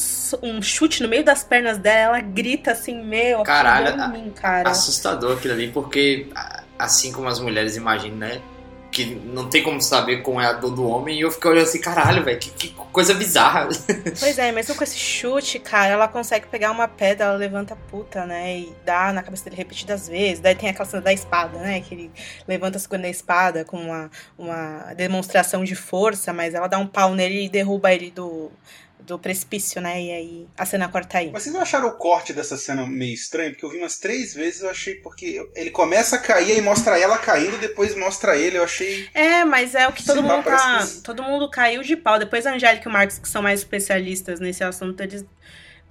[0.44, 4.70] um chute no meio das pernas dela, ela grita assim, meu, Caralho, mim, cara.
[4.70, 6.28] assustador aquilo ali, porque
[6.78, 8.42] assim como as mulheres imaginam, né?
[8.96, 11.66] Que não tem como saber como é a dor do homem, e eu fiquei olhando
[11.66, 13.68] assim, caralho, velho, que, que, coisa bizarra.
[14.18, 17.78] Pois é, mesmo com esse chute, cara, ela consegue pegar uma pedra, ela levanta a
[17.78, 20.40] puta, né, e dá na cabeça dele repetidas vezes.
[20.40, 22.12] Daí tem aquela cena da espada, né, que ele
[22.48, 27.14] levanta a segunda espada com uma, uma demonstração de força, mas ela dá um pau
[27.14, 28.50] nele e derruba ele do,
[29.06, 30.02] do precipício, né?
[30.02, 31.30] E aí a cena corta aí.
[31.32, 33.52] Mas vocês não acharam o corte dessa cena meio estranho?
[33.52, 36.98] Porque eu vi umas três vezes, eu achei, porque ele começa a cair e mostra
[36.98, 39.08] ela caindo, depois mostra ele, eu achei.
[39.14, 40.86] É, mas é o que todo mundo tá.
[40.86, 41.02] Que...
[41.02, 42.18] Todo mundo caiu de pau.
[42.18, 45.24] Depois a Angélica e o Marcos, que são mais especialistas nesse assunto, eles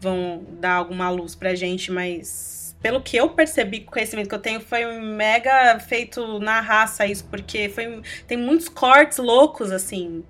[0.01, 4.35] vão dar alguma luz pra gente, mas pelo que eu percebi, com o conhecimento que
[4.35, 10.23] eu tenho, foi mega feito na raça isso, porque foi, tem muitos cortes loucos, assim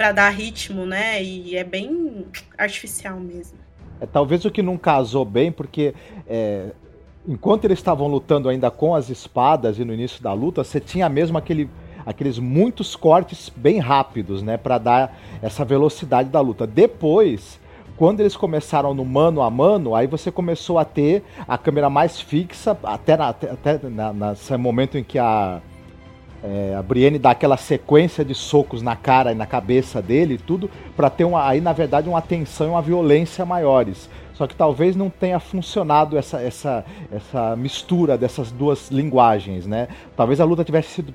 [0.00, 1.22] para dar ritmo, né?
[1.22, 2.24] E é bem
[2.56, 3.58] artificial mesmo.
[4.00, 5.94] É, talvez o que não casou bem, porque
[6.26, 6.70] é,
[7.28, 11.06] enquanto eles estavam lutando ainda com as espadas e no início da luta, você tinha
[11.06, 11.68] mesmo aquele
[12.06, 16.66] aqueles muitos cortes bem rápidos, né, para dar essa velocidade da luta.
[16.66, 17.60] Depois,
[17.98, 22.18] quando eles começaram no mano a mano, aí você começou a ter a câmera mais
[22.18, 25.60] fixa, até, na, até na, nesse momento em que a,
[26.42, 30.38] é, a Brienne dá aquela sequência de socos na cara e na cabeça dele e
[30.38, 34.08] tudo, para ter uma, aí na verdade uma tensão e uma violência maiores.
[34.34, 39.88] Só que talvez não tenha funcionado essa, essa, essa mistura dessas duas linguagens, né?
[40.16, 41.14] Talvez a luta tivesse sido,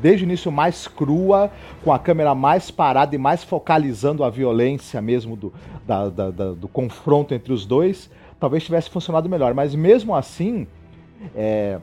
[0.00, 1.50] desde o início mais crua,
[1.82, 5.52] com a câmera mais parada e mais focalizando a violência mesmo do,
[5.84, 8.08] da, da, da, do confronto entre os dois.
[8.38, 9.54] Talvez tivesse funcionado melhor.
[9.54, 10.68] Mas mesmo assim,
[11.34, 11.80] é,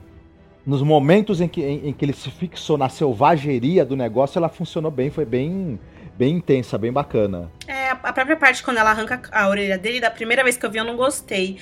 [0.70, 4.48] nos momentos em que, em, em que ele se fixou na selvageria do negócio, ela
[4.48, 5.80] funcionou bem, foi bem
[6.16, 7.50] bem intensa, bem bacana.
[7.66, 10.70] É, a própria parte quando ela arranca a orelha dele, da primeira vez que eu
[10.70, 11.56] vi, eu não gostei.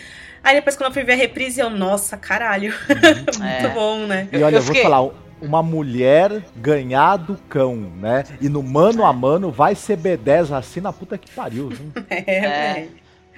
[0.44, 2.74] Aí depois quando eu fui ver a reprise, eu, nossa, caralho.
[2.90, 3.40] Uhum.
[3.48, 3.68] Muito é.
[3.70, 4.28] bom, né?
[4.30, 5.08] E olha, eu, eu vou falar,
[5.40, 8.24] uma mulher ganhar do cão, né?
[8.42, 11.70] E no mano a mano vai ser B10 assim na puta que pariu.
[12.10, 12.88] é, é.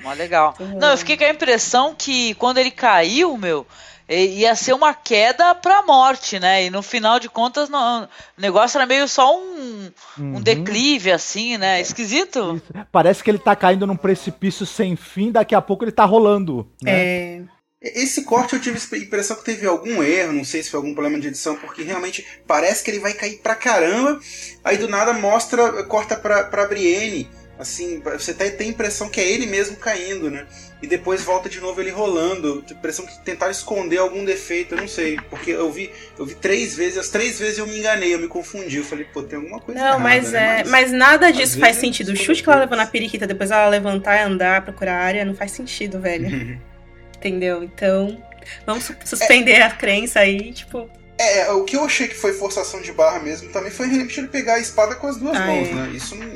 [0.02, 0.54] Mó legal.
[0.80, 3.66] Não, eu fiquei com a impressão que quando ele caiu, meu,
[4.10, 6.64] ia ser uma queda pra morte, né?
[6.64, 8.08] E no final de contas, não, o
[8.40, 10.36] negócio era meio só um, uhum.
[10.36, 11.80] um declive, assim, né?
[11.80, 12.60] Esquisito.
[12.90, 16.68] Parece que ele tá caindo num precipício sem fim, daqui a pouco ele tá rolando.
[16.82, 16.92] Né?
[16.92, 17.42] É.
[17.82, 20.92] Esse corte eu tive a impressão que teve algum erro, não sei se foi algum
[20.92, 24.20] problema de edição, porque realmente parece que ele vai cair pra caramba,
[24.62, 27.26] aí do nada mostra, corta pra, pra Brienne,
[27.60, 30.46] assim, você tem a impressão que é ele mesmo caindo, né?
[30.82, 32.62] e depois volta de novo ele rolando.
[32.62, 35.18] Tipo, impressão que tentaram esconder algum defeito, eu não sei.
[35.28, 38.28] Porque eu vi, eu vi três vezes, as três vezes eu me enganei, eu me
[38.28, 38.78] confundi.
[38.78, 40.60] Eu falei, pô, tem alguma coisa Não, errada, mas, né?
[40.60, 42.12] é, mas, mas nada disso faz sentido.
[42.12, 45.24] O chute que ela levou na periquita, depois ela levantar e andar, procurar a área,
[45.24, 46.58] não faz sentido, velho.
[47.18, 47.62] Entendeu?
[47.62, 48.22] Então,
[48.64, 50.88] vamos suspender é, a crença aí, tipo.
[51.22, 54.28] É, o que eu achei que foi forçação de barra mesmo também foi realmente ele
[54.28, 55.72] pegar a espada com as duas ah, mãos, é.
[55.74, 55.90] né?
[55.94, 56.26] Isso não.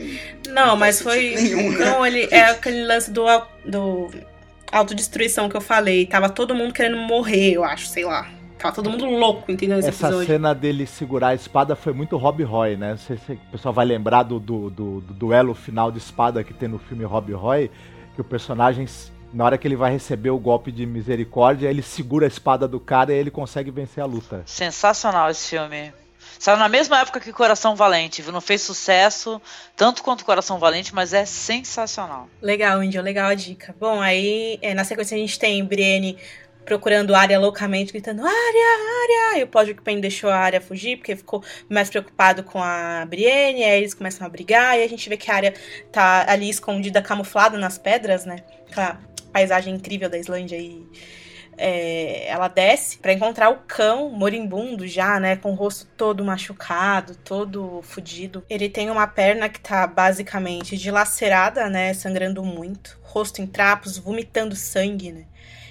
[0.52, 1.34] Não, não mas foi.
[1.34, 1.86] Nenhum, né?
[1.86, 3.24] Não, ele é aquele lance do,
[3.64, 4.10] do
[4.70, 6.04] autodestruição que eu falei.
[6.04, 8.28] Tava todo mundo querendo morrer, eu acho, sei lá.
[8.58, 9.78] Tava todo mundo louco, entendeu?
[9.78, 10.26] Essa episódio.
[10.26, 12.90] cena dele segurar a espada foi muito Rob Roy, né?
[12.90, 16.44] Não sei se o pessoal vai lembrar do, do, do, do duelo final de espada
[16.44, 17.70] que tem no filme Rob Roy,
[18.14, 18.86] que o personagem,
[19.34, 22.78] na hora que ele vai receber o golpe de misericórdia, ele segura a espada do
[22.78, 24.42] cara e ele consegue vencer a luta.
[24.46, 25.92] Sensacional esse filme.
[26.38, 28.32] Saiu na mesma época que Coração Valente, viu?
[28.32, 29.40] Não fez sucesso
[29.76, 32.28] tanto quanto Coração Valente, mas é sensacional.
[32.40, 33.74] Legal, Índio, legal a dica.
[33.78, 36.16] Bom, aí é, na sequência a gente tem Brienne
[36.64, 39.38] procurando a área loucamente, gritando área, área.
[39.40, 43.64] E o Podrick Payne deixou a área fugir, porque ficou mais preocupado com a Brienne,
[43.64, 45.54] aí eles começam a brigar, e a gente vê que a área
[45.92, 48.36] tá ali escondida, camuflada nas pedras, né?
[48.70, 48.98] Aquela
[49.34, 50.86] paisagem incrível da Islândia e
[51.58, 57.16] é, ela desce para encontrar o cão moribundo já, né, com o rosto todo machucado,
[57.16, 58.44] todo fudido.
[58.48, 64.54] Ele tem uma perna que tá basicamente dilacerada, né, sangrando muito, rosto em trapos, vomitando
[64.54, 65.24] sangue, né.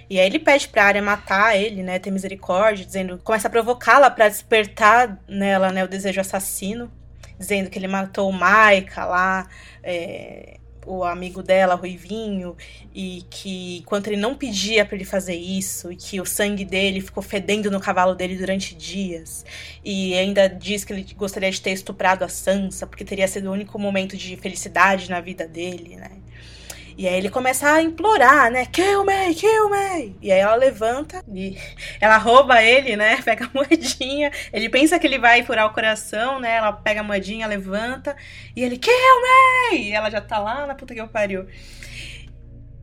[0.09, 4.11] E aí ele pede pra área matar ele, né, ter misericórdia, dizendo, começa a provocá-la
[4.11, 6.91] para despertar nela, né, o desejo assassino,
[7.39, 9.47] dizendo que ele matou o Maika lá,
[9.81, 12.55] é, o amigo dela, Ruivinho,
[12.93, 17.01] e que enquanto ele não pedia para ele fazer isso, e que o sangue dele
[17.01, 19.45] ficou fedendo no cavalo dele durante dias,
[19.83, 23.53] e ainda diz que ele gostaria de ter estuprado a Sansa, porque teria sido o
[23.53, 26.22] único momento de felicidade na vida dele, né?
[26.97, 28.65] E aí ele começa a implorar, né?
[28.65, 30.15] Kill me, kill me!
[30.21, 31.57] E aí ela levanta e
[31.99, 33.21] ela rouba ele, né?
[33.25, 34.31] Pega a moedinha.
[34.51, 36.55] Ele pensa que ele vai furar o coração, né?
[36.55, 38.15] Ela pega a moedinha, levanta.
[38.55, 38.93] E ele, kill
[39.71, 39.77] me!
[39.77, 41.47] E ela já tá lá na puta que eu pariu.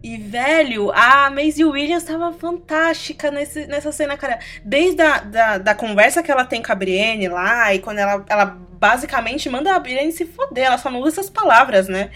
[0.02, 4.38] E, velho, a Maisie Williams tava fantástica nesse, nessa cena, cara.
[4.64, 8.24] Desde a da, da conversa que ela tem com a Brienne lá, e quando ela,
[8.26, 12.10] ela basicamente manda a Brienne se foder, ela só não usa essas palavras, né?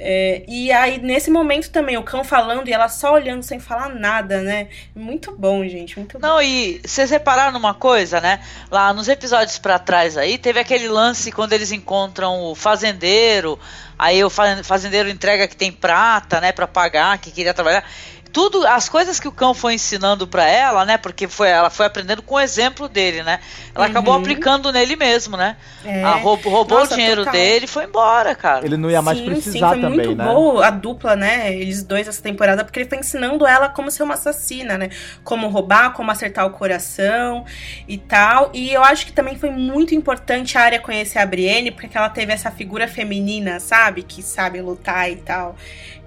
[0.00, 3.88] É, e aí, nesse momento também, o cão falando e ela só olhando sem falar
[3.88, 4.68] nada, né?
[4.94, 6.20] Muito bom, gente, muito.
[6.20, 8.40] Não, e vocês repararam numa coisa, né?
[8.70, 13.58] Lá nos episódios para trás aí, teve aquele lance quando eles encontram o fazendeiro,
[13.98, 17.84] aí o fazendeiro entrega que tem prata, né, para pagar, que queria trabalhar
[18.32, 20.98] tudo as coisas que o cão foi ensinando para ela, né?
[20.98, 23.40] Porque foi ela foi aprendendo com o exemplo dele, né?
[23.74, 23.90] Ela uhum.
[23.90, 25.56] acabou aplicando nele mesmo, né?
[25.84, 26.02] É.
[26.02, 27.32] A roubou, roubou Nossa, o dinheiro total.
[27.32, 28.64] dele e foi embora, cara.
[28.64, 30.24] Ele não ia mais sim, precisar sim, foi também, muito né?
[30.24, 31.54] boa a dupla, né?
[31.54, 34.90] Eles dois essa temporada, porque ele foi ensinando ela como ser uma assassina, né?
[35.24, 37.44] Como roubar, como acertar o coração
[37.86, 38.50] e tal.
[38.52, 42.08] E eu acho que também foi muito importante a área conhecer a Brienne, porque ela
[42.08, 44.02] teve essa figura feminina, sabe?
[44.02, 45.56] Que sabe lutar e tal.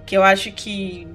[0.06, 1.07] Que eu acho que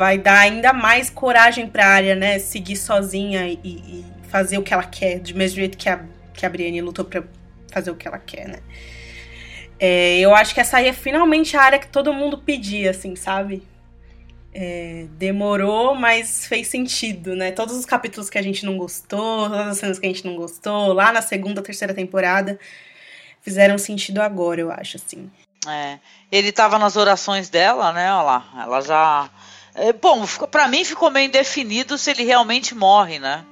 [0.00, 2.38] vai dar ainda mais coragem pra área, né?
[2.38, 6.02] Seguir sozinha e, e, fazer o que ela quer, do mesmo jeito que a,
[6.32, 7.22] que a Brienne lutou pra
[7.70, 8.60] fazer o que ela quer, né?
[9.78, 13.14] É, eu acho que essa aí é finalmente a área que todo mundo pedia, assim,
[13.14, 13.62] sabe?
[14.54, 17.52] É, demorou, mas fez sentido, né?
[17.52, 20.34] Todos os capítulos que a gente não gostou, todas as cenas que a gente não
[20.34, 22.58] gostou, lá na segunda, terceira temporada,
[23.42, 25.30] fizeram sentido agora, eu acho, assim.
[25.68, 25.98] É.
[26.32, 28.10] Ele tava nas orações dela, né?
[28.10, 28.62] Olha lá.
[28.62, 29.30] Ela já.
[29.74, 33.44] É, bom, para mim ficou meio indefinido se ele realmente morre, né?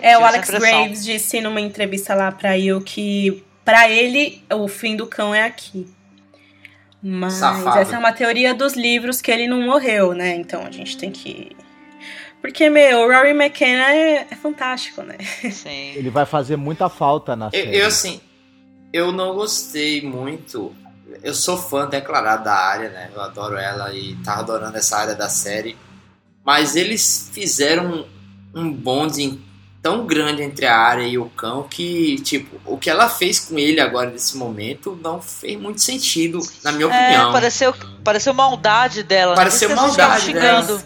[0.00, 4.96] É, o Alex Graves disse numa entrevista lá pra eu que para ele o fim
[4.96, 5.86] do cão é aqui.
[7.02, 7.78] Mas Safado.
[7.78, 10.34] essa é uma teoria dos livros que ele não morreu, né?
[10.34, 11.54] Então a gente tem que.
[12.40, 15.16] Porque, meu, o Rory McKenna é, é fantástico, né?
[15.50, 15.92] Sim.
[15.94, 17.76] Ele vai fazer muita falta na eu, série.
[17.76, 18.20] Eu, assim,
[18.92, 20.74] eu não gostei muito.
[21.22, 23.10] Eu sou fã declarado da área, né?
[23.14, 25.76] Eu adoro ela e tava adorando essa área da série.
[26.44, 28.06] Mas eles fizeram
[28.54, 29.38] um bonde
[29.82, 33.56] tão grande entre a área e o cão que, tipo, o que ela fez com
[33.56, 37.32] ele agora nesse momento não fez muito sentido, na minha é, opinião.
[37.32, 39.32] Pareceu, pareceu maldade dela.
[39.32, 39.36] Né?
[39.36, 40.82] Pareceu maldade dela.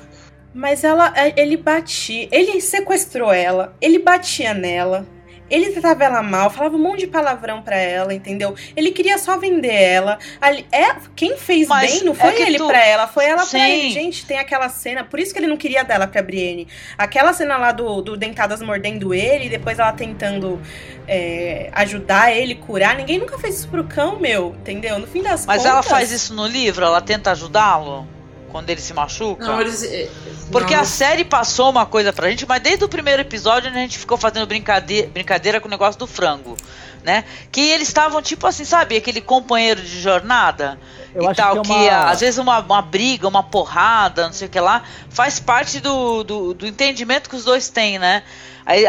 [0.53, 5.07] Mas ela, é, ele batia, ele sequestrou ela, ele batia nela,
[5.51, 8.55] ele tratava ela mal, falava um monte de palavrão pra ela, entendeu?
[8.77, 10.19] Ele queria só vender ela.
[10.41, 12.67] Ali, é, quem fez Mas bem não foi é ele tu...
[12.67, 13.59] pra ela, foi ela Sim.
[13.59, 13.91] pra ele.
[13.91, 16.69] Gente, tem aquela cena, por isso que ele não queria dela pra Brienne.
[16.97, 20.61] Aquela cena lá do, do Dentadas mordendo ele, e depois ela tentando
[21.09, 22.97] é, ajudar ele, curar.
[22.97, 24.99] Ninguém nunca fez isso pro cão, meu, entendeu?
[24.99, 25.73] No fim das Mas contas...
[25.73, 26.85] ela faz isso no livro?
[26.85, 28.07] Ela tenta ajudá-lo?
[28.51, 29.45] Quando ele se machuca?
[29.45, 29.83] Não, eles.
[29.83, 30.09] Eh,
[30.51, 30.83] Porque não.
[30.83, 34.19] a série passou uma coisa pra gente, mas desde o primeiro episódio a gente ficou
[34.19, 36.57] fazendo brincadeira, brincadeira com o negócio do frango.
[37.03, 37.25] Né?
[37.51, 40.79] Que eles estavam tipo assim, sabe, aquele companheiro de jornada
[41.15, 42.11] Eu e acho tal, que, é que, uma...
[42.11, 46.23] às vezes uma, uma briga, uma porrada, não sei o que lá, faz parte do,
[46.23, 48.23] do, do entendimento que os dois têm, né?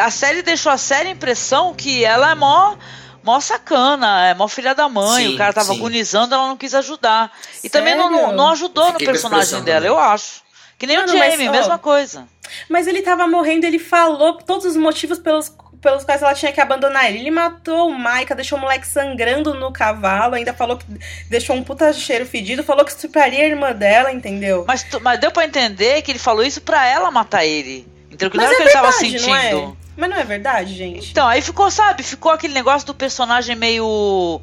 [0.01, 2.75] A série deixou a séria impressão que ela é mó
[3.23, 5.77] mó sacana, é mó filha da mãe, sim, o cara tava sim.
[5.77, 7.31] agonizando, ela não quis ajudar.
[7.63, 7.71] E Sério?
[7.71, 10.41] também não, não ajudou no personagem dela, eu acho.
[10.77, 12.27] Que nem Mano, o Jamie, mas, mesma coisa.
[12.67, 16.59] Mas ele tava morrendo, ele falou todos os motivos pelos, pelos quais ela tinha que
[16.59, 17.19] abandonar ele.
[17.19, 20.85] Ele matou o Maika, deixou o moleque sangrando no cavalo, ainda falou que
[21.29, 24.65] deixou um puta cheiro fedido, falou que estupraria a irmã dela, entendeu?
[24.67, 27.87] Mas, mas deu para entender que ele falou isso pra ela matar ele.
[28.07, 28.31] Entendeu?
[28.31, 29.77] Que não era o que ele tava sentindo.
[29.97, 30.01] É?
[30.01, 31.11] Mas não é verdade, gente?
[31.11, 34.41] Então, aí ficou, sabe, ficou aquele negócio do personagem meio.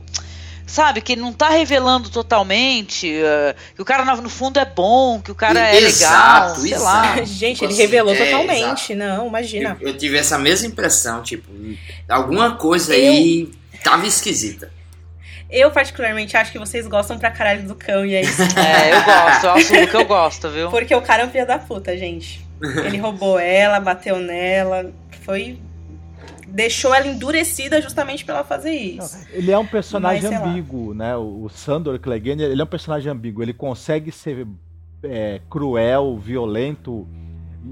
[0.66, 5.32] Sabe, que não tá revelando totalmente, uh, que o cara no fundo é bom, que
[5.32, 6.84] o cara é legal, sei exato.
[6.84, 7.24] lá.
[7.24, 8.94] Gente, tipo ele assim, revelou é, totalmente, exato.
[8.96, 9.78] não, imagina.
[9.80, 11.50] Eu, eu, tive essa mesma impressão, tipo,
[12.06, 13.10] alguma coisa eu...
[13.10, 13.50] aí
[13.82, 14.70] tava esquisita.
[15.50, 18.42] Eu, particularmente, acho que vocês gostam pra caralho do cão, e é isso.
[18.54, 20.70] É, eu gosto, eu assumo que eu gosto, viu?
[20.70, 22.46] Porque o cara é um filho da puta, gente.
[22.60, 24.92] Ele roubou ela, bateu nela,
[25.28, 25.60] foi
[26.46, 29.26] deixou ela endurecida justamente para ela fazer isso.
[29.30, 31.14] ele é um personagem Mas, ambíguo, né?
[31.14, 33.42] O Sandor Clegane, ele é um personagem ambíguo.
[33.42, 34.46] Ele consegue ser
[35.02, 37.06] é, cruel, violento,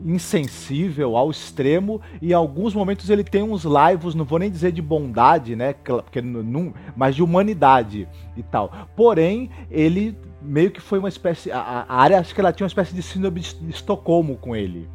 [0.05, 4.73] insensível ao extremo e em alguns momentos ele tem uns laivos, não vou nem dizer
[4.73, 5.73] de bondade, né?
[5.73, 8.07] Porque não, mas de humanidade
[8.37, 8.71] e tal.
[8.95, 11.51] Porém, ele meio que foi uma espécie.
[11.51, 14.87] A, a área, acho que ela tinha uma espécie de síndrome de Estocolmo com ele.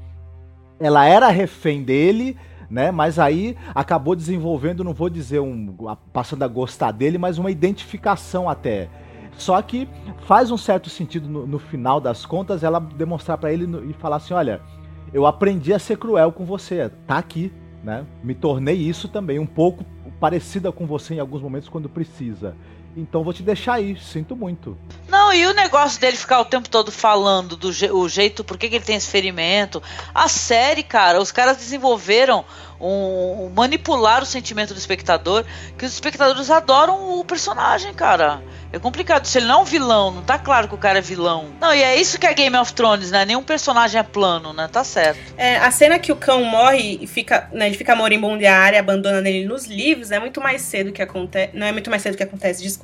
[0.80, 2.38] Ela era refém dele,
[2.72, 2.90] né?
[2.90, 5.76] Mas aí acabou desenvolvendo, não vou dizer um
[6.14, 8.90] passando a gostar dele, mas uma identificação até.
[9.38, 9.88] Só que
[10.26, 14.18] faz um certo sentido no, no final das contas ela demonstrar para ele e falar
[14.18, 14.62] assim, olha,
[15.14, 17.52] eu aprendi a ser cruel com você, tá aqui,
[17.84, 18.06] né?
[18.24, 19.84] Me tornei isso também, um pouco
[20.20, 22.56] parecida com você em alguns momentos quando precisa.
[22.96, 24.78] Então vou te deixar aí, sinto muito.
[25.08, 28.58] Não, e o negócio dele ficar o tempo todo falando do je o jeito, por
[28.58, 29.82] que, que ele tem esse ferimento.
[30.14, 32.46] A série, cara, os caras desenvolveram
[32.82, 35.46] um, um, manipular o sentimento do espectador,
[35.78, 38.42] que os espectadores adoram o personagem, cara.
[38.74, 39.26] É complicado.
[39.26, 41.48] Se ele não é um vilão, não tá claro que o cara é vilão.
[41.60, 43.26] Não, e é isso que é Game of Thrones, né?
[43.26, 44.70] Nenhum personagem é plano, né?
[44.72, 45.20] Tá certo.
[45.38, 48.58] É, a cena que o cão morre e fica, né, ele fica moribundo e a
[48.58, 51.52] área abandona ele nos livros é muito mais cedo que acontece.
[51.54, 52.81] Não é muito mais cedo que acontece, desculpa.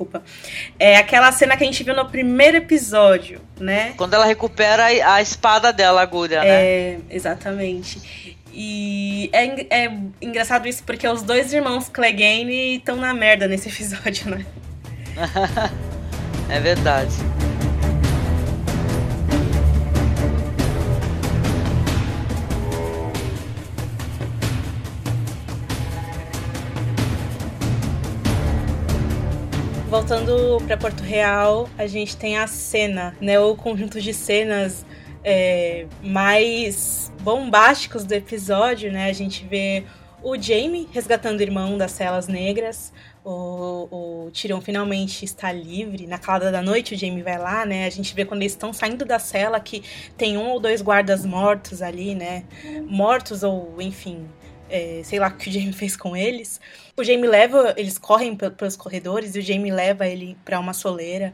[0.78, 3.94] É aquela cena que a gente viu no primeiro episódio, né?
[3.96, 6.48] Quando ela recupera a, a espada dela, a agulha, né?
[6.48, 8.36] É, exatamente.
[8.52, 14.30] E é, é engraçado isso porque os dois irmãos Clegane estão na merda nesse episódio,
[14.30, 14.44] né?
[16.50, 17.14] é verdade.
[29.88, 33.40] Voltando para Porto Real, a gente tem a cena, né?
[33.40, 34.84] O conjunto de cenas
[35.24, 39.08] é, mais bombásticos do episódio, né?
[39.08, 39.84] A gente vê
[40.22, 42.92] o Jaime resgatando o irmão das celas negras.
[43.24, 46.06] O, o Tyrion finalmente está livre.
[46.06, 47.86] Na calada da noite, o Jaime vai lá, né?
[47.86, 49.82] A gente vê quando eles estão saindo da cela que
[50.18, 52.44] tem um ou dois guardas mortos ali, né?
[52.86, 54.28] Mortos ou, enfim,
[54.70, 56.60] é, sei lá o que o Jamie fez com eles.
[56.96, 61.32] O Jamie leva, eles correm pelos corredores e o Jamie leva ele para uma soleira.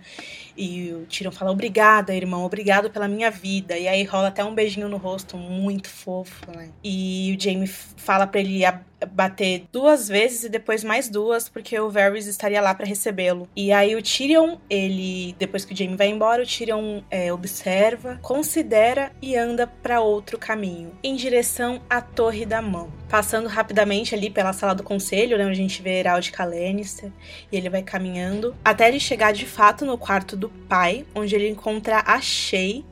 [0.56, 3.76] E o Tyrion fala: Obrigada, irmão, obrigado pela minha vida.
[3.76, 6.70] E aí rola até um beijinho no rosto, muito fofo, né?
[6.82, 8.64] E o Jamie fala para ele
[9.06, 13.48] bater duas vezes e depois mais duas, porque o Varys estaria lá para recebê-lo.
[13.54, 18.18] E aí o Tyrion, ele, depois que o Jaime vai embora, o Tyrion é, observa,
[18.22, 22.92] considera e anda para outro caminho, em direção à Torre da Mão.
[23.08, 27.12] Passando rapidamente ali pela sala do conselho, né, onde a gente vê Herald Lannister,
[27.50, 31.48] e ele vai caminhando até ele chegar de fato no quarto do pai, onde ele
[31.48, 32.84] encontra a Shay,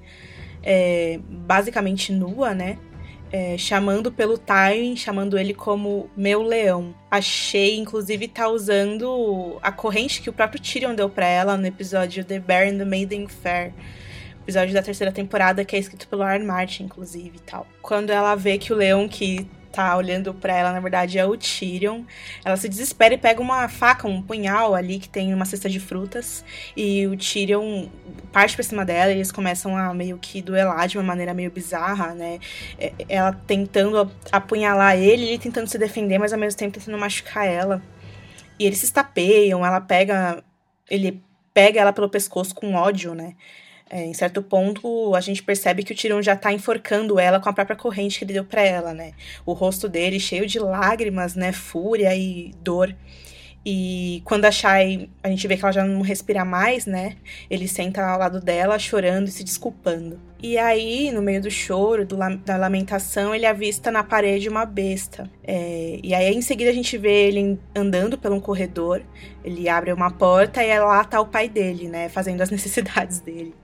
[0.62, 2.78] é, basicamente nua, né?
[3.32, 6.94] É, chamando pelo Tywin, chamando ele como meu leão.
[7.10, 11.66] A Shay, inclusive, tá usando a corrente que o próprio Tyrion deu para ela no
[11.66, 13.72] episódio The Bear and the Maiden Fair.
[14.42, 17.66] Episódio da terceira temporada, que é escrito pelo Aaron Martin, inclusive, e tal.
[17.80, 21.36] Quando ela vê que o leão que tá olhando para ela, na verdade, é o
[21.36, 22.02] Tyrion.
[22.44, 25.80] Ela se desespera e pega uma faca, um punhal ali que tem uma cesta de
[25.80, 26.44] frutas.
[26.76, 27.88] E o Tyrion
[28.30, 31.50] parte pra cima dela e eles começam a meio que duelar de uma maneira meio
[31.50, 32.38] bizarra, né?
[32.78, 37.46] É, ela tentando apunhalar ele, ele tentando se defender, mas ao mesmo tempo tentando machucar
[37.46, 37.82] ela.
[38.58, 40.42] E eles se estapeiam, ela pega.
[40.88, 41.22] Ele
[41.54, 43.34] pega ela pelo pescoço com ódio, né?
[43.94, 47.50] É, em certo ponto, a gente percebe que o Tirão já tá enforcando ela com
[47.50, 49.12] a própria corrente que ele deu para ela, né?
[49.44, 51.52] O rosto dele cheio de lágrimas, né?
[51.52, 52.96] Fúria e dor.
[53.66, 57.16] E quando a Shai, a gente vê que ela já não respira mais, né?
[57.50, 60.18] Ele senta ao lado dela, chorando e se desculpando.
[60.42, 65.30] E aí, no meio do choro, do, da lamentação, ele avista na parede uma besta.
[65.44, 69.02] É, e aí, em seguida, a gente vê ele andando pelo um corredor.
[69.44, 72.08] Ele abre uma porta e lá tá o pai dele, né?
[72.08, 73.54] Fazendo as necessidades dele.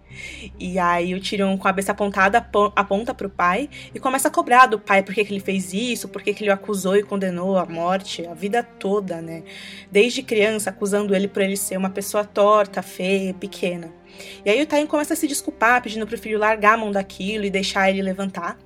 [0.58, 2.38] E aí o Tyrion, com a cabeça apontada,
[2.74, 6.08] aponta pro pai e começa a cobrar do pai por que, que ele fez isso,
[6.08, 9.42] por que, que ele o acusou e condenou à morte a vida toda, né?
[9.90, 13.97] Desde criança, acusando ele por ele ser uma pessoa torta, feia, pequena.
[14.44, 17.44] E aí o Tywin começa a se desculpar, pedindo pro filho largar a mão daquilo
[17.44, 18.58] e deixar ele levantar,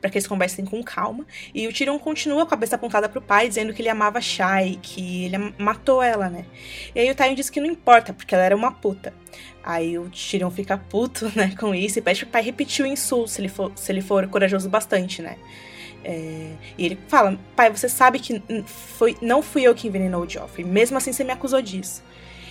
[0.00, 1.26] para que eles conversem com calma.
[1.54, 4.78] E o Tyrion continua com a cabeça apontada pro pai, dizendo que ele amava Shai,
[4.82, 6.44] que ele matou ela, né?
[6.94, 9.12] E aí o Tywin diz que não importa, porque ela era uma puta.
[9.62, 13.28] Aí o Tyrion fica puto, né, com isso e pede pro pai repetir o insulto
[13.30, 15.36] se ele for, se ele for corajoso bastante, né?
[16.02, 20.28] É, e ele fala: Pai, você sabe que foi, não fui eu que envenenou o
[20.28, 22.02] Joffrey, mesmo assim você me acusou disso.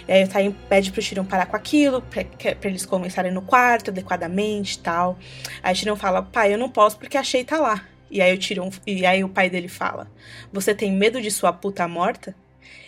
[0.10, 3.44] E aí o Tywin pede pro Tyrion parar com aquilo, pra, pra eles começarem no
[3.44, 5.20] quarto adequadamente e tal.
[5.62, 7.86] Aí Tyrion fala: Pai, eu não posso porque a Shay tá lá.
[8.10, 10.08] E aí o Tyrion, e aí o pai dele fala:
[10.52, 12.36] Você tem medo de sua puta morta?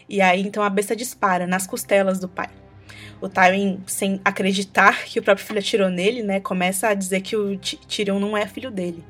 [0.10, 2.49] E aí então a besta dispara nas costelas do pai
[3.20, 7.36] o Tywin, sem acreditar que o próprio filho atirou nele, né, começa a dizer que
[7.36, 9.04] o Tyrion não é filho dele.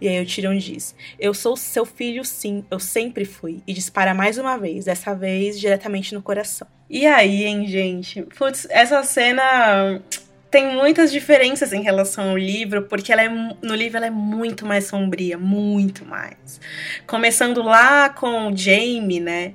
[0.00, 3.62] E aí o Tyrion diz: Eu sou seu filho, sim, eu sempre fui.
[3.66, 6.66] E dispara mais uma vez, dessa vez diretamente no coração.
[6.90, 8.22] E aí, hein, gente?
[8.22, 10.02] Putz, essa cena
[10.50, 14.66] tem muitas diferenças em relação ao livro, porque ela é, no livro ela é muito
[14.66, 16.60] mais sombria, muito mais.
[17.06, 19.54] Começando lá com o Jaime, né?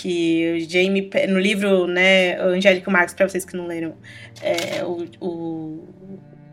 [0.00, 3.94] Que o Jamie, no livro, né, o Angélico Marcos, para vocês que não leram,
[4.40, 5.84] é, o,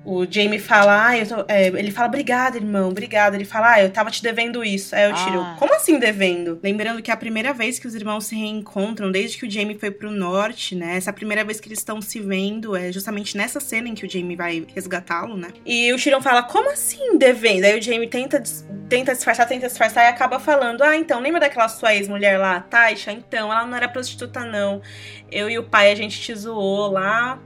[0.10, 3.36] o Jamie fala, ah, eu tô, é, ele fala, obrigado, irmão, obrigado.
[3.36, 4.96] Ele fala, ah, eu tava te devendo isso.
[4.96, 5.58] Aí eu tiro, ah.
[5.60, 6.58] como assim devendo?
[6.64, 9.78] Lembrando que é a primeira vez que os irmãos se reencontram, desde que o Jamie
[9.78, 10.96] foi pro norte, né?
[10.96, 14.06] Essa é primeira vez que eles estão se vendo, é justamente nessa cena em que
[14.06, 15.50] o Jamie vai resgatá-lo, né?
[15.66, 17.66] E o Tyrion fala, como assim devendo?
[17.66, 18.42] Aí o Jamie tenta,
[18.88, 23.12] tenta disfarçar, tenta disfarçar e acaba falando, ah, então, lembra daquela sua ex-mulher lá, Taisha?
[23.12, 24.82] Então, ela não era prostituta, não.
[25.30, 27.42] Eu e o pai, a gente te zoou lá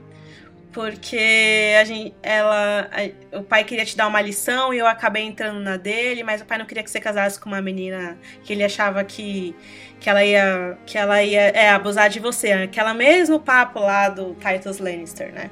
[0.72, 5.22] porque a gente, ela, a, o pai queria te dar uma lição e eu acabei
[5.22, 8.52] entrando na dele, mas o pai não queria que você casasse com uma menina que
[8.52, 9.54] ele achava que,
[10.00, 14.34] que ela ia que ela ia é, abusar de você, aquela mesmo papo lá do
[14.34, 15.50] Titus Lannister, né?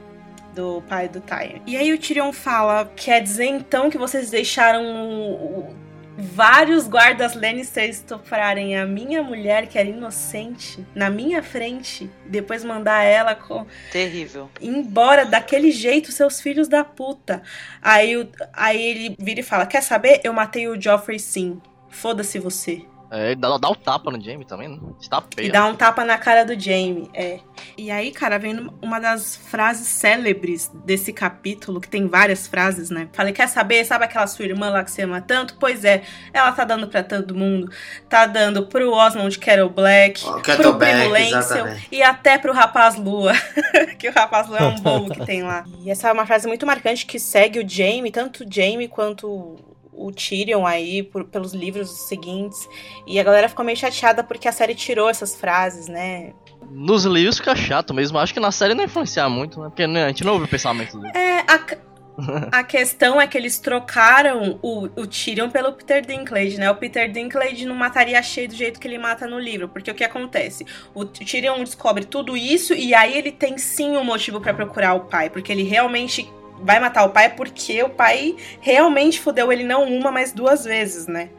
[0.54, 1.60] Do pai do Tyrion.
[1.66, 5.76] E aí o Tyrion fala: quer dizer então que vocês deixaram o,
[6.20, 13.02] vários guardas Lannister estuprarem a minha mulher, que era inocente, na minha frente, depois mandar
[13.02, 13.66] ela com.
[13.90, 14.50] Terrível.
[14.60, 17.42] Embora daquele jeito, seus filhos da puta.
[17.82, 20.20] Aí, aí ele vira e fala: Quer saber?
[20.22, 21.60] Eu matei o Joffrey sim.
[21.88, 22.84] Foda-se você.
[23.10, 24.78] É, dá, dá o tapa no Jamie também, né?
[25.00, 27.40] Está E dá um tapa na cara do Jamie, é.
[27.76, 33.08] E aí, cara, vem uma das frases célebres desse capítulo, que tem várias frases, né?
[33.12, 33.84] Falei, quer saber?
[33.84, 35.56] Sabe aquela sua irmã lá que você ama tanto?
[35.58, 37.70] Pois é, ela tá dando pra todo mundo.
[38.08, 43.32] Tá dando pro Osmond Carol Black, Oh, pro Primo Lancel e até pro Rapaz Lua.
[43.98, 45.64] que o Rapaz Lua é um bolo que tem lá.
[45.82, 49.56] E essa é uma frase muito marcante que segue o Jamie, tanto o Jamie quanto
[50.06, 52.68] o Tyrion aí por- pelos livros seguintes.
[53.06, 56.32] E a galera ficou meio chateada porque a série tirou essas frases, né?
[56.70, 58.18] Nos livros fica chato mesmo.
[58.18, 59.68] Acho que na série não influencia muito, né?
[59.68, 61.12] Porque né, a gente não ouve o pensamento dele.
[61.16, 61.60] É, a,
[62.60, 66.70] a questão é que eles trocaram o, o Tyrion pelo Peter Dinklage, né?
[66.70, 69.94] O Peter Dinklage não mataria Shay do jeito que ele mata no livro, porque o
[69.94, 70.64] que acontece?
[70.94, 75.00] O Tyrion descobre tudo isso e aí ele tem sim um motivo pra procurar o
[75.00, 76.30] pai, porque ele realmente
[76.62, 81.06] vai matar o pai porque o pai realmente fudeu ele não uma, mas duas vezes,
[81.06, 81.30] né?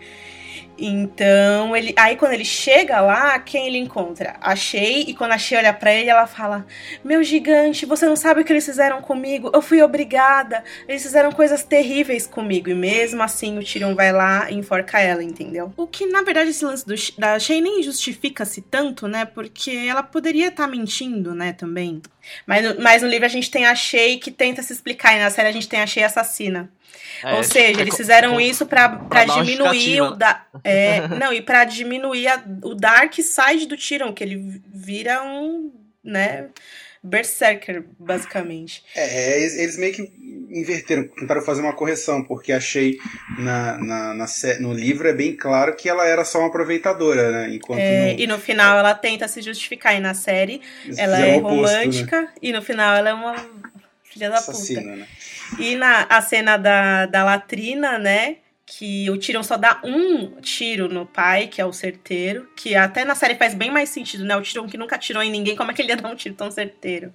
[0.84, 4.36] Então, ele, aí quando ele chega lá, quem ele encontra?
[4.42, 6.66] A Shay, e quando a Shay olha pra ele, ela fala:
[7.04, 9.52] Meu gigante, você não sabe o que eles fizeram comigo?
[9.54, 10.64] Eu fui obrigada.
[10.88, 12.68] Eles fizeram coisas terríveis comigo.
[12.70, 15.72] E mesmo assim, o Tyrion vai lá e enforca ela, entendeu?
[15.78, 19.26] O que, na verdade, esse lance do, da Shay nem justifica-se tanto, né?
[19.26, 22.02] Porque ela poderia estar mentindo, né, também.
[22.46, 25.20] Mas, no- mas no livro a gente tem a Shay que tenta se explicar, e
[25.20, 26.70] na série a gente tem a Shay assassina.
[27.24, 28.66] É, Ou seja, é eles fizeram isso
[29.34, 34.12] uma diminuir o da, é, não e pra diminuir a- o dark side do Tyrion,
[34.14, 35.72] que ele vira um,
[36.04, 36.48] né,
[37.04, 38.84] berserker basicamente.
[38.96, 40.02] É, eles, eles meio que
[40.52, 42.98] inverteram, tentaram fazer uma correção, porque achei
[43.40, 44.26] na, na, na
[44.60, 47.56] no livro é bem claro que ela era só uma aproveitadora, né?
[47.56, 50.62] Enquanto É, no- e no final ela tenta se justificar e na série
[50.98, 51.62] ela é o oposto, né?
[51.62, 53.36] romântica e no final ela é uma
[54.04, 54.96] filha da assassina, puta.
[54.98, 55.08] né?
[55.60, 58.38] E na a cena da, da latrina, né?
[58.74, 62.50] Que o Tyrion só dá um tiro no pai, que é o certeiro.
[62.56, 64.34] Que até na série faz bem mais sentido, né?
[64.36, 66.36] O Tyrion que nunca atirou em ninguém, como é que ele ia dar um tiro
[66.36, 67.14] tão certeiro?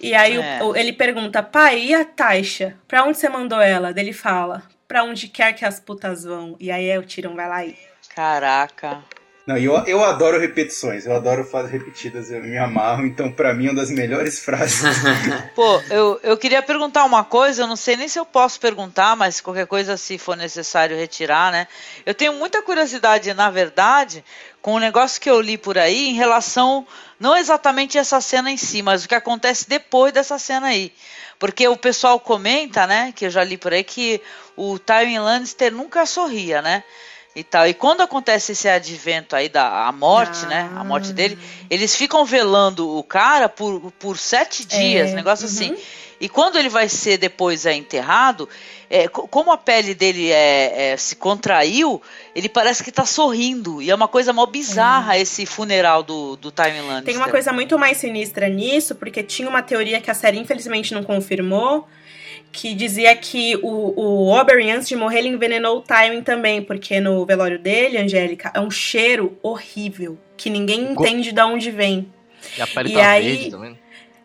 [0.00, 0.62] E aí É.
[0.62, 2.76] o- ele pergunta, pai, e a Taisha?
[2.88, 3.92] Pra onde você mandou ela?
[3.92, 6.56] Daí ele fala, pra onde quer que as putas vão.
[6.58, 7.76] E aí o Tyrion vai lá e...
[8.14, 9.04] Caraca.
[9.44, 13.66] Não, eu, eu adoro repetições, eu adoro frases repetidas, eu me amarro, então pra mim
[13.66, 14.82] é uma das melhores frases.
[15.52, 19.16] Pô, eu, eu queria perguntar uma coisa, eu não sei nem se eu posso perguntar,
[19.16, 21.66] mas qualquer coisa, se for necessário retirar, né?
[22.06, 24.24] Eu tenho muita curiosidade, na verdade,
[24.60, 26.86] com o negócio que eu li por aí em relação,
[27.18, 30.92] não exatamente essa cena em si, mas o que acontece depois dessa cena aí.
[31.40, 34.22] Porque o pessoal comenta, né, que eu já li por aí, que
[34.56, 36.84] o Tywin Lannister nunca sorria, né?
[37.34, 37.66] E tal.
[37.66, 40.70] E quando acontece esse advento aí da a morte, né?
[40.76, 41.38] A morte dele,
[41.70, 45.52] eles ficam velando o cara por, por sete dias, É, negócio uhum.
[45.52, 45.76] assim.
[46.20, 48.48] E quando ele vai ser depois é, enterrado,
[48.88, 52.00] é, co- como a pele dele é, é, se contraiu,
[52.34, 53.80] ele parece que tá sorrindo.
[53.82, 57.04] E é uma coisa mó bizarra esse funeral do, do Tywin Lannister.
[57.06, 60.94] Tem uma coisa muito mais sinistra nisso, porque tinha uma teoria que a série infelizmente
[60.94, 61.88] não confirmou,
[62.52, 63.66] que dizia que o,
[63.98, 68.52] o Oberyn, antes de morrer, ele envenenou o Tywin também, porque no velório dele, Angélica,
[68.54, 72.12] é um cheiro horrível, que ninguém entende de onde vem.
[72.58, 73.78] E a pele E tá aí- verde também.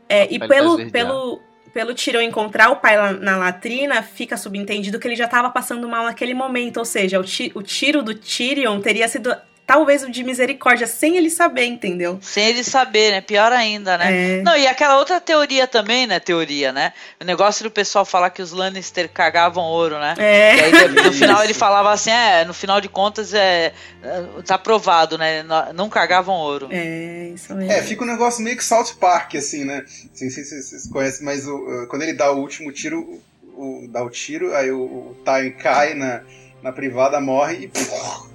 [0.10, 1.42] É, e tá pelo, pelo,
[1.74, 5.88] pelo Tyrion encontrar o pai lá na latrina, fica subentendido que ele já estava passando
[5.88, 6.78] mal naquele momento.
[6.78, 9.34] Ou seja, o, ti- o tiro do Tyrion teria sido
[9.68, 12.18] talvez o de misericórdia, sem ele saber, entendeu?
[12.22, 13.20] Sem ele saber, né?
[13.22, 14.38] Pior ainda, né?
[14.40, 14.42] É.
[14.42, 16.20] Não, e aquela outra teoria também, né?
[16.22, 16.94] Teoria, né?
[17.22, 20.16] O negócio do pessoal falar que os Lannister cagavam ouro, né?
[20.18, 20.56] É.
[20.56, 24.58] E aí no, final ele falava assim, é, no final de contas é, é, tá
[24.58, 25.44] provado, né?
[25.44, 26.70] Não- Não cagavam ouro.
[26.72, 27.70] É, isso mesmo.
[27.72, 29.84] É, fica um negócio meio que South Park, assim, né?
[30.10, 33.22] Não sei se vocês conhecem, mas o, quando ele dá o último tiro,
[33.54, 36.22] o, dá o tiro, aí o, o Tywin cai na,
[36.64, 38.27] na privada, morre e.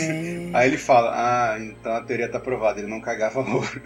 [0.00, 0.50] É.
[0.52, 3.82] Aí ele fala: Ah, então a teoria tá provada, ele não cagava ouro.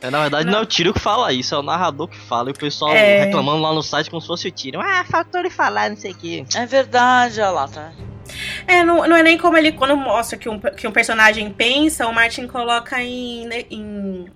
[0.00, 0.60] É, na verdade, não.
[0.60, 2.50] é o Tiro que fala isso, é o narrador que fala.
[2.50, 3.24] E o pessoal É.
[3.24, 4.80] reclamando lá no site como se fosse o Tiro.
[4.80, 6.46] Ah, faltou ele falar, não sei o que.
[6.54, 7.92] É verdade, olha lá, tá?
[8.66, 12.06] É, não, não é nem como ele, quando mostra que um, que um personagem pensa,
[12.06, 14.26] o Martin coloca em, em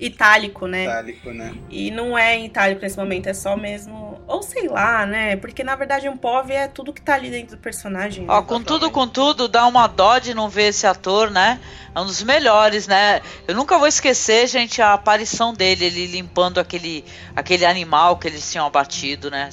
[0.00, 0.84] itálico, né?
[0.84, 1.54] Itálico, né?
[1.68, 4.20] E não é em itálico nesse momento, é só mesmo.
[4.26, 5.36] Ou sei lá, né?
[5.36, 8.24] Porque na verdade um POV é tudo que tá ali dentro do personagem.
[8.28, 8.46] Ó, né?
[8.46, 11.60] com tudo, com tudo, dá uma dó de não ver esse ator, né?
[11.94, 13.20] É um dos melhores, né?
[13.46, 17.04] Eu nunca vou esquecer, gente, a aparição dele, ele limpando aquele,
[17.36, 19.50] aquele animal que eles tinham abatido, né?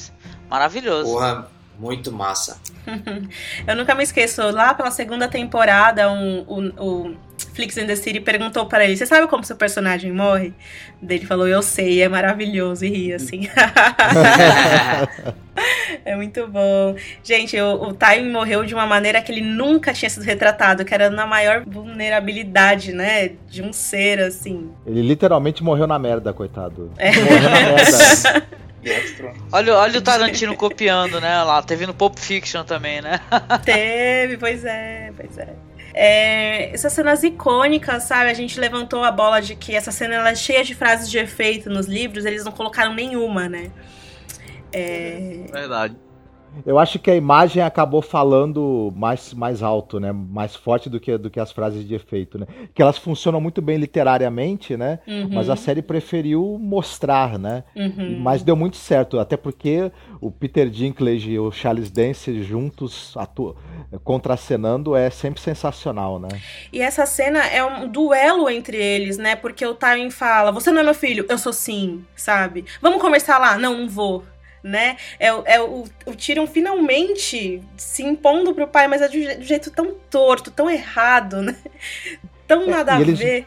[0.49, 1.11] Maravilhoso.
[1.11, 2.61] Porra, muito massa.
[3.67, 7.17] Eu nunca me esqueço, lá pela segunda temporada, um, o, o
[7.53, 10.53] Flix in the City perguntou para ele: Você sabe como seu personagem morre?
[11.01, 13.47] Daí ele falou: Eu sei, é maravilhoso, e ri assim.
[16.05, 16.95] É muito bom.
[17.23, 20.93] Gente, o, o Time morreu de uma maneira que ele nunca tinha sido retratado, que
[20.93, 23.31] era na maior vulnerabilidade, né?
[23.49, 24.69] De um ser, assim.
[24.85, 26.91] Ele literalmente morreu na merda, coitado.
[26.97, 27.11] É.
[27.11, 28.47] Morreu na merda.
[29.51, 31.43] Olha, olha o Tarantino copiando, né?
[31.43, 33.19] Lá, teve no Pulp Fiction também, né?
[33.65, 35.49] Teve, pois é, pois é.
[35.99, 38.29] É, essas cenas icônicas, sabe?
[38.29, 41.17] A gente levantou a bola de que essa cena ela é cheia de frases de
[41.17, 43.71] efeito nos livros, eles não colocaram nenhuma, né?
[44.71, 45.45] É...
[45.51, 45.95] Verdade.
[46.65, 50.11] Eu acho que a imagem acabou falando mais, mais alto, né?
[50.11, 52.47] Mais forte do que, do que as frases de efeito, né?
[52.73, 54.99] Que elas funcionam muito bem literariamente, né?
[55.07, 55.29] Uhum.
[55.31, 57.63] Mas a série preferiu mostrar, né?
[57.75, 58.19] Uhum.
[58.19, 63.55] Mas deu muito certo, até porque o Peter Dinklage e o Charles Dance juntos atu
[64.03, 66.29] contracenando é sempre sensacional, né?
[66.73, 69.35] E essa cena é um duelo entre eles, né?
[69.35, 71.25] Porque o Tywin fala: Você não é meu filho?
[71.29, 72.65] Eu sou sim, sabe?
[72.81, 73.57] Vamos conversar lá?
[73.57, 74.23] Não, não vou
[74.63, 74.97] né?
[75.19, 79.71] É, é o, o Tyrion finalmente se impondo pro pai, mas é de, de jeito
[79.71, 81.55] tão torto, tão errado, né?
[82.47, 83.45] Tão É, nada a eles- ver.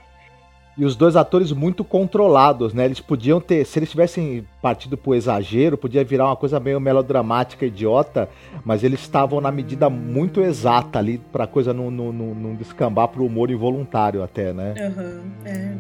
[0.79, 2.85] E os dois atores muito controlados, né?
[2.87, 7.67] Eles podiam ter, se eles tivessem partido pro exagero, podia virar uma coisa meio melodramática,
[7.67, 8.29] idiota,
[8.65, 13.09] mas eles estavam na medida muito exata ali pra coisa não, não, não, não descambar
[13.09, 14.75] pro humor involuntário até, né?
[14.79, 15.75] Aham, é.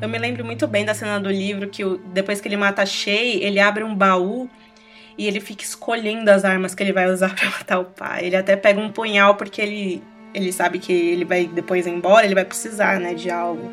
[0.00, 1.82] Eu me lembro muito bem da cena do livro que
[2.12, 4.48] depois que ele mata a Shay, ele abre um baú
[5.16, 8.26] e ele fica escolhendo as armas que ele vai usar pra matar o pai.
[8.26, 12.24] Ele até pega um punhal porque ele, ele sabe que ele vai depois ir embora,
[12.26, 13.70] ele vai precisar, né, de algo.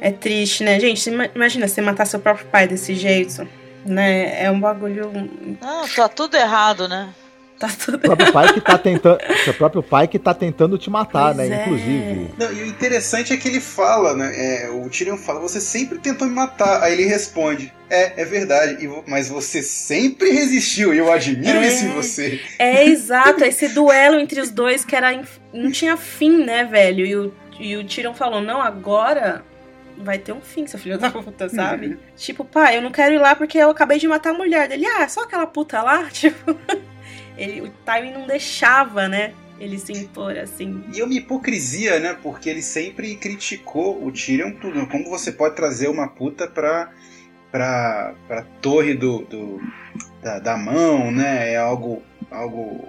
[0.00, 0.80] É triste, né?
[0.80, 3.46] Gente, ima- imagina você matar seu próprio pai desse jeito,
[3.86, 4.42] né?
[4.42, 5.12] É um bagulho.
[5.60, 7.08] Não, tá tudo errado, né?
[7.58, 10.90] Tá tudo O próprio pai que tá tentando, seu próprio pai que tá tentando te
[10.90, 11.56] matar, Pois né?
[11.56, 11.62] é.
[11.62, 12.30] Inclusive.
[12.36, 14.32] Não, e o interessante é que ele fala, né?
[14.64, 16.82] é, o Tyrion fala, você sempre tentou me matar.
[16.82, 21.66] Aí ele responde, é, é verdade, e mas você sempre resistiu, e eu admiro É.
[21.68, 22.40] isso em você.
[22.58, 25.12] É exato, esse duelo entre os dois que era
[25.52, 27.06] não tinha fim, né, velho?
[27.06, 29.44] E o, e o Tyrion falou: não, agora
[29.98, 31.86] vai ter um fim, seu filho da puta, sabe?
[31.88, 31.96] Uhum.
[32.16, 34.84] Tipo, pai, eu não quero ir lá porque eu acabei de matar a mulher dele.
[34.86, 36.08] Ah, só aquela puta lá?
[36.10, 36.56] Tipo,
[37.36, 39.32] ele, o Tywin não deixava, né?
[39.60, 40.82] Ele se impor assim.
[40.92, 42.16] E é uma hipocrisia, né?
[42.20, 44.86] Porque ele sempre criticou o Tyrion tudo.
[44.88, 46.90] Como você pode trazer uma puta pra,
[47.50, 49.60] pra, pra torre do, do-
[50.20, 51.52] da, da mão, né?
[51.52, 52.88] É algo, algo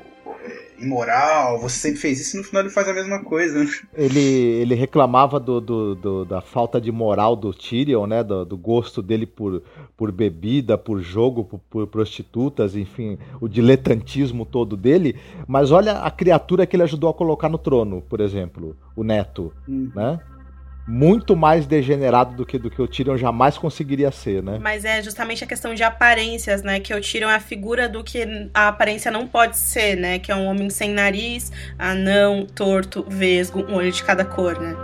[0.83, 1.59] imoral.
[1.59, 3.69] Você sempre fez isso e no final ele faz a mesma coisa, né?
[3.95, 8.23] Ele, ele reclamava do, do- do- da falta de moral do Tyrion, né?
[8.23, 9.61] Do, do gosto dele por,
[9.97, 15.15] por bebida, por jogo, por, por prostitutas, enfim, o diletantismo todo dele.
[15.47, 19.51] Mas olha a criatura que ele ajudou a colocar no trono, por exemplo, o Neto,
[19.95, 20.19] né?
[20.85, 24.59] Muito mais degenerado do que, do que o Tyrion jamais conseguiria ser, né?
[24.61, 26.79] Mas é justamente a questão de aparências, né?
[26.81, 30.19] Que o Tyrion é a figura do que a aparência não pode ser, né?
[30.19, 34.75] Que é um homem sem nariz, anão, torto, vesgo, um olho de cada cor, né?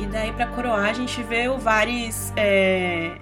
[0.00, 3.18] E daí, pra coroar, a gente vê o Varys é,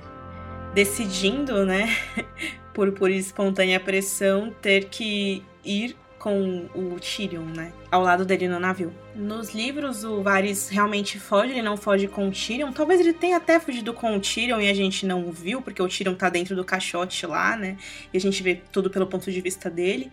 [0.77, 1.89] decidindo, né,
[2.75, 8.61] por, por espontânea pressão, ter que ir com o Tyrion, né, ao lado dele no
[8.61, 8.93] navio.
[9.15, 12.73] Nos livros, o Varys realmente foge, ele não foge com o Tyrion.
[12.73, 15.89] Talvez ele tenha até fugido com o Tyrion e a gente não viu, porque o
[15.89, 17.79] Tyrion tá dentro do caixote lá, né,
[18.13, 20.13] e a gente vê tudo pelo ponto de vista dele.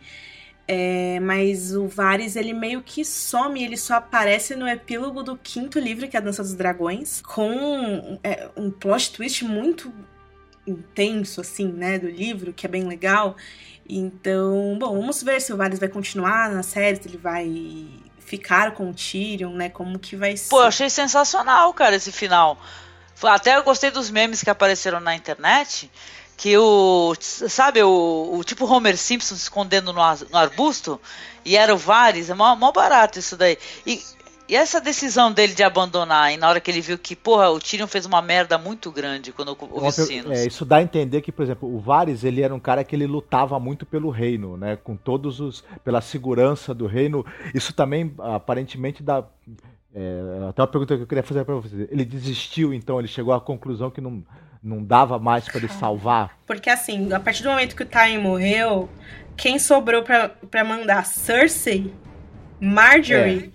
[0.66, 5.78] É, mas o Varys, ele meio que some, ele só aparece no epílogo do quinto
[5.78, 9.92] livro, que é a Dança dos Dragões, com é, um plot twist muito
[10.66, 13.36] intenso, assim, né, do livro, que é bem legal.
[13.88, 17.88] Então, bom, vamos ver se o Varys vai continuar na série, se ele vai
[18.20, 20.50] ficar com o Tyrion, né, como que vai ser.
[20.50, 22.58] Pô, eu achei sensacional, cara, esse final.
[23.22, 25.90] Até eu gostei dos memes que apareceram na internet.
[26.36, 27.14] Que o.
[27.20, 31.00] Sabe, o, o tipo Homer Simpson se escondendo no, no arbusto?
[31.46, 32.30] E era o Varys.
[32.30, 33.58] É mó, mó barato isso daí.
[33.86, 34.02] E,
[34.54, 37.60] e essa decisão dele de abandonar, e na hora que ele viu que, porra, o
[37.60, 40.30] Tyrion fez uma merda muito grande quando Uma os sinos.
[40.30, 42.96] é, isso dá a entender que, por exemplo, o Varys ele era um cara que
[42.96, 44.76] ele lutava muito pelo reino, né?
[44.76, 47.26] Com todos os pela segurança do reino.
[47.52, 49.26] Isso também aparentemente dá
[49.92, 51.88] é, até uma pergunta que eu queria fazer para você.
[51.90, 54.24] Ele desistiu, então ele chegou à conclusão que não
[54.62, 56.38] não dava mais para ele salvar.
[56.46, 58.88] Porque assim, a partir do momento que o Tywin morreu,
[59.36, 61.08] quem sobrou pra mandar?
[61.08, 61.92] Cersei,
[62.62, 63.52] Marjorie,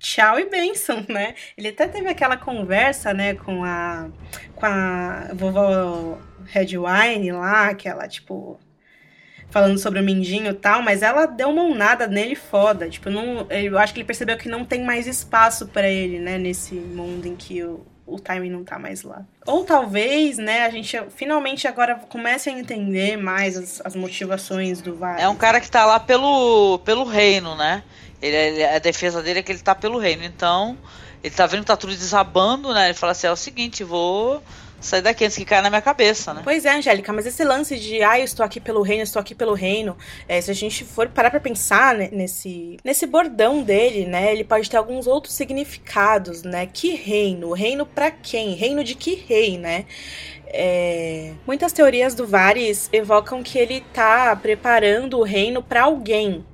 [0.00, 1.34] tchau e benção, né?
[1.56, 4.08] Ele até teve aquela conversa, né, com a
[4.56, 8.58] com a vovó Redwine lá, que ela tipo
[9.50, 12.88] falando sobre o Mindinho e tal, mas ela deu uma unada nele foda.
[12.88, 16.38] Tipo, não, eu acho que ele percebeu que não tem mais espaço para ele, né,
[16.38, 19.24] nesse mundo em que o, o timing não tá mais lá.
[19.44, 24.94] Ou talvez, né, a gente finalmente agora comece a entender mais as, as motivações do
[24.94, 25.24] Varys.
[25.24, 27.82] É um cara que tá lá pelo, pelo reino, né?
[28.22, 30.76] Ele, ele, a defesa dele é que ele tá pelo reino, então
[31.22, 32.86] ele tá vendo que tá tudo desabando, né?
[32.86, 34.42] Ele fala assim: é o seguinte, vou
[34.80, 36.40] sair daqui antes que caia na minha cabeça, né?
[36.42, 39.34] Pois é, Angélica, mas esse lance de, ah, eu estou aqui pelo reino, estou aqui
[39.34, 44.06] pelo reino, é, se a gente for parar pra pensar né, nesse, nesse bordão dele,
[44.06, 46.66] né, ele pode ter alguns outros significados, né?
[46.66, 47.52] Que reino?
[47.52, 48.54] Reino para quem?
[48.54, 49.84] Reino de que rei, né?
[50.46, 51.32] É...
[51.46, 56.44] Muitas teorias do Varys evocam que ele tá preparando o reino para alguém,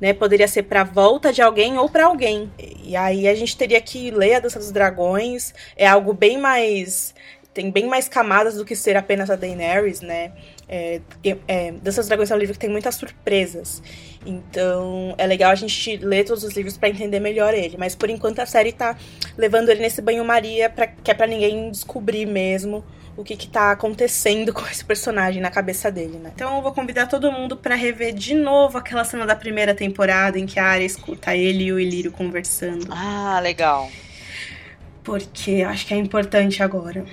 [0.00, 0.12] né?
[0.12, 2.50] Poderia ser para volta de alguém ou para alguém.
[2.82, 7.14] E aí a gente teria que ler a Dança dos Dragões, é algo bem mais
[7.56, 10.32] tem bem mais camadas do que ser apenas a Daenerys, né?
[10.68, 11.00] É,
[11.48, 13.82] é, Dança dos Dragões é um livro que tem muitas surpresas.
[14.26, 17.78] Então é legal a gente ler todos os livros para entender melhor ele.
[17.78, 18.94] Mas por enquanto a série tá
[19.38, 20.70] levando ele nesse banho-maria
[21.02, 22.84] que é pra ninguém descobrir mesmo
[23.16, 26.32] o que que tá acontecendo com esse personagem na cabeça dele, né?
[26.34, 30.38] Então eu vou convidar todo mundo para rever de novo aquela cena da primeira temporada
[30.38, 32.86] em que a Arya escuta ele e o Ilírio conversando.
[32.90, 33.90] Ah, legal.
[35.02, 37.04] Porque acho que é importante agora.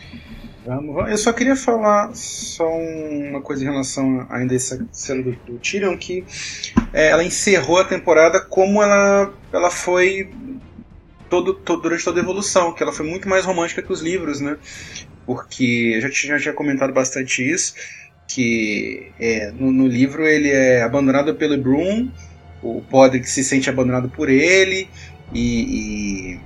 [0.66, 5.32] Vamos, eu só queria falar só uma coisa em relação ainda a essa cena do,
[5.46, 6.24] do Tyrion, que
[6.94, 10.32] é, ela encerrou a temporada como ela, ela foi
[11.34, 14.40] todo, todo, durante toda a evolução, que ela foi muito mais romântica que os livros,
[14.40, 14.56] né?
[15.26, 17.74] Porque eu já tinha, já tinha comentado bastante isso,
[18.28, 22.10] que é, no, no, livro ele é abandonado pelo Broom,
[22.62, 24.88] o Podrick se sente abandonado por ele,
[25.34, 26.40] e, e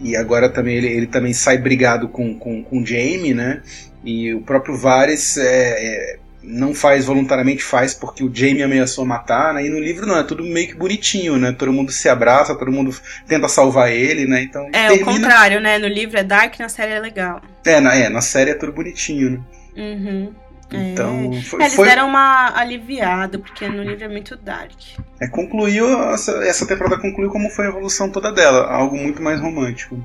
[0.00, 3.62] e agora também ele, ele também sai brigado com, com, com Jaime, né?
[4.04, 9.54] E o próprio Varys é, é, não faz voluntariamente, faz porque o Jaime ameaçou matar,
[9.54, 9.64] né?
[9.64, 11.52] E no livro não, é tudo meio que bonitinho, né?
[11.52, 12.94] Todo mundo se abraça, todo mundo
[13.26, 14.42] tenta salvar ele, né?
[14.42, 15.02] Então, é, termina...
[15.02, 15.78] o contrário, né?
[15.78, 17.40] No livro é dark, na série é legal.
[17.64, 19.40] É, na, é, na série é tudo bonitinho, né?
[19.76, 20.34] Uhum.
[20.72, 21.40] Então, é.
[21.42, 21.88] foi, Eles foi...
[21.88, 24.72] deram uma aliviada, porque no livro é muito dark.
[25.20, 29.40] É, concluiu, essa, essa temporada concluiu como foi a evolução toda dela, algo muito mais
[29.40, 30.02] romântico.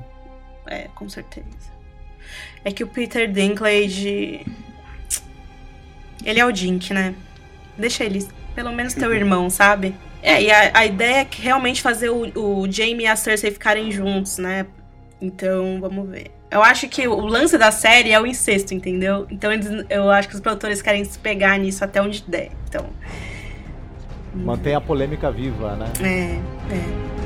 [0.66, 1.46] É, com certeza.
[2.64, 4.46] É que o Peter Dinklage.
[6.24, 7.14] Ele é o Dink, né?
[7.76, 9.94] Deixa ele, pelo menos teu irmão, sabe?
[10.22, 13.50] É, e a, a ideia é que realmente fazer o, o Jamie e a Cersei
[13.50, 14.66] ficarem juntos, né?
[15.20, 16.30] Então, vamos ver.
[16.50, 19.26] Eu acho que o lance da série é o incesto, entendeu?
[19.30, 22.50] Então eles, eu acho que os produtores querem se pegar nisso até onde der.
[22.68, 22.86] Então.
[24.34, 25.86] Mantém a polêmica viva, né?
[26.00, 27.19] É, é.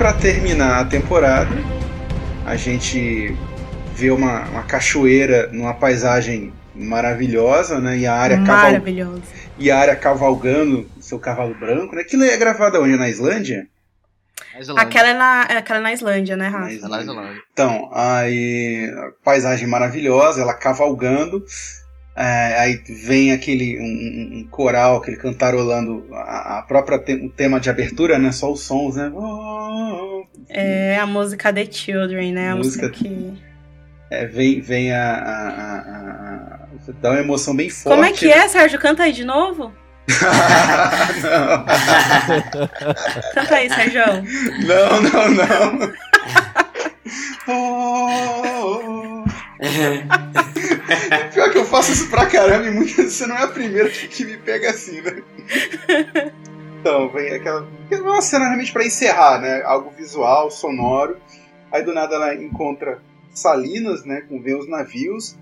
[0.00, 1.54] Para terminar a temporada,
[2.46, 3.36] a gente
[3.94, 7.98] vê uma, uma cachoeira numa paisagem maravilhosa, né?
[7.98, 9.20] E a área Maravilhosa.
[9.20, 9.50] Caval...
[9.58, 12.00] E a área cavalgando seu cavalo branco, né?
[12.00, 12.96] Aquilo é gravado onde?
[12.96, 13.66] Na Islândia?
[14.74, 16.88] Aquela é na, aquela é na Islândia, né, Rafa?
[16.88, 17.42] Na Islândia.
[17.52, 18.90] Então, aí
[19.22, 21.44] paisagem maravilhosa, ela cavalgando.
[22.16, 27.60] É, aí vem aquele um, um, coral, aquele cantarolando a, a própria te, o tema
[27.60, 28.32] de abertura, né?
[28.32, 29.12] Só os sons, né?
[30.48, 32.50] É a música The Children, né?
[32.50, 33.32] A música, música que
[34.10, 36.66] é, vem, vem a, a, a,
[37.00, 37.94] dá uma emoção bem forte.
[37.94, 38.78] Como é que é, Sérgio?
[38.78, 39.72] Canta aí de novo.
[43.34, 44.02] Canta aí, Sérgio.
[44.66, 45.92] Não, não, não.
[47.48, 49.24] oh,
[51.34, 53.88] Pior que eu faço isso pra caramba e muitas vezes você não é a primeira
[53.90, 55.22] que me pega assim, né?
[56.80, 57.68] Então, vem aquela.
[57.90, 59.62] É uma cena realmente pra encerrar, né?
[59.64, 61.18] Algo visual, sonoro.
[61.70, 63.00] Aí do nada ela encontra
[63.32, 65.36] Salinas, né, com vê os navios,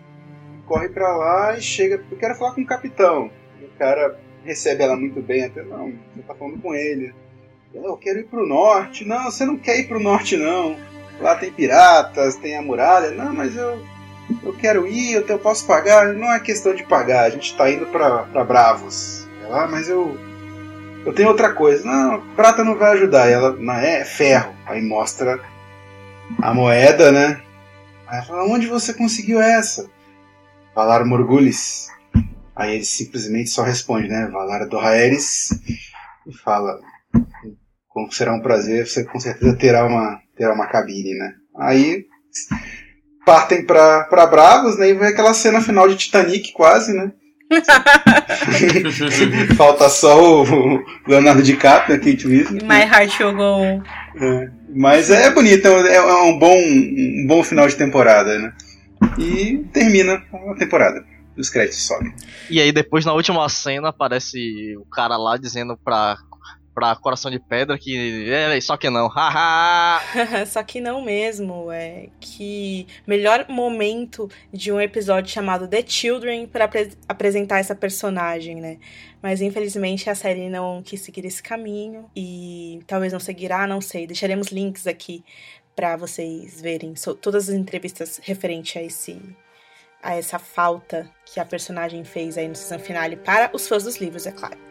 [0.66, 3.30] corre para lá e chega, eu quero falar com o capitão.
[3.60, 7.14] E o cara recebe ela muito bem, até não, você tá falando com ele.
[7.72, 9.04] Eu quero ir pro norte.
[9.04, 10.76] Não, você não quer ir pro norte não.
[11.20, 13.10] Lá tem piratas, tem a muralha.
[13.10, 13.78] Não, mas eu
[14.42, 16.14] eu quero ir, eu, posso pagar.
[16.14, 19.26] Não é questão de pagar, a gente tá indo pra Bravos.
[19.42, 20.16] Ela, ah, mas eu
[21.04, 21.84] eu tenho outra coisa.
[21.84, 23.28] Não, prata não vai ajudar.
[23.28, 24.54] ela, não, é ferro.
[24.66, 25.40] Aí mostra
[26.42, 27.40] a moeda, né?
[28.06, 29.88] Aí fala, onde você conseguiu essa?
[30.74, 31.88] Valar Morgulis.
[32.54, 34.28] Aí ele simplesmente só responde, né?
[34.30, 35.50] Valar do Raeris.
[36.26, 36.78] E fala,
[37.88, 41.34] como será um prazer, você com certeza terá uma, terá uma cabine, né?
[41.56, 42.04] Aí
[43.28, 44.88] partem pra, pra Bravos, né?
[44.88, 47.12] E vem aquela cena final de Titanic quase, né?
[49.54, 52.64] Falta só o Leonardo DiCaprio, a Kate Winslet.
[52.64, 53.82] My Heart Will Go On.
[54.16, 58.54] É, mas é bonito, é, é um bom, um bom final de temporada, né?
[59.18, 61.04] E termina a temporada.
[61.36, 62.14] Os créditos sobem.
[62.50, 66.16] E aí depois na última cena aparece o cara lá dizendo pra,
[66.78, 70.00] pra Coração de Pedra que é, só que não, haha!
[70.46, 76.66] Só que não mesmo, é que melhor momento de um episódio chamado The Children para
[76.66, 78.78] apre apresentar essa personagem, né?
[79.20, 84.06] Mas infelizmente a série não quis seguir esse caminho e talvez não seguirá, não sei.
[84.06, 85.24] Deixaremos links aqui
[85.74, 89.20] para vocês verem so todas as entrevistas referente a esse
[90.00, 93.96] a essa falta que a personagem fez aí no season finale para os fãs dos
[93.96, 94.67] livros, é claro.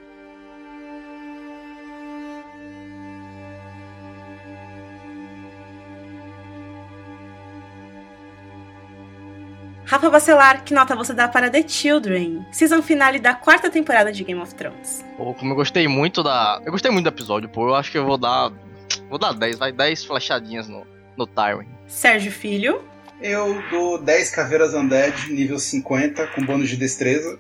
[9.88, 14.22] Rafa Bacelar, que nota você dá para The Children, season finale da quarta temporada de
[14.22, 15.06] Game of Thrones?
[15.16, 16.62] Pô, como eu gostei muito da.
[16.66, 17.70] Eu gostei muito do episódio, pô.
[17.70, 18.52] Eu acho que eu vou dar.
[19.10, 20.86] Vou dar 10, vai 10 flechadinhas no,
[21.16, 21.70] no Tywin.
[21.88, 22.84] Sérgio Filho.
[23.22, 27.40] Eu dou 10 caveiras undead, nível 50, com bônus de destreza.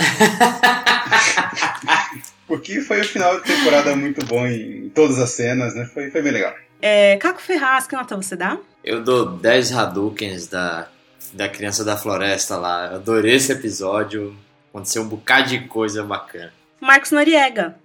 [2.48, 5.84] Porque foi um final de temporada muito bom em todas as cenas, né?
[5.84, 6.54] Foi, foi bem legal.
[6.80, 8.56] É, Caco Ferraz, que nota você dá?
[8.82, 10.88] Eu dou 10 Hadoukens da,
[11.32, 12.86] da Criança da Floresta lá.
[12.86, 14.36] Eu adorei esse episódio.
[14.70, 16.52] Aconteceu um bocado de coisa bacana.
[16.80, 17.76] Marcos Noriega.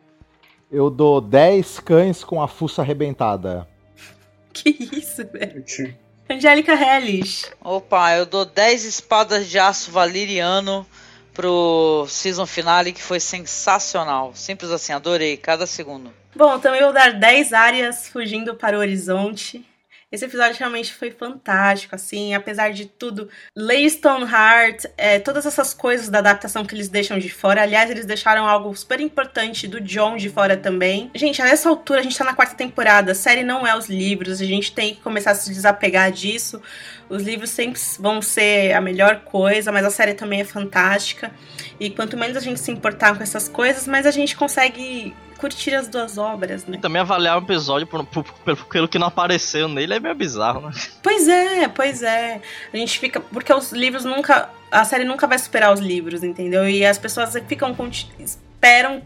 [0.72, 3.68] Eu dou 10 cães com a fuça arrebentada.
[4.53, 5.64] Que isso, velho?
[6.28, 7.52] Angélica Hellis.
[7.64, 10.84] Opa, eu dou 10 espadas de aço valeriano
[11.32, 14.32] pro season finale que foi sensacional.
[14.34, 16.11] Simples assim, adorei cada segundo.
[16.36, 19.64] Bom, também vou dar 10 áreas fugindo para o horizonte.
[20.10, 23.30] Esse episódio realmente foi fantástico, assim, apesar de tudo.
[23.54, 27.62] Lay Stoneheart, é, todas essas coisas da adaptação que eles deixam de fora.
[27.62, 31.12] Aliás, eles deixaram algo super importante do John de fora também.
[31.14, 33.12] Gente, a essa altura a gente tá na quarta temporada.
[33.12, 36.62] A série não é os livros, a gente tem que começar a se desapegar disso.
[37.10, 41.32] Os livros sempre vão ser a melhor coisa, mas a série também é fantástica.
[41.80, 45.74] E quanto menos a gente se importar com essas coisas, mais a gente consegue curtir
[45.76, 46.78] as duas obras, né?
[46.78, 50.16] E também avaliar o episódio por, por, por, pelo que não apareceu nele é meio
[50.16, 50.72] bizarro, né?
[51.02, 52.42] Pois é, pois é.
[52.74, 53.20] A gente fica.
[53.20, 54.50] Porque os livros nunca.
[54.70, 56.68] A série nunca vai superar os livros, entendeu?
[56.68, 57.76] E as pessoas ficam.
[58.20, 59.02] esperam,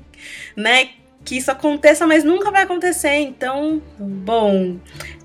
[0.56, 0.90] né?
[1.24, 3.16] Que isso aconteça, mas nunca vai acontecer.
[3.20, 4.78] Então, bom.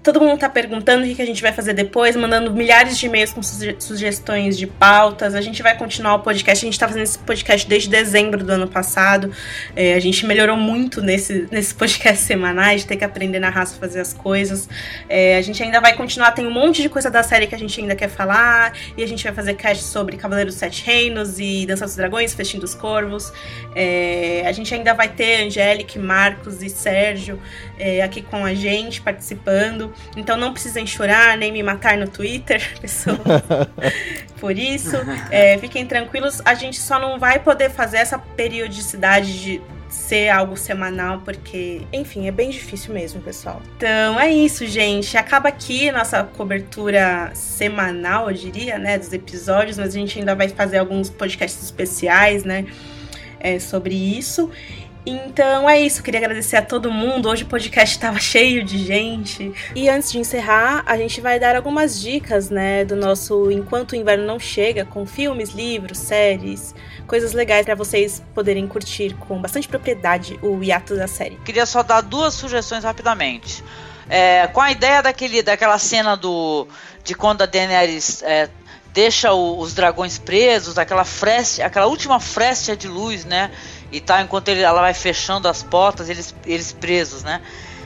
[0.07, 3.33] Todo mundo tá perguntando o que a gente vai fazer depois, mandando milhares de e-mails
[3.33, 5.35] com suge sugestões de pautas.
[5.35, 6.65] A gente vai continuar o podcast.
[6.65, 9.33] A gente tá fazendo esse podcast desde dezembro do ano passado.
[9.75, 13.77] É, a gente melhorou muito nesse, nesse podcast semanais, de ter que aprender na raça
[13.81, 14.69] fazer as coisas.
[15.09, 17.59] É, a gente ainda vai continuar, tem um monte de coisa da série que a
[17.59, 18.75] gente ainda quer falar.
[18.97, 22.33] E a gente vai fazer cast sobre Cavaleiro dos Sete Reinos e Dança dos Dragões,
[22.33, 23.33] Festim dos Corvos.
[23.75, 27.41] É, a gente ainda vai ter Angélica, Marcos e Sérgio
[27.79, 29.93] é, aqui com a gente, participando.
[30.17, 33.19] Então não precisem chorar nem me matar no Twitter, pessoal.
[34.41, 34.97] Por isso,
[35.31, 36.43] é, fiquem tranquilos.
[36.45, 42.27] A gente só não vai poder fazer essa periodicidade de ser algo semanal, porque, enfim,
[42.27, 43.63] é bem difícil mesmo, pessoal.
[43.77, 45.17] Então é isso, gente.
[45.17, 50.49] Acaba aqui nossa cobertura semanal, eu diria, né, dos episódios, mas a gente ainda vai
[50.49, 52.67] fazer alguns podcasts especiais, né,
[53.41, 54.51] é, sobre isso.
[55.09, 57.29] Então é isso, queria agradecer a todo mundo.
[57.29, 59.55] Hoje o podcast estava cheio de gente.
[59.73, 63.97] E antes de encerrar, a gente vai dar algumas dicas, né, do nosso Enquanto o
[63.97, 66.75] Inverno Não Chega, com filmes, livros, séries,
[67.07, 71.37] coisas legais para vocês poderem curtir com bastante propriedade o hiato da série.
[71.45, 73.63] Queria só dar duas sugestões rapidamente.
[74.09, 76.67] É, com a ideia daquele, daquela cena do
[77.05, 78.49] de quando a Daenerys é,
[78.93, 83.51] deixa o, os dragões presos, aquela freste, aquela última fresta de luz, né?
[83.93, 87.41] E tal, enquanto ele, ela vai fechando as portas, eles, eles presos, né?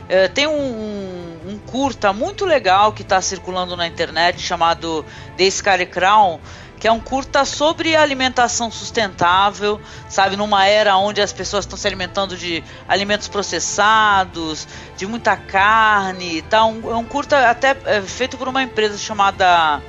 [0.09, 5.05] É, tem um, um, um, curta muito legal que está circulando na internet chamado
[5.37, 6.41] The Scary Crown,
[6.81, 11.87] que é um curta sobre alimentação sustentável, sabe, numa era onde as pessoas estão se
[11.87, 14.67] alimentando de alimentos processados,
[14.97, 16.71] de muita carne e tal.
[16.71, 19.81] Um, é um curta até é, feito por uma empresa chamada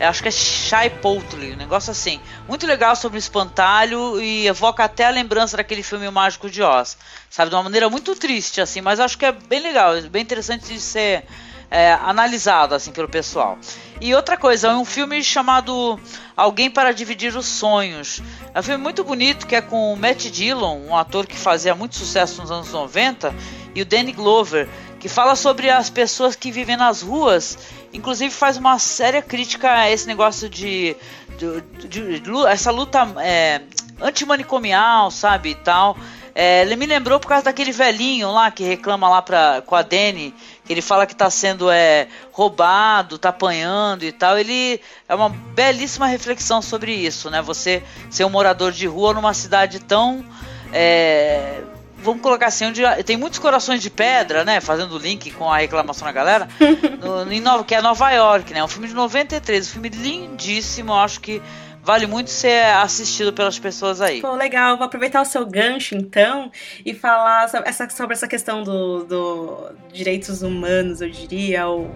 [0.00, 2.20] acho que é Shai Poultry, um negócio assim.
[2.48, 6.96] Muito legal sobre o espantalho e evoca até a lembrança daquele filme Mágico de Oz.
[7.30, 10.72] Sabe, de uma maneira muito triste, assim, mas acho que é bem legal, bem interessante
[10.72, 11.24] de ser
[11.72, 13.58] é, analisado, assim, pelo pessoal.
[13.98, 15.98] E outra coisa, é um filme chamado
[16.36, 18.20] Alguém para Dividir os Sonhos.
[18.52, 21.74] É um filme muito bonito que é com o Matt Dillon, um ator que fazia
[21.74, 23.34] muito sucesso nos anos 90,
[23.74, 24.68] e o Danny Glover,
[25.02, 27.58] que fala sobre as pessoas que vivem nas ruas
[27.92, 30.96] inclusive faz uma séria crítica a esse negócio de,
[31.36, 33.60] de, de, de essa luta é,
[34.00, 35.96] antimanicomial, sabe, e tal.
[36.34, 39.82] É, ele me lembrou por causa daquele velhinho lá que reclama lá pra, com a
[39.82, 40.34] Dani,
[40.64, 44.38] que ele fala que tá sendo é, roubado, tá apanhando e tal.
[44.38, 47.42] Ele é uma belíssima reflexão sobre isso, né?
[47.42, 50.24] Você ser um morador de rua numa cidade tão.
[50.72, 51.62] É,
[52.02, 54.60] vamos colocar assim, onde tem muitos corações de pedra, né?
[54.60, 56.48] Fazendo link com a reclamação da galera,
[57.00, 58.62] no, em Nova, que é Nova York, né?
[58.62, 61.40] Um filme de 93, um filme lindíssimo, acho que
[61.82, 64.20] vale muito ser assistido pelas pessoas aí.
[64.20, 64.76] Pô, legal.
[64.76, 66.50] Vou aproveitar o seu gancho, então,
[66.84, 71.90] e falar sobre essa, sobre essa questão dos do direitos humanos, eu diria, ou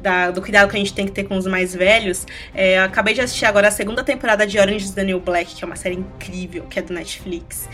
[0.00, 2.26] da, do cuidado que a gente tem que ter com os mais velhos.
[2.52, 5.64] É, acabei de assistir agora a segunda temporada de Orange is the New Black, que
[5.64, 7.68] é uma série incrível, que é do Netflix.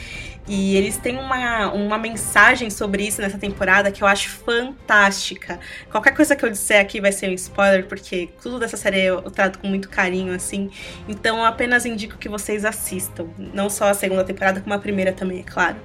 [0.49, 5.61] E eles têm uma, uma mensagem sobre isso nessa temporada que eu acho fantástica.
[5.91, 9.23] Qualquer coisa que eu disser aqui vai ser um spoiler, porque tudo dessa série eu
[9.31, 10.71] trato com muito carinho, assim.
[11.09, 13.29] Então eu apenas indico que vocês assistam.
[13.39, 15.77] Não só a segunda temporada, como a primeira também, é claro.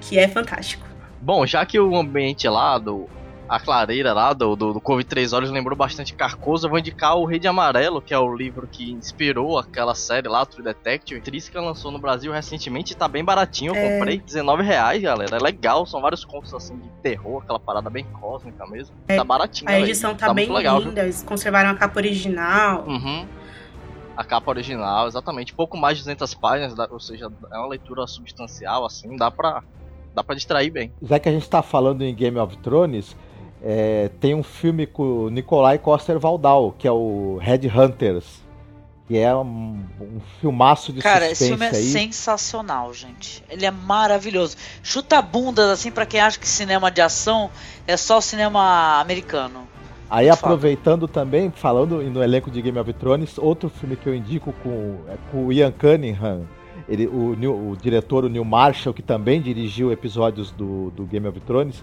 [0.00, 0.86] Que é fantástico.
[1.20, 3.08] Bom, já que o ambiente lá do,
[3.52, 7.26] a clareira lá do, do, do Três Olhos lembrou bastante Carcoso, eu vou indicar o
[7.26, 11.20] Rei de Amarelo, que é o livro que inspirou aquela série lá, True Detective.
[11.20, 13.72] Trisca lançou no Brasil recentemente e tá bem baratinho.
[13.72, 13.98] Eu é...
[13.98, 15.36] comprei 19 reais, galera.
[15.36, 18.96] É legal, são vários contos assim de terror, aquela parada bem cósmica mesmo.
[19.06, 19.70] É, tá baratinho.
[19.70, 22.84] A edição tá, tá bem legal, linda, eles conservaram a capa original.
[22.86, 23.26] Uhum
[24.14, 28.84] a capa original, exatamente, pouco mais de 200 páginas, ou seja, é uma leitura substancial,
[28.84, 29.62] assim, dá pra,
[30.14, 30.92] dá pra distrair bem.
[31.00, 33.16] Já que a gente tá falando em Game of Thrones,
[33.62, 38.42] é, tem um filme com o Nikolai Coster-Waldau, que é o Red Hunters,
[39.06, 41.74] que é um, um filmaço de Cara, esse filme é aí.
[41.74, 43.42] sensacional, gente.
[43.48, 44.56] Ele é maravilhoso.
[44.82, 47.50] Chuta bundas, assim, para quem acha que cinema de ação
[47.86, 49.68] é só cinema americano.
[50.10, 54.52] Aí aproveitando também, falando no elenco de Game of Thrones, outro filme que eu indico
[54.62, 56.46] com, é com o Ian Cunningham,
[56.88, 57.30] ele, o,
[57.70, 61.82] o, diretor, o Neil Marshall, que também dirigiu episódios do, do Game of Thrones,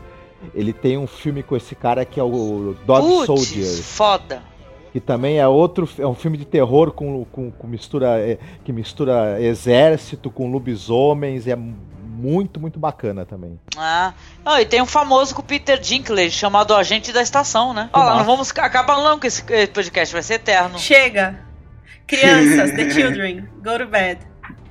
[0.53, 3.83] ele tem um filme com esse cara que é o Dog Puts, Soldier.
[3.83, 4.43] Foda.
[4.91, 8.73] Que também é outro, é um filme de terror com, com, com mistura, é, que
[8.73, 13.59] mistura exército com lobisomens, é muito, muito bacana também.
[13.77, 14.13] Ah,
[14.59, 17.89] e tem um famoso com o Peter Dinklage, chamado Agente da Estação, né?
[17.93, 20.77] Olha lá, não vamos acabar não com esse podcast, vai ser eterno.
[20.77, 21.39] Chega!
[22.05, 24.19] Crianças, The Children, go to bed.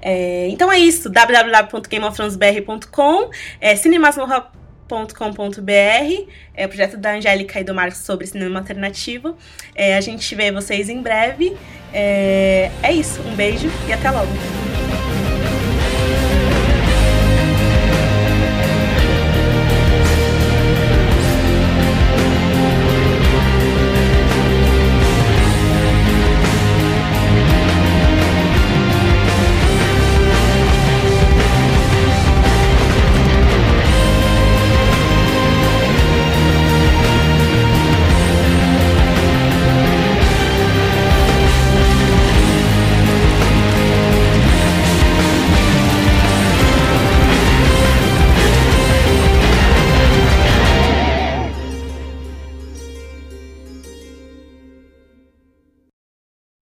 [0.03, 3.31] É, então é isso, www.gameofthronesbr.com,
[3.61, 4.51] é, cinemasmorra
[4.89, 9.37] com.br é o projeto da Angélica e do Marcos sobre cinema alternativo.
[9.75, 11.57] É, a gente vê vocês em breve.
[11.93, 14.68] É, é isso, um beijo e até logo.